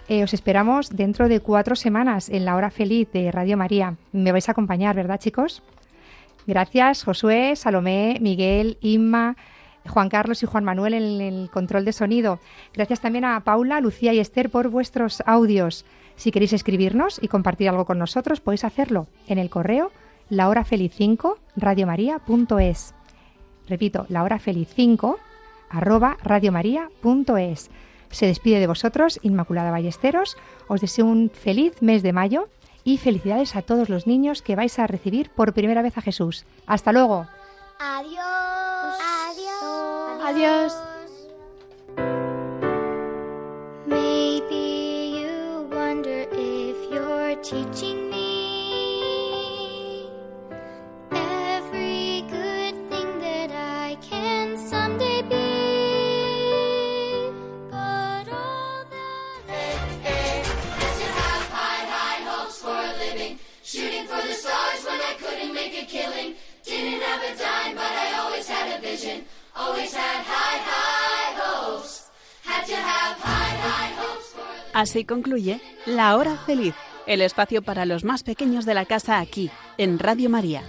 Eh, 0.09 0.25
os 0.25 0.35
esperamos 0.35 0.91
dentro 0.91 1.29
de 1.29 1.39
cuatro 1.39 1.77
semanas 1.77 2.29
en 2.29 2.45
la 2.45 2.57
hora 2.57 2.73
feliz 2.73 3.09
de 3.13 3.31
Radio 3.31 3.57
María. 3.57 3.95
Me 4.11 4.33
vais 4.33 4.49
a 4.49 4.53
acompañar, 4.53 4.97
¿verdad, 4.97 5.21
chicos? 5.21 5.63
Gracias, 6.45 7.05
Josué, 7.05 7.55
Salomé, 7.55 8.19
Miguel, 8.21 8.79
Inma, 8.81 9.37
Juan 9.87 10.09
Carlos 10.09 10.43
y 10.43 10.47
Juan 10.47 10.65
Manuel 10.65 10.95
en 10.95 11.21
el 11.21 11.51
control 11.51 11.85
de 11.85 11.93
sonido. 11.93 12.41
Gracias 12.75 13.01
también 13.01 13.25
a 13.25 13.41
Paula, 13.41 13.81
Lucía 13.81 14.13
y 14.13 14.19
Esther 14.19 14.51
por 14.51 14.69
vuestros 14.69 15.23
audios. 15.27 15.85
Si 16.17 16.33
queréis 16.33 16.53
escribirnos 16.53 17.19
y 17.23 17.29
compartir 17.29 17.69
algo 17.69 17.85
con 17.85 17.99
nosotros, 17.99 18.41
podéis 18.41 18.65
hacerlo 18.65 19.07
en 19.27 19.39
el 19.39 19.51
correo 19.51 19.93
lahorafeliz5 20.31 21.37
radiomaria.es. 21.57 22.95
Repito, 23.69 24.07
lahorafeliz5 24.09 25.17
arroba 25.71 26.17
radiomaria.es. 26.23 27.71
Se 28.11 28.27
despide 28.27 28.61
de 28.61 28.67
vosotros 28.67 29.21
Inmaculada 29.23 29.71
Ballesteros. 29.71 30.37
Os 30.67 30.81
deseo 30.81 31.07
un 31.07 31.31
feliz 31.31 31.83
mes 31.83 32.03
de 32.03 32.13
mayo 32.13 32.49
y 32.85 32.99
felicidades 32.99 33.55
a 33.55 33.63
todos 33.63 33.89
los 33.89 34.07
niños 34.07 34.41
que 34.41 34.57
vais 34.57 34.79
a 34.79 34.87
recibir 34.87 35.31
por 35.31 35.53
primera 35.53 35.83
vez 35.83 35.99
a 35.99 36.03
Jesús. 36.03 36.47
Hasta 36.67 36.93
luego. 36.93 37.27
Adiós. 37.79 39.28
Adiós. 40.29 40.75
Maybe 43.87 44.65
you 45.17 45.67
wonder 45.73 46.27
if 46.31 46.77
you're 46.93 47.35
teaching 47.37 48.11
me 48.11 48.29
every 51.13 52.27
good 52.29 52.77
thing 52.91 53.19
that 53.21 53.51
I 53.53 53.97
can 54.03 54.59
someday 54.59 55.23
be. 55.23 55.49
But 57.71 58.29
all 58.29 58.85
that 58.93 59.41
hey, 59.49 59.79
hey, 60.05 60.43
I 60.45 60.89
still 60.93 61.17
have 61.25 61.49
high, 61.57 61.85
high 61.97 62.21
hopes 62.29 62.59
for 62.61 62.77
a 62.77 62.93
living, 62.99 63.39
shooting 63.65 64.05
for 64.05 64.21
the 64.29 64.35
stars 64.35 64.85
when 64.85 65.01
I 65.01 65.15
couldn't 65.19 65.55
make 65.55 65.73
a 65.83 65.87
killing. 65.87 66.35
Didn't 66.65 67.01
have 67.01 67.23
a 67.23 67.35
dime, 67.35 67.77
but 67.77 67.93
I 68.05 68.19
always 68.21 68.47
had 68.47 68.79
a 68.79 68.83
vision. 68.83 69.25
Así 74.73 75.05
concluye 75.05 75.61
La 75.87 76.17
Hora 76.17 76.37
Feliz, 76.37 76.75
el 77.07 77.21
espacio 77.21 77.63
para 77.63 77.85
los 77.85 78.05
más 78.05 78.23
pequeños 78.23 78.65
de 78.65 78.75
la 78.75 78.85
casa 78.85 79.19
aquí, 79.19 79.51
en 79.77 79.99
Radio 79.99 80.31
María. 80.31 80.63